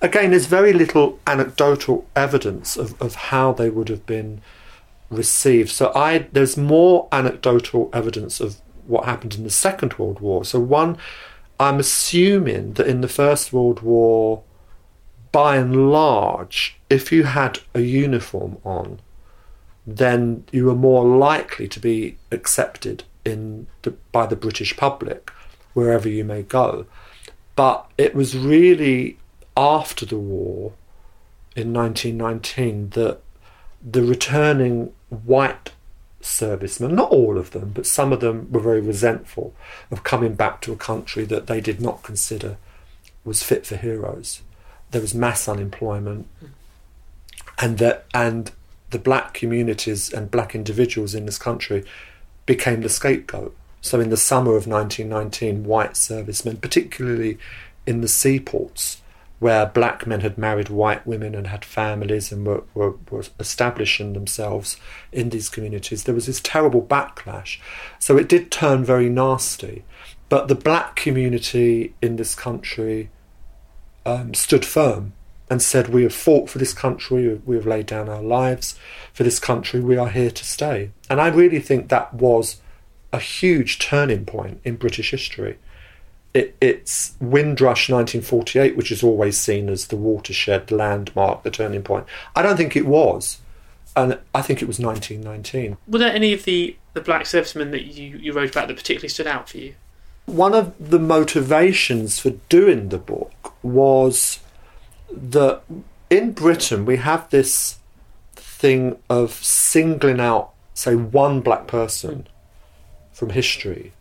Again, 0.00 0.30
there's 0.30 0.46
very 0.46 0.72
little 0.72 1.18
anecdotal 1.26 2.06
evidence 2.14 2.76
of, 2.76 3.00
of 3.00 3.14
how 3.14 3.52
they 3.52 3.70
would 3.70 3.88
have 3.88 4.06
been 4.06 4.40
received. 5.10 5.70
So 5.70 5.92
I 5.94 6.26
there's 6.32 6.56
more 6.56 7.08
anecdotal 7.12 7.90
evidence 7.92 8.40
of 8.40 8.56
what 8.86 9.04
happened 9.04 9.34
in 9.34 9.44
the 9.44 9.50
Second 9.50 9.94
World 9.98 10.20
War. 10.20 10.44
So 10.44 10.60
one, 10.60 10.96
I'm 11.58 11.78
assuming 11.78 12.74
that 12.74 12.86
in 12.86 13.00
the 13.00 13.08
First 13.08 13.52
World 13.52 13.80
War, 13.80 14.42
by 15.32 15.56
and 15.56 15.90
large, 15.90 16.78
if 16.88 17.12
you 17.12 17.24
had 17.24 17.58
a 17.74 17.80
uniform 17.80 18.58
on, 18.64 19.00
then 19.86 20.44
you 20.52 20.64
were 20.64 20.74
more 20.74 21.04
likely 21.04 21.68
to 21.68 21.80
be 21.80 22.16
accepted 22.30 23.04
in 23.24 23.66
the, 23.82 23.90
by 24.12 24.26
the 24.26 24.36
British 24.36 24.76
public 24.76 25.30
wherever 25.74 26.08
you 26.08 26.24
may 26.24 26.42
go. 26.42 26.86
But 27.54 27.90
it 27.96 28.14
was 28.14 28.36
really 28.36 29.18
after 29.56 30.04
the 30.04 30.18
war 30.18 30.72
in 31.54 31.72
1919 31.72 32.90
that 32.90 33.20
the 33.82 34.02
returning 34.02 34.92
white 35.08 35.72
servicemen, 36.20 36.94
not 36.94 37.10
all 37.10 37.38
of 37.38 37.52
them, 37.52 37.70
but 37.74 37.86
some 37.86 38.12
of 38.12 38.20
them 38.20 38.50
were 38.50 38.60
very 38.60 38.80
resentful 38.80 39.54
of 39.90 40.02
coming 40.02 40.34
back 40.34 40.60
to 40.60 40.72
a 40.72 40.76
country 40.76 41.24
that 41.24 41.46
they 41.46 41.60
did 41.60 41.80
not 41.80 42.02
consider 42.02 42.56
was 43.24 43.42
fit 43.42 43.66
for 43.66 43.76
heroes. 43.76 44.42
There 44.90 45.00
was 45.00 45.14
mass 45.14 45.48
unemployment, 45.48 46.28
and 47.58 47.78
that 47.78 48.06
and 48.14 48.50
the 48.90 48.98
black 48.98 49.34
communities 49.34 50.12
and 50.12 50.30
black 50.30 50.54
individuals 50.54 51.14
in 51.14 51.26
this 51.26 51.38
country 51.38 51.84
became 52.44 52.82
the 52.82 52.88
scapegoat. 52.88 53.56
So 53.80 54.00
in 54.00 54.10
the 54.10 54.16
summer 54.16 54.56
of 54.56 54.66
1919, 54.66 55.64
white 55.64 55.96
servicemen, 55.96 56.58
particularly 56.58 57.38
in 57.86 58.00
the 58.00 58.08
seaports, 58.08 59.00
where 59.38 59.66
black 59.66 60.06
men 60.06 60.20
had 60.20 60.38
married 60.38 60.68
white 60.68 61.06
women 61.06 61.34
and 61.34 61.48
had 61.48 61.64
families 61.64 62.32
and 62.32 62.46
were, 62.46 62.64
were, 62.74 62.94
were, 63.10 63.24
establishing 63.38 64.14
themselves 64.14 64.78
in 65.12 65.28
these 65.28 65.48
communities, 65.48 66.04
there 66.04 66.14
was 66.14 66.26
this 66.26 66.40
terrible 66.40 66.80
backlash. 66.80 67.58
So 67.98 68.16
it 68.16 68.28
did 68.28 68.50
turn 68.50 68.84
very 68.84 69.08
nasty. 69.10 69.84
But 70.28 70.48
the 70.48 70.54
black 70.54 70.96
community 70.96 71.94
in 72.00 72.16
this 72.16 72.34
country 72.34 73.10
um, 74.06 74.32
stood 74.34 74.64
firm 74.64 75.12
and 75.50 75.60
said, 75.60 75.88
We 75.88 76.02
have 76.02 76.14
fought 76.14 76.48
for 76.48 76.58
this 76.58 76.72
country, 76.72 77.40
we 77.44 77.56
have 77.56 77.66
laid 77.66 77.86
down 77.86 78.08
our 78.08 78.22
lives 78.22 78.78
for 79.12 79.22
this 79.22 79.38
country, 79.38 79.80
we 79.80 79.96
are 79.96 80.08
here 80.08 80.30
to 80.30 80.44
stay. 80.44 80.90
And 81.10 81.20
I 81.20 81.28
really 81.28 81.60
think 81.60 81.88
that 81.88 82.14
was 82.14 82.60
a 83.12 83.20
huge 83.20 83.78
turning 83.78 84.24
point 84.24 84.60
in 84.64 84.76
British 84.76 85.10
history 85.10 85.58
it, 86.36 86.54
it's 86.60 87.14
Windrush 87.18 87.88
1948, 87.88 88.76
which 88.76 88.92
is 88.92 89.02
always 89.02 89.40
seen 89.40 89.70
as 89.70 89.86
the 89.86 89.96
watershed, 89.96 90.70
landmark, 90.70 91.42
the 91.42 91.50
turning 91.50 91.82
point. 91.82 92.04
I 92.34 92.42
don't 92.42 92.58
think 92.58 92.76
it 92.76 92.86
was. 92.86 93.38
And 93.96 94.18
I 94.34 94.42
think 94.42 94.60
it 94.60 94.66
was 94.66 94.78
1919. 94.78 95.78
Were 95.88 95.98
there 95.98 96.12
any 96.12 96.34
of 96.34 96.44
the, 96.44 96.76
the 96.92 97.00
black 97.00 97.24
servicemen 97.24 97.70
that 97.70 97.84
you, 97.86 98.18
you 98.18 98.34
wrote 98.34 98.50
about 98.50 98.68
that 98.68 98.76
particularly 98.76 99.08
stood 99.08 99.26
out 99.26 99.48
for 99.48 99.56
you? 99.56 99.74
One 100.26 100.52
of 100.52 100.74
the 100.78 100.98
motivations 100.98 102.18
for 102.18 102.30
doing 102.50 102.90
the 102.90 102.98
book 102.98 103.54
was 103.62 104.40
that 105.10 105.62
in 106.10 106.32
Britain 106.32 106.84
we 106.84 106.98
have 106.98 107.30
this 107.30 107.78
thing 108.34 108.98
of 109.08 109.32
singling 109.32 110.20
out, 110.20 110.52
say, 110.74 110.94
one 110.94 111.40
black 111.40 111.66
person 111.66 112.14
hmm. 112.14 113.14
from 113.14 113.30
history 113.30 113.92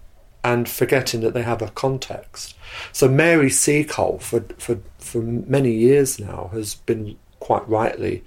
and 0.46 0.70
forgetting 0.70 1.22
that 1.22 1.34
they 1.34 1.42
have 1.42 1.64
a 1.64 1.70
context. 1.72 2.56
So 2.92 3.10
Mary 3.10 3.50
Seacole, 3.50 4.20
for 4.20 4.42
for 4.60 4.78
for 5.00 5.22
many 5.22 5.72
years 5.72 6.20
now, 6.20 6.52
has 6.54 6.76
been 6.76 7.18
quite 7.40 7.68
rightly 7.68 8.24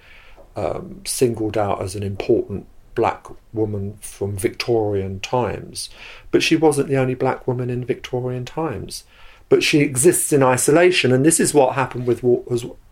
um, 0.57 1.01
singled 1.05 1.57
out 1.57 1.81
as 1.81 1.95
an 1.95 2.03
important 2.03 2.67
black 2.93 3.27
woman 3.53 3.97
from 4.01 4.35
Victorian 4.35 5.21
times, 5.21 5.89
but 6.29 6.43
she 6.43 6.57
wasn't 6.57 6.89
the 6.89 6.97
only 6.97 7.15
black 7.15 7.47
woman 7.47 7.69
in 7.69 7.85
Victorian 7.85 8.43
times. 8.43 9.05
But 9.47 9.63
she 9.63 9.79
exists 9.79 10.33
in 10.33 10.43
isolation, 10.43 11.13
and 11.13 11.25
this 11.25 11.39
is 11.39 11.53
what 11.53 11.75
happened 11.75 12.05
with 12.05 12.21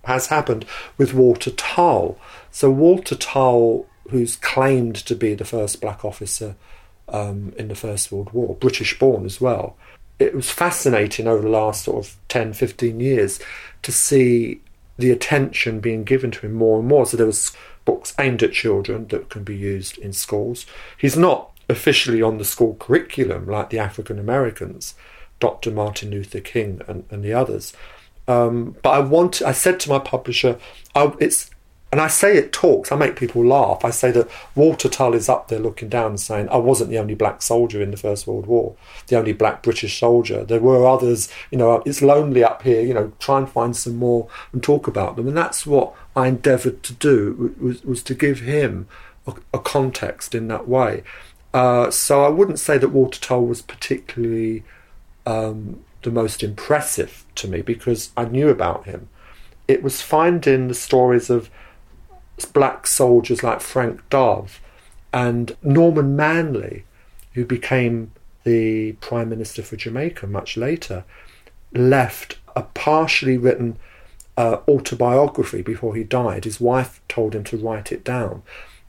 has 0.05 0.28
happened 0.28 0.65
with 0.97 1.13
Walter 1.13 1.51
Tull. 1.51 2.17
So 2.49 2.71
Walter 2.71 3.15
Tull, 3.15 3.88
who's 4.09 4.38
claimed 4.38 4.95
to 4.95 5.15
be 5.15 5.36
the 5.36 5.43
first 5.43 5.82
black 5.82 6.05
officer 6.05 6.55
um, 7.10 7.53
in 7.58 7.68
the 7.68 7.76
First 7.76 8.12
World 8.12 8.32
War, 8.32 8.55
British 8.55 8.97
born 8.99 9.26
as 9.26 9.39
well. 9.39 9.76
It 10.20 10.34
was 10.34 10.49
fascinating 10.49 11.28
over 11.28 11.41
the 11.41 11.49
last 11.49 11.84
sort 11.86 12.05
of 12.05 12.16
10, 12.30 12.53
15 12.53 12.99
years 12.99 13.39
to 13.84 13.91
see 13.91 14.62
the 14.97 15.12
attention 15.12 15.80
being 15.80 16.03
given 16.03 16.32
to 16.32 16.45
him 16.45 16.53
more 16.53 16.80
and 16.80 16.88
more. 16.88 17.05
So 17.05 17.18
there 17.18 17.26
was 17.28 17.55
books 17.86 18.14
aimed 18.20 18.43
at 18.43 18.51
children 18.51 19.08
that 19.08 19.30
can 19.30 19.43
be 19.43 19.55
used 19.55 19.97
in 19.99 20.12
schools. 20.12 20.66
He's 20.97 21.16
not 21.16 21.51
officially 21.70 22.22
on 22.22 22.38
the 22.38 22.45
school 22.45 22.76
curriculum 22.80 23.45
like 23.45 23.70
the 23.70 23.80
African 23.80 24.18
Americans, 24.18 24.95
Dr. 25.39 25.72
Martin 25.72 26.12
Luther 26.12 26.39
King 26.39 26.82
and, 26.88 27.05
and 27.12 27.24
the 27.24 27.34
others. 27.34 27.74
Um, 28.28 28.76
but 28.84 28.89
I 28.89 28.99
want. 28.99 29.41
I 29.41 29.53
said 29.53 29.80
to 29.82 29.89
my 29.89 29.99
publisher, 29.99 30.58
I, 30.93 31.14
it's 31.20 31.49
and 31.90 32.02
I 32.02 32.08
say 32.08 32.36
it 32.36 32.52
talks, 32.52 32.92
I 32.92 32.98
make 32.98 33.16
people 33.16 33.46
laugh. 33.46 33.86
I 33.86 33.92
say 33.92 34.12
that 34.12 34.30
Walter 34.56 34.90
Tull 34.90 35.14
is 35.14 35.30
up 35.30 35.48
there 35.48 35.60
looking 35.60 35.88
down 35.88 36.08
and 36.08 36.20
saying, 36.20 36.50
I 36.50 36.58
wasn't 36.58 36.90
the 36.90 36.98
only 36.98 37.16
black 37.16 37.42
soldier 37.42 37.82
in 37.82 37.92
the 37.92 37.98
First 37.98 38.28
World 38.28 38.46
War, 38.46 38.76
the 39.08 39.18
only 39.18 39.32
black 39.32 39.64
British 39.64 39.98
soldier. 39.98 40.44
There 40.44 40.60
were 40.60 40.86
others, 40.86 41.30
you 41.50 41.58
know, 41.58 41.82
it's 41.86 42.02
lonely 42.02 42.44
up 42.44 42.64
here, 42.64 42.82
you 42.82 42.94
know, 42.94 43.14
try 43.20 43.38
and 43.38 43.50
find 43.50 43.76
some 43.76 43.96
more 43.96 44.28
and 44.52 44.62
talk 44.62 44.86
about 44.88 45.16
them. 45.16 45.30
And 45.30 45.38
that's 45.38 45.66
what 45.66 45.94
I 46.14 46.28
endeavoured 46.28 46.84
to 46.84 46.94
do, 46.94 47.56
was, 47.60 47.82
was 47.86 48.04
to 48.04 48.14
give 48.14 48.42
him 48.42 48.90
a, 49.26 49.36
a 49.54 49.60
context 49.60 50.36
in 50.36 50.50
that 50.50 50.68
way. 50.68 51.04
Uh, 51.54 51.90
so 51.90 52.26
I 52.26 52.28
wouldn't 52.30 52.60
say 52.60 52.78
that 52.78 52.90
Walter 52.90 53.22
Tull 53.22 53.46
was 53.46 53.62
particularly 53.62 54.66
um, 55.26 55.84
the 56.04 56.12
most 56.12 56.44
impressive 56.44 57.24
to 57.36 57.48
me 57.48 57.62
because 57.62 58.12
I 58.18 58.26
knew 58.26 58.50
about 58.50 58.86
him. 58.86 59.08
It 59.70 59.84
was 59.84 60.02
finding 60.02 60.68
the 60.68 60.74
stories 60.74 61.30
of 61.30 61.50
black 62.46 62.88
soldiers 62.88 63.44
like 63.44 63.62
Frank 63.62 64.08
Dove 64.10 64.62
and 65.14 65.56
Norman 65.64 66.16
Manley, 66.16 66.84
who 67.34 67.46
became 67.46 68.12
the 68.44 68.94
Prime 68.94 69.30
Minister 69.30 69.64
for 69.64 69.76
Jamaica 69.76 70.28
much 70.28 70.58
later, 70.58 71.04
left 71.74 72.38
a 72.56 72.64
partially 72.64 73.38
written 73.38 73.78
uh, 74.38 74.60
autobiography 74.68 75.62
before 75.62 75.96
he 75.96 76.04
died. 76.04 76.46
His 76.46 76.62
wife 76.62 77.02
told 77.08 77.34
him 77.34 77.44
to 77.46 77.58
write 77.58 77.92
it 77.92 78.04
down. 78.04 78.44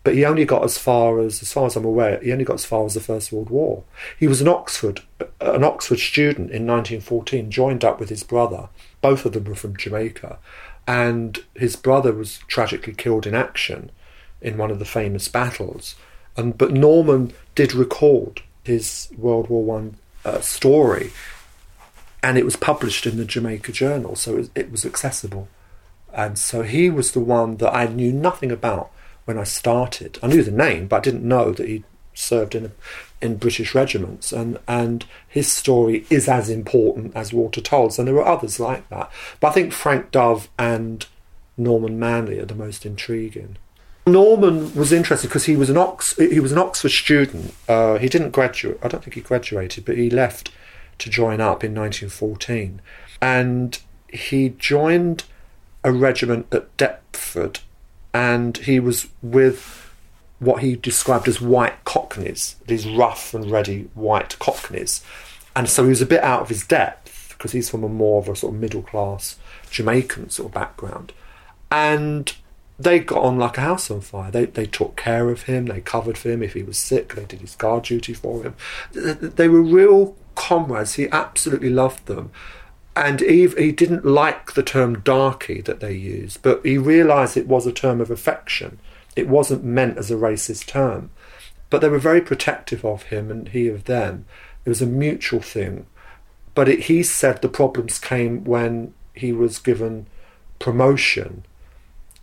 But 0.05 0.15
he 0.15 0.25
only 0.25 0.45
got 0.45 0.65
as 0.65 0.79
far 0.79 1.21
as, 1.21 1.43
as 1.43 1.53
far 1.53 1.67
as 1.67 1.77
I'm 1.77 1.85
aware, 1.85 2.21
he 2.23 2.33
only 2.33 2.45
got 2.45 2.55
as 2.55 2.65
far 2.65 2.87
as 2.87 2.95
the 2.95 3.01
First 3.01 3.33
World 3.33 3.51
War. 3.51 3.85
He 4.19 4.29
was 4.29 4.41
an 4.41 4.49
Oxford, 4.49 5.03
an 5.41 5.65
Oxford 5.65 5.99
student 5.99 6.51
in 6.51 6.67
1914, 6.67 7.51
joined 7.51 7.85
up 7.85 7.99
with 7.99 8.09
his 8.09 8.23
brother. 8.23 8.69
Both 9.01 9.27
of 9.27 9.33
them 9.33 9.45
were 9.45 9.55
from 9.55 9.77
Jamaica, 9.77 10.39
and 10.89 11.45
his 11.55 11.77
brother 11.77 12.15
was 12.15 12.39
tragically 12.49 12.95
killed 12.95 13.27
in 13.27 13.35
action 13.35 13.91
in 14.41 14.57
one 14.57 14.71
of 14.71 14.79
the 14.79 14.87
famous 14.87 15.29
battles. 15.29 15.95
And 16.35 16.57
but 16.57 16.73
Norman 16.73 17.35
did 17.55 17.75
record 17.75 18.43
his 18.65 19.11
World 19.17 19.51
War 19.51 19.63
One 19.63 19.97
uh, 20.25 20.41
story, 20.41 21.13
and 22.23 22.39
it 22.39 22.45
was 22.45 22.57
published 22.57 23.07
in 23.07 23.19
the 23.19 23.27
Jamaica 23.27 23.71
Journal, 23.71 24.17
so 24.17 24.39
it, 24.39 24.51
it 24.55 24.71
was 24.73 24.87
accessible. 24.87 25.49
And 26.13 26.39
so 26.39 26.63
he 26.63 26.89
was 26.89 27.13
the 27.13 27.21
one 27.21 27.59
that 27.59 27.75
I 27.75 27.87
knew 27.87 28.11
nothing 28.11 28.51
about 28.51 28.91
when 29.27 29.39
I 29.39 29.45
started. 29.45 30.19
I 30.23 30.29
knew 30.29 30.43
the 30.43 30.51
name, 30.51 30.89
but 30.89 30.97
I 30.97 31.01
didn't 31.01 31.29
know 31.29 31.53
that 31.53 31.69
he 31.69 31.85
served 32.19 32.55
in 32.55 32.73
in 33.21 33.37
British 33.37 33.75
regiments, 33.75 34.33
and 34.33 34.59
and 34.67 35.05
his 35.27 35.51
story 35.51 36.07
is 36.11 36.29
as 36.29 36.51
important 36.51 37.17
as 37.17 37.33
Walter 37.33 37.61
Tull's, 37.61 37.99
and 37.99 38.07
there 38.07 38.15
were 38.15 38.27
others 38.27 38.61
like 38.61 38.89
that. 38.91 39.11
But 39.41 39.49
I 39.49 39.53
think 39.53 39.73
Frank 39.73 40.11
Dove 40.11 40.49
and 40.59 41.07
Norman 41.57 41.99
Manley 41.99 42.39
are 42.39 42.47
the 42.47 42.55
most 42.55 42.87
intriguing. 42.87 43.57
Norman 44.07 44.75
was 44.75 44.93
interesting 44.93 45.29
because 45.29 45.45
he 45.45 45.57
was 45.57 45.71
an 45.71 45.77
Ox 45.77 46.17
he 46.17 46.41
was 46.41 46.53
an 46.53 46.59
Oxford 46.59 46.91
student. 46.91 47.55
Uh, 47.69 47.99
he 47.99 48.09
didn't 48.09 48.31
graduate. 48.31 48.79
I 48.83 48.89
don't 48.89 49.03
think 49.03 49.15
he 49.15 49.21
graduated, 49.21 49.85
but 49.85 49.97
he 49.97 50.11
left 50.11 50.51
to 50.99 51.11
join 51.11 51.41
up 51.41 51.63
in 51.63 51.75
1914, 51.75 52.81
and 53.21 53.79
he 54.09 54.49
joined 54.59 55.25
a 55.85 55.93
regiment 55.93 56.47
at 56.53 56.77
Deptford, 56.77 57.61
and 58.13 58.57
he 58.57 58.81
was 58.81 59.07
with 59.23 59.88
what 60.39 60.63
he 60.63 60.77
described 60.77 61.29
as 61.29 61.41
white 61.41 61.85
cockneys, 61.85 62.57
these 62.67 62.87
rough 62.87 63.35
and 63.35 63.51
ready 63.51 63.89
white 63.95 64.39
cockneys. 64.39 65.03
And 65.57 65.69
so 65.69 65.83
he 65.85 65.89
was 65.89 66.03
a 66.03 66.07
bit 66.07 66.23
out 66.23 66.43
of 66.43 66.49
his 66.49 66.67
depth 66.67 67.35
because 67.37 67.53
he's 67.53 67.71
from 67.71 67.85
a 67.85 67.89
more 67.89 68.21
of 68.21 68.29
a 68.29 68.37
sort 68.37 68.55
of 68.55 68.61
middle 68.61 68.83
class 68.83 69.37
Jamaican 69.71 70.31
sort 70.31 70.49
of 70.49 70.55
background. 70.55 71.13
And 71.71 72.33
they 72.79 73.01
got 73.01 73.23
on 73.23 73.39
like 73.39 73.59
a 73.59 73.63
house 73.63 73.91
on 73.91 74.01
fire. 74.01 74.31
They 74.31 74.45
they 74.47 74.67
took 74.67 74.97
care 74.97 75.31
of 75.31 75.43
him. 75.43 75.67
They 75.67 75.81
covered 75.81 76.17
for 76.17 76.31
him 76.31 76.43
if 76.43 76.55
he 76.55 76.63
was 76.63 76.79
sick. 76.79 77.15
They 77.15 77.25
did 77.25 77.41
his 77.41 77.57
guard 77.57 77.85
duty 77.85 78.15
for 78.15 78.43
him. 78.43 78.55
They 78.93 79.49
were 79.49 79.63
real 79.63 80.17
comrades. 80.37 80.95
He 80.95 81.09
absolutely 81.09 81.71
loved 81.71 82.07
them, 82.07 82.31
and 82.95 83.21
he 83.21 83.49
he 83.49 83.73
didn't 83.73 84.05
like 84.05 84.55
the 84.55 84.63
term 84.63 85.01
darky 85.01 85.61
that 85.63 85.81
they 85.81 85.93
used, 85.93 86.43
but 86.43 86.65
he 86.65 86.79
realised 86.79 87.37
it 87.37 87.49
was 87.49 87.67
a 87.67 87.73
term 87.73 88.01
of 88.01 88.11
affection. 88.11 88.79
It 89.19 89.29
wasn't 89.29 89.65
meant 89.65 89.99
as 89.99 90.11
a 90.11 90.15
racist 90.15 90.67
term, 90.67 91.11
but 91.71 91.81
they 91.81 91.89
were 91.89 91.99
very 91.99 92.21
protective 92.21 92.85
of 92.85 93.05
him 93.05 93.31
and 93.31 93.49
he 93.49 93.67
of 93.67 93.85
them. 93.85 94.27
It 94.65 94.69
was 94.69 94.81
a 94.81 94.87
mutual 94.87 95.41
thing. 95.41 95.87
But 96.55 96.69
it, 96.69 96.81
he 96.85 97.03
said 97.03 97.43
the 97.43 97.49
problems 97.49 97.99
came 97.99 98.45
when 98.45 98.95
he 99.15 99.33
was 99.33 99.59
given 99.59 100.07
promotion 100.61 101.45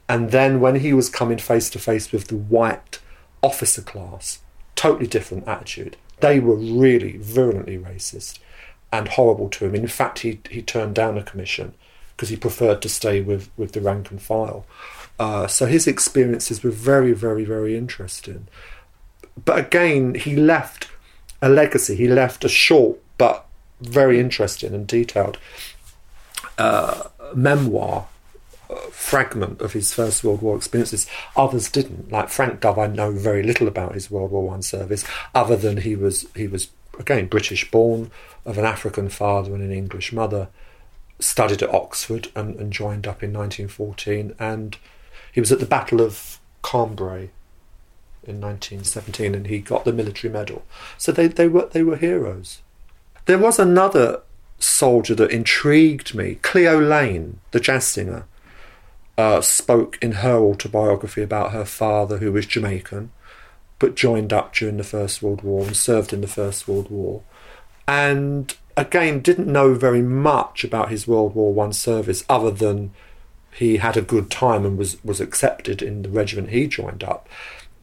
and 0.07 0.31
then 0.31 0.61
when 0.61 0.75
he 0.75 0.93
was 0.93 1.09
coming 1.09 1.37
face 1.37 1.69
to 1.71 1.79
face 1.79 2.11
with 2.11 2.27
the 2.27 2.37
white 2.37 2.99
officer 3.41 3.81
class, 3.81 4.39
totally 4.75 5.07
different 5.07 5.47
attitude. 5.47 5.97
They 6.21 6.39
were 6.39 6.55
really 6.55 7.17
virulently 7.17 7.77
racist 7.77 8.39
and 8.93 9.09
horrible 9.09 9.49
to 9.49 9.65
him. 9.65 9.75
In 9.75 9.87
fact, 9.87 10.19
he, 10.19 10.39
he 10.49 10.61
turned 10.61 10.95
down 10.95 11.17
a 11.17 11.23
commission 11.23 11.73
because 12.15 12.29
he 12.29 12.37
preferred 12.37 12.81
to 12.83 12.89
stay 12.89 13.19
with, 13.19 13.49
with 13.57 13.73
the 13.73 13.81
rank 13.81 14.11
and 14.11 14.21
file. 14.21 14.65
Uh, 15.19 15.47
so 15.47 15.65
his 15.65 15.87
experiences 15.87 16.63
were 16.63 16.71
very, 16.71 17.13
very, 17.13 17.45
very 17.45 17.77
interesting. 17.77 18.47
But 19.43 19.59
again, 19.59 20.15
he 20.15 20.35
left 20.35 20.89
a 21.41 21.49
legacy. 21.49 21.95
He 21.95 22.07
left 22.07 22.43
a 22.43 22.49
short 22.49 22.99
but 23.17 23.45
very 23.81 24.19
interesting 24.19 24.73
and 24.73 24.87
detailed 24.87 25.37
uh, 26.57 27.03
memoir 27.33 28.07
fragment 28.91 29.61
of 29.61 29.73
his 29.73 29.93
First 29.93 30.23
World 30.23 30.41
War 30.41 30.55
experiences. 30.57 31.07
Others 31.35 31.69
didn't. 31.69 32.11
Like 32.11 32.29
Frank 32.29 32.61
Dove, 32.61 32.79
I 32.79 32.87
know 32.87 33.11
very 33.11 33.43
little 33.43 33.67
about 33.67 33.93
his 33.93 34.09
World 34.09 34.31
War 34.31 34.47
One 34.47 34.61
service, 34.61 35.05
other 35.33 35.55
than 35.55 35.77
he 35.77 35.95
was 35.95 36.27
he 36.35 36.47
was 36.47 36.69
again 36.99 37.27
British 37.27 37.69
born, 37.69 38.11
of 38.45 38.57
an 38.57 38.65
African 38.65 39.09
father 39.09 39.53
and 39.53 39.63
an 39.63 39.71
English 39.71 40.11
mother, 40.11 40.47
studied 41.19 41.61
at 41.61 41.73
Oxford 41.73 42.29
and, 42.35 42.55
and 42.55 42.71
joined 42.73 43.07
up 43.07 43.21
in 43.21 43.33
1914, 43.33 44.35
and 44.39 44.77
he 45.35 45.41
was 45.41 45.51
at 45.51 45.59
the 45.59 45.65
Battle 45.65 45.99
of 45.99 46.39
Cambrai 46.63 47.29
in 48.23 48.39
1917, 48.39 49.35
and 49.35 49.47
he 49.47 49.59
got 49.59 49.83
the 49.83 49.91
military 49.91 50.31
medal. 50.31 50.63
So 50.97 51.11
they, 51.11 51.27
they 51.27 51.49
were 51.49 51.65
they 51.65 51.83
were 51.83 51.97
heroes. 51.97 52.61
There 53.25 53.37
was 53.37 53.59
another 53.59 54.21
soldier 54.59 55.13
that 55.15 55.31
intrigued 55.31 56.15
me, 56.15 56.35
Cleo 56.35 56.79
Laine, 56.79 57.41
the 57.51 57.59
jazz 57.59 57.85
singer 57.85 58.25
uh, 59.17 59.41
spoke 59.41 59.97
in 60.01 60.13
her 60.13 60.37
autobiography 60.37 61.21
about 61.21 61.51
her 61.51 61.65
father, 61.65 62.19
who 62.19 62.31
was 62.31 62.45
Jamaican, 62.45 63.11
but 63.77 63.95
joined 63.95 64.31
up 64.31 64.55
during 64.55 64.77
the 64.77 64.85
First 64.85 65.21
World 65.21 65.41
War 65.41 65.65
and 65.65 65.75
served 65.75 66.13
in 66.13 66.21
the 66.21 66.27
First 66.27 66.65
World 66.65 66.89
War. 66.89 67.23
And 67.89 68.55
again, 68.77 69.19
didn't 69.19 69.51
know 69.51 69.73
very 69.73 70.01
much 70.01 70.63
about 70.63 70.91
his 70.91 71.09
World 71.09 71.35
War 71.35 71.53
One 71.53 71.73
service 71.73 72.23
other 72.29 72.51
than 72.51 72.93
he 73.55 73.77
had 73.77 73.95
a 73.95 74.01
good 74.01 74.29
time 74.29 74.65
and 74.65 74.77
was, 74.77 75.01
was 75.03 75.21
accepted 75.21 75.81
in 75.81 76.01
the 76.01 76.09
regiment 76.09 76.49
he 76.49 76.67
joined 76.67 77.03
up. 77.03 77.29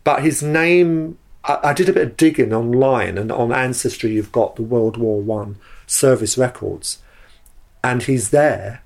But 0.04 0.22
his 0.22 0.42
name, 0.42 1.18
I, 1.44 1.58
I 1.64 1.72
did 1.72 1.88
a 1.88 1.92
bit 1.92 2.06
of 2.06 2.16
digging 2.16 2.52
online, 2.52 3.16
and 3.16 3.32
on 3.32 3.52
Ancestry, 3.52 4.12
you've 4.12 4.32
got 4.32 4.56
the 4.56 4.62
World 4.62 4.96
War 4.96 5.20
One 5.20 5.56
service 5.86 6.36
records, 6.36 6.98
and 7.82 8.02
he's 8.02 8.30
there 8.30 8.82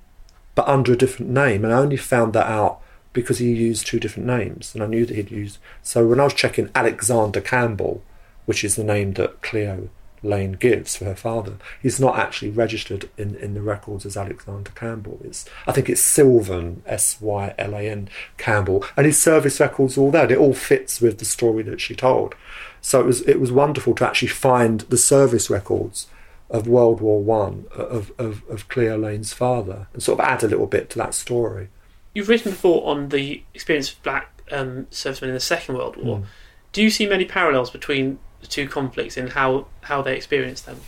but 0.54 0.66
under 0.66 0.92
a 0.92 0.96
different 0.96 1.30
name. 1.30 1.64
And 1.64 1.72
I 1.72 1.78
only 1.78 1.98
found 1.98 2.32
that 2.32 2.46
out 2.46 2.80
because 3.12 3.38
he 3.38 3.52
used 3.52 3.86
two 3.86 4.00
different 4.00 4.26
names, 4.26 4.74
and 4.74 4.82
I 4.82 4.86
knew 4.86 5.06
that 5.06 5.14
he'd 5.14 5.30
used. 5.30 5.58
So 5.82 6.06
when 6.06 6.20
I 6.20 6.24
was 6.24 6.34
checking 6.34 6.70
Alexander 6.74 7.40
Campbell, 7.40 8.02
which 8.46 8.64
is 8.64 8.76
the 8.76 8.84
name 8.84 9.12
that 9.14 9.42
Cleo 9.42 9.90
Laine 10.22 10.52
gives 10.52 10.96
for 10.96 11.04
her 11.04 11.14
father, 11.14 11.54
he's 11.82 12.00
not 12.00 12.18
actually 12.18 12.50
registered 12.50 13.08
in, 13.16 13.34
in 13.36 13.54
the 13.54 13.62
records 13.62 14.06
as 14.06 14.16
Alexander 14.16 14.70
Campbell. 14.74 15.20
It's 15.24 15.44
I 15.66 15.72
think 15.72 15.88
it's 15.88 16.00
Sylvan 16.00 16.82
S 16.86 17.18
Y 17.20 17.54
L 17.58 17.74
A 17.74 17.88
N 17.88 18.08
Campbell, 18.38 18.84
and 18.96 19.06
his 19.06 19.20
service 19.20 19.60
records 19.60 19.96
all 19.96 20.10
there. 20.10 20.30
It 20.30 20.38
all 20.38 20.54
fits 20.54 21.00
with 21.00 21.18
the 21.18 21.24
story 21.24 21.62
that 21.64 21.80
she 21.80 21.94
told. 21.94 22.34
So 22.80 23.00
it 23.00 23.06
was 23.06 23.20
it 23.22 23.40
was 23.40 23.52
wonderful 23.52 23.94
to 23.96 24.06
actually 24.06 24.28
find 24.28 24.80
the 24.80 24.98
service 24.98 25.50
records 25.50 26.06
of 26.48 26.68
World 26.68 27.00
War 27.00 27.20
One 27.20 27.66
of, 27.74 28.12
of, 28.18 28.42
of 28.48 28.68
Cleo 28.68 28.96
Laine's 28.96 29.32
father 29.32 29.88
and 29.92 30.02
sort 30.02 30.20
of 30.20 30.24
add 30.24 30.44
a 30.44 30.48
little 30.48 30.66
bit 30.66 30.90
to 30.90 30.98
that 30.98 31.14
story. 31.14 31.68
You've 32.14 32.28
written 32.28 32.52
before 32.52 32.88
on 32.88 33.08
the 33.08 33.42
experience 33.52 33.92
of 33.92 34.02
black 34.02 34.42
um, 34.52 34.86
servicemen 34.90 35.30
in 35.30 35.34
the 35.34 35.40
Second 35.40 35.74
World 35.74 35.96
War. 35.96 36.18
Mm. 36.18 36.24
Do 36.72 36.82
you 36.82 36.90
see 36.90 37.06
many 37.06 37.24
parallels 37.24 37.70
between 37.70 38.18
the 38.40 38.46
two 38.46 38.68
conflicts 38.68 39.16
and 39.16 39.30
how, 39.30 39.66
how 39.82 40.02
they 40.02 40.16
experienced 40.16 40.66
them? 40.66 40.80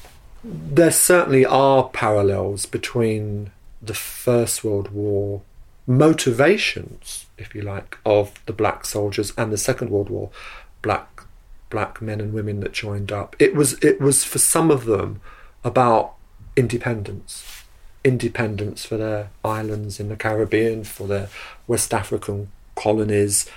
There 0.44 0.90
certainly 0.90 1.44
are 1.44 1.88
parallels 1.88 2.66
between 2.66 3.50
the 3.82 3.94
First 3.94 4.62
World 4.64 4.90
War 4.90 5.42
motivations, 5.86 7.26
if 7.36 7.54
you 7.54 7.62
like, 7.62 7.98
of 8.04 8.34
the 8.46 8.52
black 8.52 8.84
soldiers 8.84 9.32
and 9.36 9.52
the 9.52 9.58
Second 9.58 9.90
World 9.90 10.10
War 10.10 10.30
black 10.82 11.22
black 11.70 12.00
men 12.00 12.20
and 12.20 12.32
women 12.32 12.60
that 12.60 12.72
joined 12.72 13.12
up. 13.12 13.36
It 13.38 13.54
was 13.54 13.74
it 13.82 14.00
was 14.00 14.24
for 14.24 14.38
some 14.38 14.70
of 14.70 14.84
them 14.84 15.20
about 15.64 16.14
independence, 16.56 17.64
independence 18.04 18.84
for 18.84 18.96
their 18.96 19.30
islands 19.44 20.00
in 20.00 20.08
the 20.08 20.16
Caribbean, 20.16 20.84
for 20.84 21.06
their 21.06 21.28
West 21.66 21.92
African 21.92 22.50
colonies. 22.74 23.50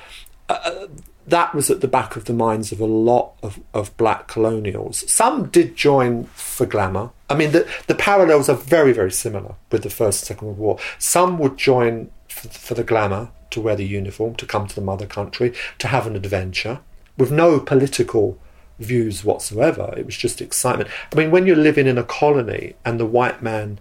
Uh, 0.50 0.60
uh, 0.64 0.88
that 1.28 1.54
was 1.54 1.70
at 1.70 1.82
the 1.82 1.88
back 1.88 2.16
of 2.16 2.26
the 2.26 2.34
minds 2.34 2.72
of 2.72 2.80
a 2.80 2.86
lot 2.86 3.34
of, 3.44 3.60
of 3.74 3.96
black 3.98 4.28
colonials. 4.28 5.10
Some 5.12 5.50
did 5.50 5.76
join 5.76 6.26
for 6.34 6.66
glamour. 6.66 7.12
I 7.30 7.36
mean, 7.36 7.52
the, 7.52 7.70
the 7.88 7.96
parallels 7.96 8.50
are 8.50 8.56
very, 8.56 8.92
very 8.92 9.12
similar 9.12 9.56
with 9.72 9.84
the 9.84 9.90
First 9.90 10.22
and 10.22 10.28
Second 10.28 10.48
World 10.48 10.60
War. 10.60 10.80
Some 10.98 11.38
would 11.40 11.58
join 11.58 12.12
for, 12.28 12.50
for 12.50 12.74
the 12.74 12.84
glamour, 12.84 13.30
to 13.52 13.62
wear 13.62 13.76
the 13.76 13.86
uniform, 13.86 14.36
to 14.36 14.46
come 14.46 14.68
to 14.68 14.76
the 14.76 14.82
mother 14.82 15.06
country, 15.06 15.54
to 15.78 15.88
have 15.88 16.08
an 16.08 16.16
adventure, 16.16 16.80
with 17.18 17.32
no 17.32 17.60
political 17.60 18.40
views 18.80 19.24
whatsoever. 19.24 19.94
It 19.96 20.06
was 20.06 20.18
just 20.18 20.42
excitement. 20.42 20.90
I 21.12 21.16
mean, 21.16 21.32
when 21.32 21.46
you're 21.46 21.56
living 21.56 21.88
in 21.88 21.98
a 21.98 22.04
colony 22.04 22.76
and 22.84 23.00
the 23.00 23.06
white 23.06 23.42
man 23.42 23.80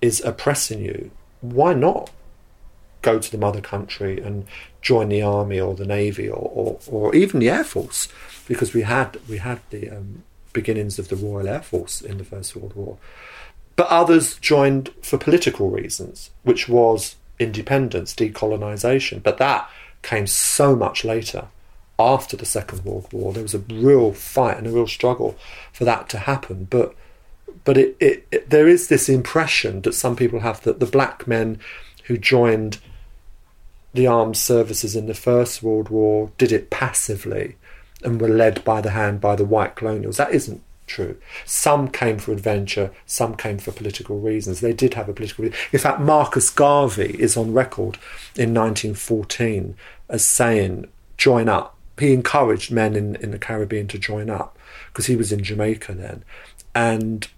is 0.00 0.24
oppressing 0.24 0.80
you, 0.80 1.10
why 1.40 1.74
not 1.74 2.10
go 3.02 3.18
to 3.18 3.30
the 3.30 3.38
mother 3.38 3.60
country 3.60 4.20
and 4.20 4.46
join 4.80 5.08
the 5.08 5.22
army 5.22 5.60
or 5.60 5.74
the 5.74 5.86
navy 5.86 6.28
or, 6.28 6.50
or, 6.54 6.78
or 6.86 7.14
even 7.14 7.40
the 7.40 7.50
air 7.50 7.64
force? 7.64 8.08
Because 8.46 8.72
we 8.72 8.82
had 8.82 9.18
we 9.28 9.38
had 9.38 9.60
the 9.70 9.90
um, 9.90 10.22
beginnings 10.52 10.98
of 10.98 11.08
the 11.08 11.16
Royal 11.16 11.48
Air 11.48 11.62
Force 11.62 12.00
in 12.00 12.18
the 12.18 12.24
First 12.24 12.56
World 12.56 12.74
War. 12.74 12.98
But 13.76 13.88
others 13.88 14.36
joined 14.38 14.90
for 15.02 15.18
political 15.18 15.70
reasons, 15.70 16.30
which 16.42 16.68
was 16.68 17.16
independence, 17.38 18.14
decolonisation. 18.14 19.22
But 19.22 19.38
that 19.38 19.70
came 20.02 20.26
so 20.26 20.74
much 20.74 21.04
later 21.04 21.46
after 21.98 22.36
the 22.36 22.46
Second 22.46 22.84
World 22.84 23.08
War. 23.12 23.32
There 23.32 23.42
was 23.42 23.54
a 23.54 23.58
real 23.58 24.12
fight 24.12 24.58
and 24.58 24.66
a 24.66 24.70
real 24.70 24.86
struggle 24.86 25.36
for 25.72 25.84
that 25.84 26.08
to 26.10 26.18
happen. 26.18 26.66
But 26.70 26.94
but 27.64 27.76
it, 27.76 27.96
it, 28.00 28.26
it, 28.30 28.50
there 28.50 28.68
is 28.68 28.88
this 28.88 29.08
impression 29.08 29.82
that 29.82 29.94
some 29.94 30.16
people 30.16 30.40
have 30.40 30.62
that 30.62 30.80
the 30.80 30.86
black 30.86 31.26
men 31.26 31.58
who 32.04 32.16
joined 32.16 32.78
the 33.94 34.06
armed 34.06 34.36
services 34.36 34.94
in 34.94 35.06
the 35.06 35.14
First 35.14 35.62
World 35.62 35.88
War 35.88 36.30
did 36.38 36.52
it 36.52 36.70
passively 36.70 37.56
and 38.02 38.20
were 38.20 38.28
led 38.28 38.64
by 38.64 38.80
the 38.80 38.90
hand 38.90 39.20
by 39.20 39.34
the 39.34 39.44
white 39.44 39.74
colonials. 39.74 40.18
That 40.18 40.32
isn't 40.32 40.62
true. 40.86 41.16
Some 41.44 41.88
came 41.88 42.18
for 42.18 42.32
adventure, 42.32 42.90
some 43.06 43.36
came 43.36 43.58
for 43.58 43.72
political 43.72 44.20
reasons. 44.20 44.60
They 44.60 44.72
did 44.72 44.94
have 44.94 45.08
a 45.08 45.12
political 45.12 45.44
reason. 45.44 45.58
In 45.72 45.78
fact, 45.78 46.00
Marcus 46.00 46.50
Garvey 46.50 47.16
is 47.18 47.36
on 47.36 47.52
record 47.52 47.96
in 48.36 48.54
1914 48.54 49.74
as 50.08 50.24
saying, 50.24 50.86
join 51.16 51.48
up 51.48 51.78
he 51.98 52.12
encouraged 52.12 52.70
men 52.70 52.96
in, 52.96 53.16
in 53.16 53.30
the 53.30 53.38
Caribbean 53.38 53.88
to 53.88 53.98
join 53.98 54.30
up 54.30 54.56
because 54.88 55.06
he 55.06 55.16
was 55.16 55.32
in 55.32 55.42
Jamaica 55.42 55.94
then 55.94 56.24
and 56.74 57.28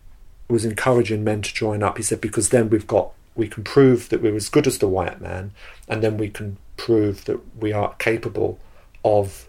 was 0.49 0.65
encouraging 0.65 1.25
men 1.25 1.43
to 1.43 1.55
join 1.55 1.83
up. 1.83 1.97
He 1.97 2.03
said, 2.03 2.21
because 2.21 2.51
then 2.51 2.71
we've 2.71 2.87
got, 2.87 3.13
we 3.35 3.49
can 3.49 3.65
prove 3.65 4.09
that 4.09 4.23
we're 4.23 4.37
as 4.37 4.49
good 4.49 4.67
as 4.67 4.79
the 4.79 4.89
white 4.89 5.21
man 5.21 5.53
and 5.89 6.03
then 6.03 6.17
we 6.17 6.29
can 6.29 6.57
prove 6.77 7.25
that 7.27 7.41
we 7.57 7.73
are 7.73 7.95
capable 7.95 8.59
of 9.05 9.49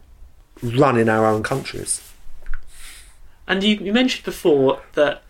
running 0.62 1.10
our 1.10 1.26
own 1.26 1.44
countries. 1.44 2.02
And 3.48 3.64
you, 3.64 3.78
you 3.78 3.92
mentioned 3.92 4.24
before 4.24 4.82
that 4.94 5.24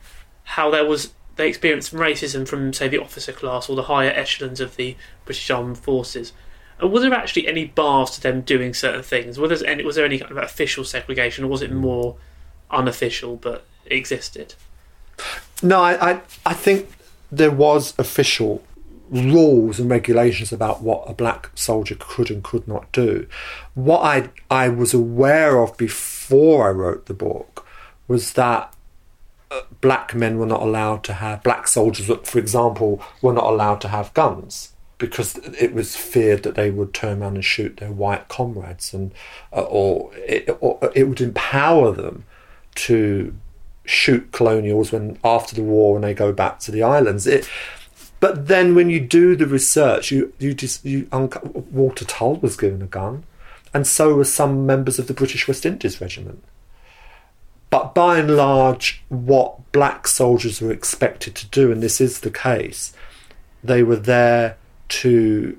how 0.43 0.69
there 0.69 0.85
was 0.85 1.13
they 1.37 1.47
experienced 1.47 1.93
racism 1.93 2.47
from 2.47 2.73
say 2.73 2.87
the 2.87 3.01
officer 3.01 3.31
class 3.31 3.69
or 3.69 3.75
the 3.75 3.83
higher 3.83 4.11
echelons 4.11 4.59
of 4.59 4.75
the 4.75 4.95
British 5.25 5.49
Armed 5.49 5.77
Forces. 5.77 6.33
And 6.79 6.91
was 6.91 7.03
there 7.03 7.13
actually 7.13 7.47
any 7.47 7.65
bars 7.65 8.11
to 8.11 8.21
them 8.21 8.41
doing 8.41 8.73
certain 8.73 9.03
things? 9.03 9.39
Was 9.39 9.61
there 9.61 9.69
any, 9.69 9.83
was 9.83 9.95
there 9.95 10.05
any 10.05 10.19
kind 10.19 10.31
of 10.31 10.37
official 10.37 10.83
segregation, 10.83 11.45
or 11.45 11.47
was 11.47 11.61
it 11.61 11.71
more 11.71 12.17
unofficial 12.69 13.37
but 13.37 13.65
existed? 13.85 14.55
No, 15.63 15.81
I, 15.81 16.11
I, 16.11 16.21
I 16.45 16.53
think 16.53 16.89
there 17.31 17.51
was 17.51 17.93
official 17.97 18.61
rules 19.09 19.79
and 19.79 19.89
regulations 19.89 20.53
about 20.53 20.81
what 20.81 21.03
a 21.09 21.13
black 21.13 21.51
soldier 21.53 21.95
could 21.99 22.31
and 22.31 22.43
could 22.43 22.67
not 22.67 22.91
do. 22.91 23.27
What 23.73 23.99
I 23.99 24.29
I 24.49 24.69
was 24.69 24.93
aware 24.93 25.61
of 25.61 25.77
before 25.77 26.67
I 26.67 26.71
wrote 26.71 27.05
the 27.05 27.13
book 27.13 27.65
was 28.07 28.33
that 28.33 28.73
uh, 29.49 29.61
black 29.81 30.15
men 30.15 30.37
were 30.37 30.45
not 30.45 30.61
allowed 30.61 31.03
to 31.05 31.13
have 31.13 31.43
black 31.43 31.67
soldiers, 31.67 32.09
for 32.23 32.39
example, 32.39 33.03
were 33.21 33.33
not 33.33 33.43
allowed 33.43 33.81
to 33.81 33.89
have 33.89 34.13
guns 34.13 34.73
because 34.97 35.37
it 35.59 35.73
was 35.73 35.95
feared 35.95 36.43
that 36.43 36.55
they 36.55 36.69
would 36.69 36.93
turn 36.93 37.21
around 37.21 37.35
and 37.35 37.43
shoot 37.43 37.77
their 37.77 37.91
white 37.91 38.27
comrades, 38.27 38.93
and 38.93 39.11
uh, 39.51 39.61
or, 39.61 40.11
it, 40.15 40.47
or 40.61 40.91
it 40.93 41.05
would 41.05 41.19
empower 41.19 41.91
them 41.91 42.23
to 42.75 43.35
shoot 43.85 44.31
colonials 44.31 44.91
when 44.91 45.17
after 45.23 45.55
the 45.55 45.63
war 45.63 45.93
when 45.93 46.01
they 46.01 46.13
go 46.13 46.31
back 46.31 46.59
to 46.59 46.71
the 46.71 46.83
islands. 46.83 47.27
It, 47.27 47.49
but 48.19 48.47
then 48.47 48.75
when 48.75 48.89
you 48.89 48.99
do 48.99 49.35
the 49.35 49.47
research, 49.47 50.11
you 50.11 50.33
you 50.39 50.53
just 50.53 50.85
you 50.85 51.07
Walter 51.11 52.05
Tull 52.05 52.35
was 52.37 52.55
given 52.55 52.81
a 52.81 52.87
gun, 52.87 53.23
and 53.73 53.85
so 53.87 54.15
were 54.15 54.23
some 54.23 54.65
members 54.65 54.99
of 54.99 55.07
the 55.07 55.13
British 55.13 55.47
West 55.47 55.65
Indies 55.65 55.99
Regiment. 55.99 56.43
But 57.69 57.95
by 57.95 58.19
and 58.19 58.35
large, 58.35 59.01
what 59.07 59.71
black 59.71 60.07
soldiers 60.07 60.61
were 60.61 60.73
expected 60.73 61.35
to 61.35 61.47
do, 61.47 61.71
and 61.71 61.81
this 61.81 62.01
is 62.01 62.19
the 62.19 62.29
case, 62.29 62.93
they 63.63 63.81
were 63.81 63.95
there 63.95 64.57
to 64.89 65.57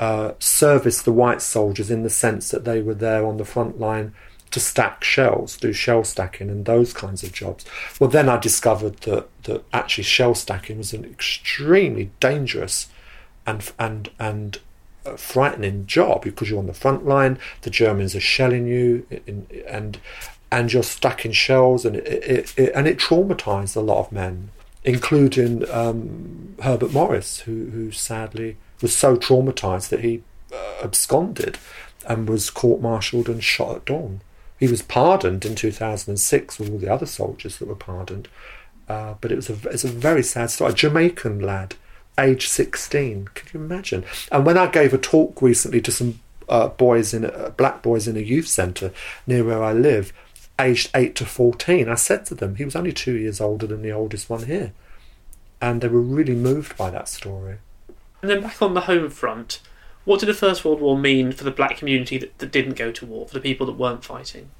uh, 0.00 0.32
service 0.38 1.02
the 1.02 1.12
white 1.12 1.42
soldiers 1.42 1.90
in 1.90 2.02
the 2.02 2.10
sense 2.10 2.50
that 2.50 2.64
they 2.64 2.80
were 2.80 2.94
there 2.94 3.26
on 3.26 3.36
the 3.36 3.44
front 3.44 3.78
line 3.78 4.14
to 4.52 4.60
stack 4.60 5.02
shells, 5.02 5.56
do 5.56 5.72
shell 5.72 6.04
stacking 6.04 6.48
and 6.48 6.64
those 6.64 6.92
kinds 6.92 7.22
of 7.22 7.32
jobs. 7.32 7.64
Well, 7.98 8.10
then 8.10 8.28
I 8.28 8.38
discovered 8.38 8.98
that, 9.00 9.28
that 9.44 9.64
actually 9.72 10.04
shell 10.04 10.34
stacking 10.34 10.78
was 10.78 10.92
an 10.92 11.04
extremely 11.04 12.10
dangerous 12.20 12.88
and 13.46 13.72
and 13.78 14.10
and 14.18 14.58
uh, 15.04 15.16
frightening 15.16 15.86
job 15.86 16.22
because 16.22 16.48
you're 16.48 16.58
on 16.58 16.66
the 16.66 16.74
front 16.74 17.06
line. 17.06 17.38
The 17.62 17.70
Germans 17.70 18.14
are 18.14 18.20
shelling 18.20 18.66
you, 18.66 19.06
in, 19.26 19.46
and 19.68 19.98
and 20.50 20.72
you're 20.72 20.82
stacking 20.82 21.32
shells, 21.32 21.84
and 21.84 21.96
it, 21.96 22.06
it, 22.06 22.54
it, 22.58 22.72
and 22.74 22.86
it 22.86 22.98
traumatized 22.98 23.74
a 23.74 23.80
lot 23.80 24.06
of 24.06 24.12
men, 24.12 24.50
including 24.84 25.68
um, 25.70 26.54
Herbert 26.62 26.92
Morris, 26.92 27.40
who 27.40 27.70
who 27.70 27.90
sadly 27.90 28.56
was 28.80 28.94
so 28.94 29.16
traumatized 29.16 29.88
that 29.88 30.00
he 30.00 30.22
uh, 30.52 30.84
absconded 30.84 31.58
and 32.06 32.28
was 32.28 32.50
court-martialed 32.50 33.28
and 33.28 33.42
shot 33.42 33.76
at 33.76 33.84
dawn. 33.84 34.20
He 34.62 34.68
was 34.68 34.80
pardoned 34.80 35.44
in 35.44 35.56
2006 35.56 36.60
with 36.60 36.70
all 36.70 36.78
the 36.78 36.88
other 36.88 37.04
soldiers 37.04 37.58
that 37.58 37.66
were 37.66 37.74
pardoned. 37.74 38.28
Uh, 38.88 39.14
but 39.20 39.32
it 39.32 39.34
was 39.34 39.50
a, 39.50 39.54
it's 39.70 39.82
a 39.82 39.88
very 39.88 40.22
sad 40.22 40.52
story. 40.52 40.70
A 40.70 40.74
Jamaican 40.76 41.40
lad, 41.40 41.74
age 42.16 42.46
16. 42.46 43.30
Could 43.34 43.52
you 43.52 43.58
imagine? 43.58 44.04
And 44.30 44.46
when 44.46 44.56
I 44.56 44.68
gave 44.68 44.94
a 44.94 44.98
talk 44.98 45.42
recently 45.42 45.80
to 45.80 45.90
some 45.90 46.20
uh, 46.48 46.68
boys 46.68 47.12
in 47.12 47.24
a, 47.24 47.50
black 47.50 47.82
boys 47.82 48.06
in 48.06 48.16
a 48.16 48.20
youth 48.20 48.46
centre 48.46 48.92
near 49.26 49.42
where 49.42 49.64
I 49.64 49.72
live, 49.72 50.12
aged 50.60 50.90
8 50.94 51.16
to 51.16 51.26
14, 51.26 51.88
I 51.88 51.96
said 51.96 52.24
to 52.26 52.36
them, 52.36 52.54
he 52.54 52.64
was 52.64 52.76
only 52.76 52.92
two 52.92 53.16
years 53.16 53.40
older 53.40 53.66
than 53.66 53.82
the 53.82 53.90
oldest 53.90 54.30
one 54.30 54.44
here. 54.44 54.72
And 55.60 55.80
they 55.80 55.88
were 55.88 56.00
really 56.00 56.36
moved 56.36 56.76
by 56.76 56.88
that 56.90 57.08
story. 57.08 57.56
And 58.20 58.30
then 58.30 58.42
back 58.42 58.62
on 58.62 58.74
the 58.74 58.82
home 58.82 59.10
front, 59.10 59.58
what 60.04 60.20
did 60.20 60.26
the 60.26 60.34
First 60.34 60.64
World 60.64 60.80
War 60.80 60.98
mean 60.98 61.32
for 61.32 61.44
the 61.44 61.50
black 61.50 61.76
community 61.76 62.18
that, 62.18 62.38
that 62.38 62.52
didn't 62.52 62.74
go 62.74 62.90
to 62.92 63.06
war, 63.06 63.26
for 63.26 63.34
the 63.34 63.40
people 63.40 63.66
that 63.66 63.72
weren't 63.72 64.04
fighting? 64.04 64.50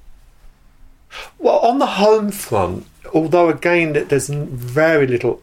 Well, 1.39 1.59
on 1.59 1.79
the 1.79 1.87
home 1.87 2.31
front, 2.31 2.87
although 3.13 3.49
again 3.49 3.93
there's 3.93 4.29
very 4.29 5.07
little 5.07 5.43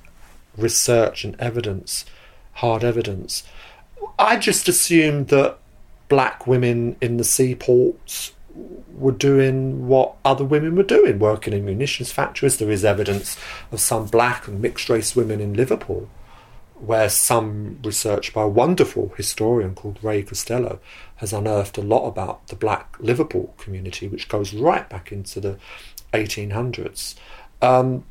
research 0.57 1.23
and 1.23 1.39
evidence, 1.39 2.05
hard 2.53 2.83
evidence, 2.83 3.43
I 4.17 4.37
just 4.37 4.67
assumed 4.67 5.27
that 5.27 5.57
black 6.07 6.47
women 6.47 6.95
in 7.01 7.17
the 7.17 7.23
seaports 7.23 8.31
were 8.93 9.11
doing 9.11 9.87
what 9.87 10.15
other 10.25 10.43
women 10.43 10.75
were 10.75 10.83
doing, 10.83 11.19
working 11.19 11.53
in 11.53 11.65
munitions 11.65 12.11
factories. 12.11 12.57
There 12.57 12.71
is 12.71 12.83
evidence 12.83 13.37
of 13.71 13.79
some 13.79 14.07
black 14.07 14.47
and 14.47 14.61
mixed 14.61 14.89
race 14.89 15.15
women 15.15 15.39
in 15.39 15.53
Liverpool 15.53 16.09
where 16.81 17.09
some 17.09 17.79
research 17.83 18.33
by 18.33 18.43
a 18.43 18.47
wonderful 18.47 19.13
historian 19.17 19.75
called 19.75 19.99
Ray 20.01 20.23
Costello 20.23 20.79
has 21.17 21.33
unearthed 21.33 21.77
a 21.77 21.81
lot 21.81 22.07
about 22.07 22.47
the 22.47 22.55
black 22.55 22.95
Liverpool 22.99 23.53
community, 23.57 24.07
which 24.07 24.29
goes 24.29 24.53
right 24.53 24.89
back 24.89 25.11
into 25.11 25.39
the 25.39 25.57
1800s. 26.13 27.15
Um, 27.61 28.05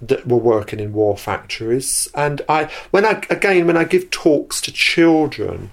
that 0.00 0.26
were 0.26 0.36
working 0.36 0.80
in 0.80 0.92
war 0.92 1.16
factories, 1.16 2.08
and 2.12 2.42
I, 2.48 2.68
when 2.90 3.04
I 3.04 3.22
again, 3.30 3.68
when 3.68 3.76
I 3.76 3.84
give 3.84 4.10
talks 4.10 4.60
to 4.62 4.72
children, 4.72 5.70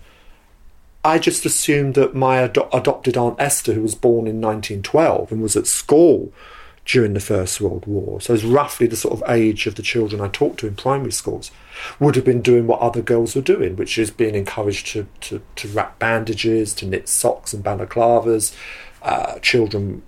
I 1.03 1.17
just 1.17 1.47
assumed 1.47 1.95
that 1.95 2.13
my 2.13 2.38
ado- 2.38 2.67
adopted 2.71 3.17
aunt 3.17 3.38
Esther, 3.39 3.73
who 3.73 3.82
was 3.82 3.95
born 3.95 4.27
in 4.27 4.39
1912 4.39 5.32
and 5.32 5.41
was 5.41 5.57
at 5.57 5.65
school 5.65 6.32
during 6.90 7.14
the 7.14 7.20
First 7.20 7.62
World 7.62 7.86
War, 7.86 8.20
so 8.20 8.34
it's 8.34 8.44
roughly 8.44 8.88
the 8.88 8.96
sort 8.96 9.14
of 9.14 9.30
age 9.30 9.68
of 9.68 9.76
the 9.76 9.84
children 9.84 10.22
I 10.22 10.28
talked 10.28 10.60
to 10.62 10.68
in 10.68 10.74
primary 10.74 11.12
schools, 11.12 11.52
would 12.00 12.16
have 12.16 12.26
been 12.26 12.42
doing 12.42 12.66
what 12.66 12.80
other 12.80 13.04
girls 13.04 13.36
were 13.36 13.44
doing, 13.44 13.76
which 13.76 14.00
is 14.00 14.10
being 14.10 14.34
encouraged 14.34 14.88
to, 14.88 15.08
to, 15.22 15.40
to 15.58 15.68
wrap 15.68 16.00
bandages, 16.00 16.74
to 16.76 16.88
knit 16.88 17.08
socks 17.08 17.54
and 17.54 17.64
balaclavas. 17.64 18.56
Uh, 19.04 19.38
children 19.38 20.02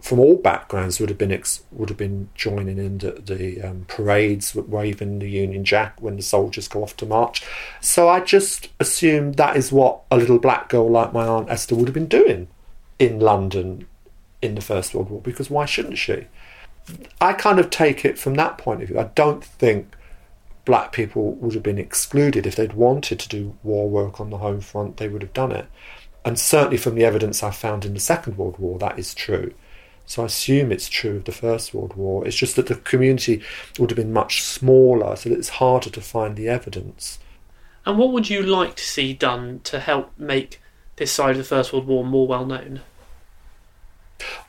from 0.00 0.18
all 0.18 0.36
backgrounds 0.36 0.98
would 0.98 1.10
have 1.10 1.18
been 1.18 1.30
ex- 1.30 1.62
would 1.70 1.90
have 1.90 1.98
been 1.98 2.30
joining 2.34 2.78
in 2.78 2.98
the, 2.98 3.12
the 3.12 3.60
um, 3.60 3.84
parades, 3.86 4.54
waving 4.54 5.18
the 5.18 5.28
Union 5.28 5.62
Jack 5.62 6.00
when 6.00 6.16
the 6.16 6.22
soldiers 6.22 6.68
go 6.68 6.82
off 6.82 6.96
to 6.96 7.04
march. 7.04 7.44
So 7.82 8.08
I 8.08 8.20
just 8.20 8.70
assumed 8.80 9.34
that 9.34 9.58
is 9.58 9.70
what 9.70 10.00
a 10.10 10.16
little 10.16 10.38
black 10.38 10.70
girl 10.70 10.90
like 10.90 11.12
my 11.12 11.26
aunt 11.26 11.50
Esther 11.50 11.74
would 11.74 11.88
have 11.88 11.94
been 11.94 12.08
doing 12.08 12.48
in 12.98 13.20
London 13.20 13.86
in 14.44 14.54
the 14.54 14.60
First 14.60 14.94
World 14.94 15.10
War. 15.10 15.20
Because 15.20 15.50
why 15.50 15.64
shouldn't 15.64 15.98
she? 15.98 16.26
I 17.20 17.32
kind 17.32 17.58
of 17.58 17.70
take 17.70 18.04
it 18.04 18.18
from 18.18 18.34
that 18.34 18.58
point 18.58 18.82
of 18.82 18.88
view. 18.88 18.98
I 18.98 19.10
don't 19.14 19.42
think 19.42 19.96
black 20.64 20.92
people 20.92 21.32
would 21.34 21.54
have 21.54 21.62
been 21.62 21.78
excluded 21.78 22.46
if 22.46 22.56
they'd 22.56 22.72
wanted 22.72 23.18
to 23.20 23.28
do 23.28 23.56
war 23.62 23.88
work 23.88 24.20
on 24.20 24.30
the 24.30 24.38
home 24.38 24.60
front. 24.60 24.96
They 24.96 25.08
would 25.08 25.22
have 25.22 25.32
done 25.32 25.52
it, 25.52 25.66
and 26.24 26.38
certainly 26.38 26.76
from 26.76 26.94
the 26.94 27.04
evidence 27.04 27.42
I 27.42 27.50
found 27.50 27.84
in 27.84 27.94
the 27.94 28.00
Second 28.00 28.36
World 28.36 28.58
War, 28.58 28.78
that 28.78 28.98
is 28.98 29.14
true. 29.14 29.54
So 30.06 30.22
I 30.22 30.26
assume 30.26 30.70
it's 30.70 30.88
true 30.88 31.16
of 31.16 31.24
the 31.24 31.32
First 31.32 31.72
World 31.72 31.94
War. 31.96 32.26
It's 32.26 32.36
just 32.36 32.56
that 32.56 32.66
the 32.66 32.74
community 32.74 33.42
would 33.78 33.90
have 33.90 33.96
been 33.96 34.12
much 34.12 34.42
smaller, 34.42 35.16
so 35.16 35.30
that 35.30 35.38
it's 35.38 35.48
harder 35.48 35.90
to 35.90 36.00
find 36.00 36.36
the 36.36 36.48
evidence. 36.48 37.18
And 37.86 37.98
what 37.98 38.12
would 38.12 38.28
you 38.30 38.42
like 38.42 38.76
to 38.76 38.84
see 38.84 39.12
done 39.12 39.60
to 39.64 39.80
help 39.80 40.12
make 40.18 40.60
this 40.96 41.12
side 41.12 41.32
of 41.32 41.38
the 41.38 41.44
First 41.44 41.72
World 41.72 41.86
War 41.86 42.04
more 42.04 42.26
well 42.26 42.46
known? 42.46 42.80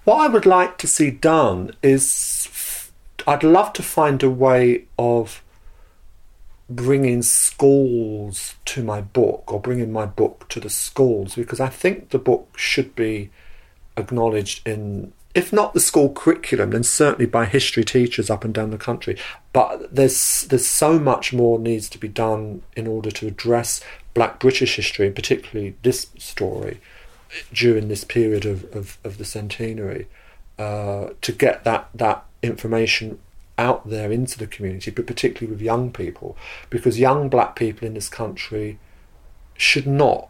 What 0.04 0.18
I 0.18 0.28
would 0.28 0.46
like 0.46 0.78
to 0.80 0.88
see 0.88 1.12
done 1.12 1.72
is 1.82 2.92
I'd 3.28 3.44
love 3.44 3.74
to 3.74 3.84
find 3.84 4.22
a 4.22 4.30
way 4.30 4.86
of 4.98 5.44
bringing 6.70 7.22
schools 7.22 8.56
to 8.66 8.84
my 8.84 9.02
book 9.02 9.52
or 9.52 9.60
bringing 9.60 9.92
my 9.92 10.06
book 10.06 10.48
to 10.50 10.60
the 10.60 10.70
schools 10.70 11.36
because 11.36 11.60
I 11.60 11.70
think 11.70 12.10
the 12.10 12.20
book 12.20 12.58
should 12.58 12.96
be 12.96 13.30
acknowledged 13.98 14.68
in 14.68 15.14
if 15.36 15.52
not 15.52 15.74
the 15.74 15.82
school 15.82 16.14
curriculum, 16.14 16.72
then 16.72 16.84
certainly 16.84 17.26
by 17.26 17.44
history 17.44 17.84
teachers 17.84 18.30
up 18.30 18.46
and 18.46 18.54
down 18.54 18.72
the 18.72 18.78
country. 18.78 19.18
But 19.52 19.94
there's 19.94 20.44
there's 20.44 20.66
so 20.66 20.98
much 20.98 21.34
more 21.34 21.60
needs 21.60 21.90
to 21.90 21.98
be 21.98 22.08
done 22.08 22.62
in 22.76 22.88
order 22.88 23.12
to 23.12 23.28
address 23.28 23.82
Black 24.14 24.40
British 24.40 24.78
history, 24.78 25.08
and 25.08 25.16
particularly 25.16 25.76
this 25.84 26.08
story 26.18 26.80
during 27.54 27.88
this 27.88 28.04
period 28.04 28.46
of, 28.46 28.64
of, 28.76 28.98
of 29.04 29.18
the 29.18 29.26
centenary, 29.26 30.08
uh, 30.58 31.10
to 31.22 31.32
get 31.32 31.64
that 31.64 31.90
that 31.94 32.26
information 32.42 33.20
out 33.58 33.90
there 33.90 34.12
into 34.12 34.38
the 34.38 34.48
community, 34.48 34.92
but 34.92 35.08
particularly 35.08 35.52
with 35.52 35.62
young 35.62 35.92
people, 35.92 36.38
because 36.70 37.00
young 37.00 37.30
black 37.30 37.56
people 37.56 37.88
in 37.88 37.94
this 37.94 38.10
country 38.10 38.78
should 39.58 39.88
not 39.88 40.30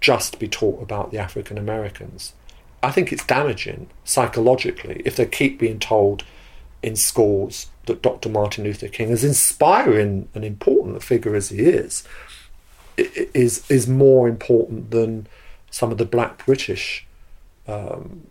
just 0.00 0.38
be 0.38 0.48
taught 0.48 0.82
about 0.82 1.10
the 1.10 1.18
African 1.18 1.58
Americans 1.58 2.32
I 2.82 2.90
think 2.90 3.12
it's 3.12 3.24
damaging 3.24 3.88
psychologically 4.04 5.02
if 5.04 5.16
they 5.16 5.26
keep 5.26 5.58
being 5.58 5.78
told 5.78 6.24
in 6.82 6.96
schools 6.96 7.68
that 7.86 8.02
Dr. 8.02 8.28
Martin 8.28 8.64
Luther 8.64 8.88
King, 8.88 9.10
as 9.12 9.22
inspiring 9.22 10.28
and 10.34 10.44
important 10.44 10.96
a 10.96 11.00
figure 11.00 11.36
as 11.36 11.50
he 11.50 11.60
is, 11.60 12.06
is 12.96 13.68
is 13.70 13.86
more 13.86 14.28
important 14.28 14.90
than 14.90 15.26
some 15.72 15.90
of 15.90 15.98
the 15.98 16.04
Black 16.04 16.46
British 16.46 17.04
um, 17.66 18.28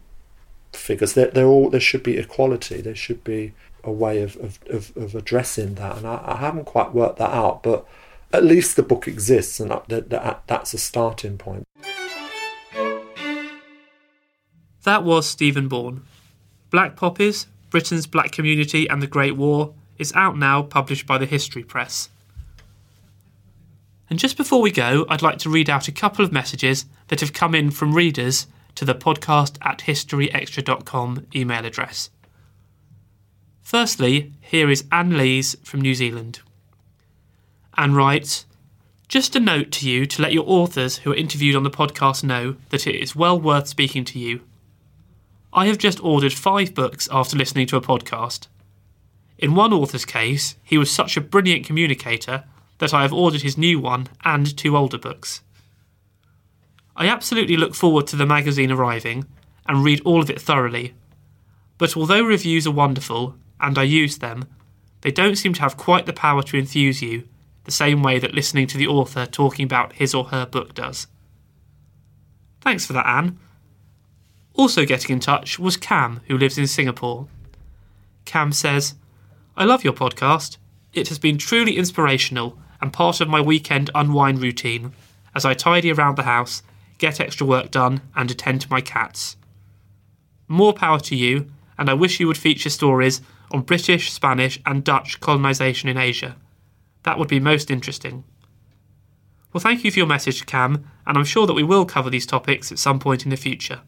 figures. 0.72 1.14
They're, 1.14 1.32
they're, 1.32 1.48
all 1.48 1.70
there 1.70 1.82
should 1.82 2.04
be 2.04 2.18
equality. 2.18 2.80
There 2.80 2.96
should 2.96 3.26
be 3.26 3.52
a 3.84 3.92
way 3.92 4.22
of 4.22 4.38
of, 4.38 4.60
of, 4.70 4.96
of 4.96 5.16
addressing 5.16 5.76
that, 5.76 5.98
and 5.98 6.08
I, 6.08 6.22
I, 6.24 6.38
haven't 6.38 6.66
quite 6.66 6.94
worked 6.94 7.18
that 7.18 7.32
out. 7.32 7.64
But 7.64 7.86
at 8.32 8.46
least 8.46 8.76
the 8.76 8.84
book 8.84 9.08
exists, 9.08 9.60
and 9.60 9.72
that, 9.72 10.10
that, 10.10 10.44
that's 10.48 10.74
a 10.74 10.78
starting 10.78 11.38
point. 11.38 11.66
That 14.84 15.04
was 15.04 15.28
Stephen 15.28 15.68
Bourne. 15.68 16.04
Black 16.70 16.96
Poppies, 16.96 17.48
Britain's 17.70 18.08
Black 18.08 18.32
Community 18.32 18.90
and 18.90 19.02
the 19.02 19.08
Great 19.08 19.36
War 19.36 19.74
is 19.98 20.14
out 20.14 20.38
now, 20.38 20.64
published 20.64 21.06
by 21.06 21.18
the 21.18 21.26
History 21.26 21.64
Press. 21.64 22.10
And 24.10 24.18
just 24.18 24.38
before 24.38 24.62
we 24.62 24.72
go, 24.72 25.06
I'd 25.08 25.22
like 25.22 25.38
to 25.40 25.50
read 25.50 25.70
out 25.70 25.88
a 25.88 25.92
couple 25.92 26.26
of 26.26 26.32
messages 26.32 26.86
that 27.12 27.20
have 27.20 27.34
come 27.34 27.54
in 27.54 27.70
from 27.70 27.94
readers 27.94 28.48
to 28.74 28.86
the 28.86 28.96
podcast 28.96 29.58
at 29.62 29.80
historyextra.com 29.80 31.28
email 31.36 31.66
address. 31.66 32.10
Firstly, 33.62 34.32
here 34.40 34.70
is 34.70 34.86
Anne 34.94 35.18
Lees 35.18 35.58
from 35.62 35.82
New 35.82 35.94
Zealand. 35.94 36.40
Anne 37.78 37.96
writes, 37.96 38.46
just 39.10 39.36
a 39.36 39.42
note 39.42 39.72
to 39.72 39.90
you 39.90 40.06
to 40.06 40.22
let 40.22 40.32
your 40.32 40.46
authors 40.48 41.00
who 41.00 41.12
are 41.12 41.16
interviewed 41.16 41.58
on 41.58 41.64
the 41.64 41.70
podcast 41.70 42.24
know 42.24 42.56
that 42.70 42.88
it 42.88 42.96
is 42.96 43.14
well 43.14 43.38
worth 43.38 43.68
speaking 43.68 44.06
to 44.06 44.18
you. 44.18 44.40
I 45.52 45.68
have 45.68 45.78
just 45.78 46.02
ordered 46.02 46.32
five 46.32 46.74
books 46.74 47.10
after 47.12 47.36
listening 47.36 47.68
to 47.68 47.76
a 47.76 47.82
podcast. 47.82 48.48
In 49.38 49.54
one 49.54 49.74
author's 49.74 50.06
case, 50.06 50.56
he 50.64 50.78
was 50.78 50.90
such 50.90 51.18
a 51.18 51.22
brilliant 51.22 51.66
communicator 51.66 52.46
that 52.78 52.94
I 52.94 53.02
have 53.02 53.12
ordered 53.12 53.42
his 53.42 53.58
new 53.58 53.82
one 53.82 54.08
and 54.24 54.56
two 54.56 54.78
older 54.78 54.98
books. 54.98 55.42
I 56.96 57.08
absolutely 57.08 57.58
look 57.58 57.76
forward 57.76 58.08
to 58.08 58.16
the 58.16 58.26
magazine 58.26 58.72
arriving 58.72 59.26
and 59.68 59.84
read 59.84 60.02
all 60.02 60.22
of 60.22 60.30
it 60.30 60.42
thoroughly, 60.42 60.94
but 61.78 61.98
although 61.98 62.24
reviews 62.24 62.68
are 62.68 62.72
wonderful 62.72 63.36
and 63.60 63.78
I 63.78 63.84
use 63.84 64.20
them, 64.20 64.48
they 65.02 65.12
don't 65.12 65.36
seem 65.36 65.54
to 65.54 65.62
have 65.62 65.78
quite 65.78 66.06
the 66.06 66.14
power 66.14 66.44
to 66.44 66.58
enthuse 66.58 67.02
you 67.02 67.28
the 67.64 67.72
same 67.72 68.04
way 68.04 68.20
that 68.20 68.34
listening 68.34 68.68
to 68.68 68.78
the 68.78 68.88
author 68.88 69.26
talking 69.26 69.66
about 69.66 69.94
his 69.94 70.14
or 70.14 70.26
her 70.26 70.46
book 70.46 70.74
does. 70.74 71.08
Thanks 72.62 72.86
for 72.86 72.94
that, 72.94 73.08
Anne. 73.08 73.40
Also 74.54 74.86
getting 74.86 75.14
in 75.14 75.20
touch 75.20 75.58
was 75.58 75.78
Cam, 75.78 76.22
who 76.28 76.38
lives 76.38 76.58
in 76.58 76.68
Singapore. 76.68 77.28
Cam 78.26 78.52
says, 78.52 78.96
I 79.58 79.66
love 79.66 79.84
your 79.84 79.94
podcast. 79.94 80.58
It 80.94 81.08
has 81.08 81.18
been 81.18 81.38
truly 81.38 81.78
inspirational 81.78 82.58
and 82.80 82.94
part 82.94 83.22
of 83.22 83.30
my 83.30 83.42
weekend 83.42 83.90
unwind 83.96 84.42
routine 84.42 84.94
as 85.34 85.46
I 85.46 85.54
tidy 85.54 85.92
around 85.92 86.18
the 86.18 86.24
house, 86.24 86.62
get 87.02 87.20
extra 87.20 87.46
work 87.46 87.72
done, 87.72 88.00
and 88.16 88.30
attend 88.30 88.62
to 88.62 88.70
my 88.70 88.80
cats. 88.80 89.36
More 90.48 90.72
power 90.72 91.00
to 91.00 91.16
you, 91.16 91.52
and 91.78 91.90
I 91.90 91.96
wish 91.96 92.20
you 92.20 92.28
would 92.28 92.38
feature 92.38 92.70
stories 92.70 93.22
on 93.50 93.62
British, 93.62 94.14
Spanish, 94.14 94.62
and 94.66 94.84
Dutch 94.84 95.20
colonisation 95.20 95.90
in 95.90 95.98
Asia. 95.98 96.38
That 97.04 97.18
would 97.18 97.28
be 97.28 97.40
most 97.40 97.72
interesting. 97.72 98.24
Well, 99.52 99.62
thank 99.62 99.84
you 99.84 99.92
for 99.92 99.98
your 99.98 100.08
message, 100.08 100.46
Cam, 100.46 100.86
and 101.08 101.18
I'm 101.18 101.26
sure 101.26 101.48
that 101.48 101.56
we 101.56 101.64
will 101.64 101.86
cover 101.86 102.12
these 102.12 102.28
topics 102.28 102.72
at 102.72 102.80
some 102.80 103.00
point 103.00 103.24
in 103.24 103.32
the 103.32 103.36
future. 103.36 103.82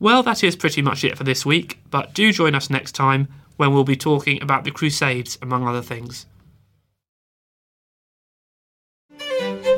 Well, 0.00 0.24
that 0.24 0.42
is 0.42 0.56
pretty 0.56 0.82
much 0.82 1.04
it 1.04 1.16
for 1.16 1.24
this 1.24 1.46
week, 1.46 1.78
but 1.90 2.12
do 2.12 2.32
join 2.32 2.56
us 2.56 2.68
next 2.68 2.92
time 2.92 3.28
when 3.56 3.72
we'll 3.72 3.84
be 3.84 3.96
talking 3.96 4.42
about 4.42 4.64
the 4.64 4.72
Crusades, 4.72 5.38
among 5.40 5.66
other 5.66 5.80
things. 5.80 6.26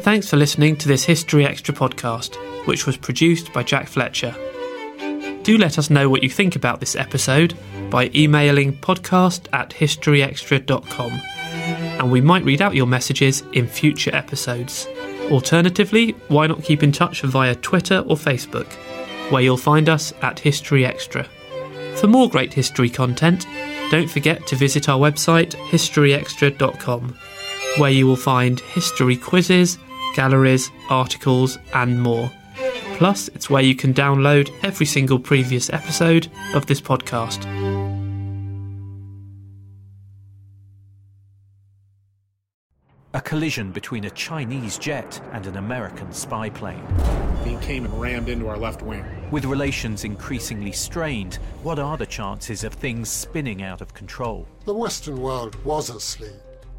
Thanks 0.08 0.30
for 0.30 0.38
listening 0.38 0.74
to 0.76 0.88
this 0.88 1.04
History 1.04 1.44
Extra 1.44 1.74
podcast, 1.74 2.36
which 2.66 2.86
was 2.86 2.96
produced 2.96 3.52
by 3.52 3.62
Jack 3.62 3.88
Fletcher. 3.88 4.34
Do 5.42 5.58
let 5.58 5.76
us 5.76 5.90
know 5.90 6.08
what 6.08 6.22
you 6.22 6.30
think 6.30 6.56
about 6.56 6.80
this 6.80 6.96
episode 6.96 7.52
by 7.90 8.10
emailing 8.14 8.74
podcast 8.78 9.48
at 9.52 9.68
historyextra.com, 9.68 11.12
and 11.12 12.10
we 12.10 12.22
might 12.22 12.42
read 12.46 12.62
out 12.62 12.74
your 12.74 12.86
messages 12.86 13.42
in 13.52 13.66
future 13.66 14.14
episodes. 14.14 14.86
Alternatively, 15.30 16.12
why 16.28 16.46
not 16.46 16.64
keep 16.64 16.82
in 16.82 16.90
touch 16.90 17.20
via 17.20 17.54
Twitter 17.56 17.98
or 18.06 18.16
Facebook? 18.16 18.72
where 19.30 19.42
you'll 19.42 19.58
find 19.58 19.90
us 19.90 20.14
at 20.22 20.38
History 20.38 20.86
Extra. 20.86 21.24
For 21.96 22.06
more 22.06 22.30
great 22.30 22.54
history 22.54 22.88
content, 22.88 23.46
don't 23.90 24.08
forget 24.08 24.46
to 24.46 24.56
visit 24.56 24.88
our 24.88 24.98
website 24.98 25.50
historyextra.com, 25.68 27.14
where 27.76 27.90
you 27.90 28.06
will 28.06 28.16
find 28.16 28.58
history 28.60 29.18
quizzes, 29.18 29.76
galleries, 30.14 30.70
articles, 30.90 31.58
and 31.74 32.00
more. 32.00 32.30
Plus, 32.96 33.28
it's 33.28 33.48
where 33.48 33.62
you 33.62 33.76
can 33.76 33.94
download 33.94 34.52
every 34.62 34.86
single 34.86 35.18
previous 35.18 35.70
episode 35.70 36.28
of 36.54 36.66
this 36.66 36.80
podcast. 36.80 37.44
A 43.14 43.20
collision 43.20 43.72
between 43.72 44.04
a 44.04 44.10
Chinese 44.10 44.78
jet 44.78 45.20
and 45.32 45.46
an 45.46 45.56
American 45.56 46.12
spy 46.12 46.50
plane. 46.50 46.86
He 47.44 47.56
came 47.56 47.84
and 47.84 48.00
rammed 48.00 48.28
into 48.28 48.48
our 48.48 48.58
left 48.58 48.82
wing. 48.82 49.04
With 49.30 49.44
relations 49.44 50.04
increasingly 50.04 50.72
strained, 50.72 51.36
what 51.62 51.78
are 51.78 51.96
the 51.96 52.06
chances 52.06 52.64
of 52.64 52.74
things 52.74 53.08
spinning 53.08 53.62
out 53.62 53.80
of 53.80 53.94
control? 53.94 54.46
The 54.66 54.74
Western 54.74 55.20
world 55.20 55.56
was 55.64 55.88
asleep. 55.88 56.32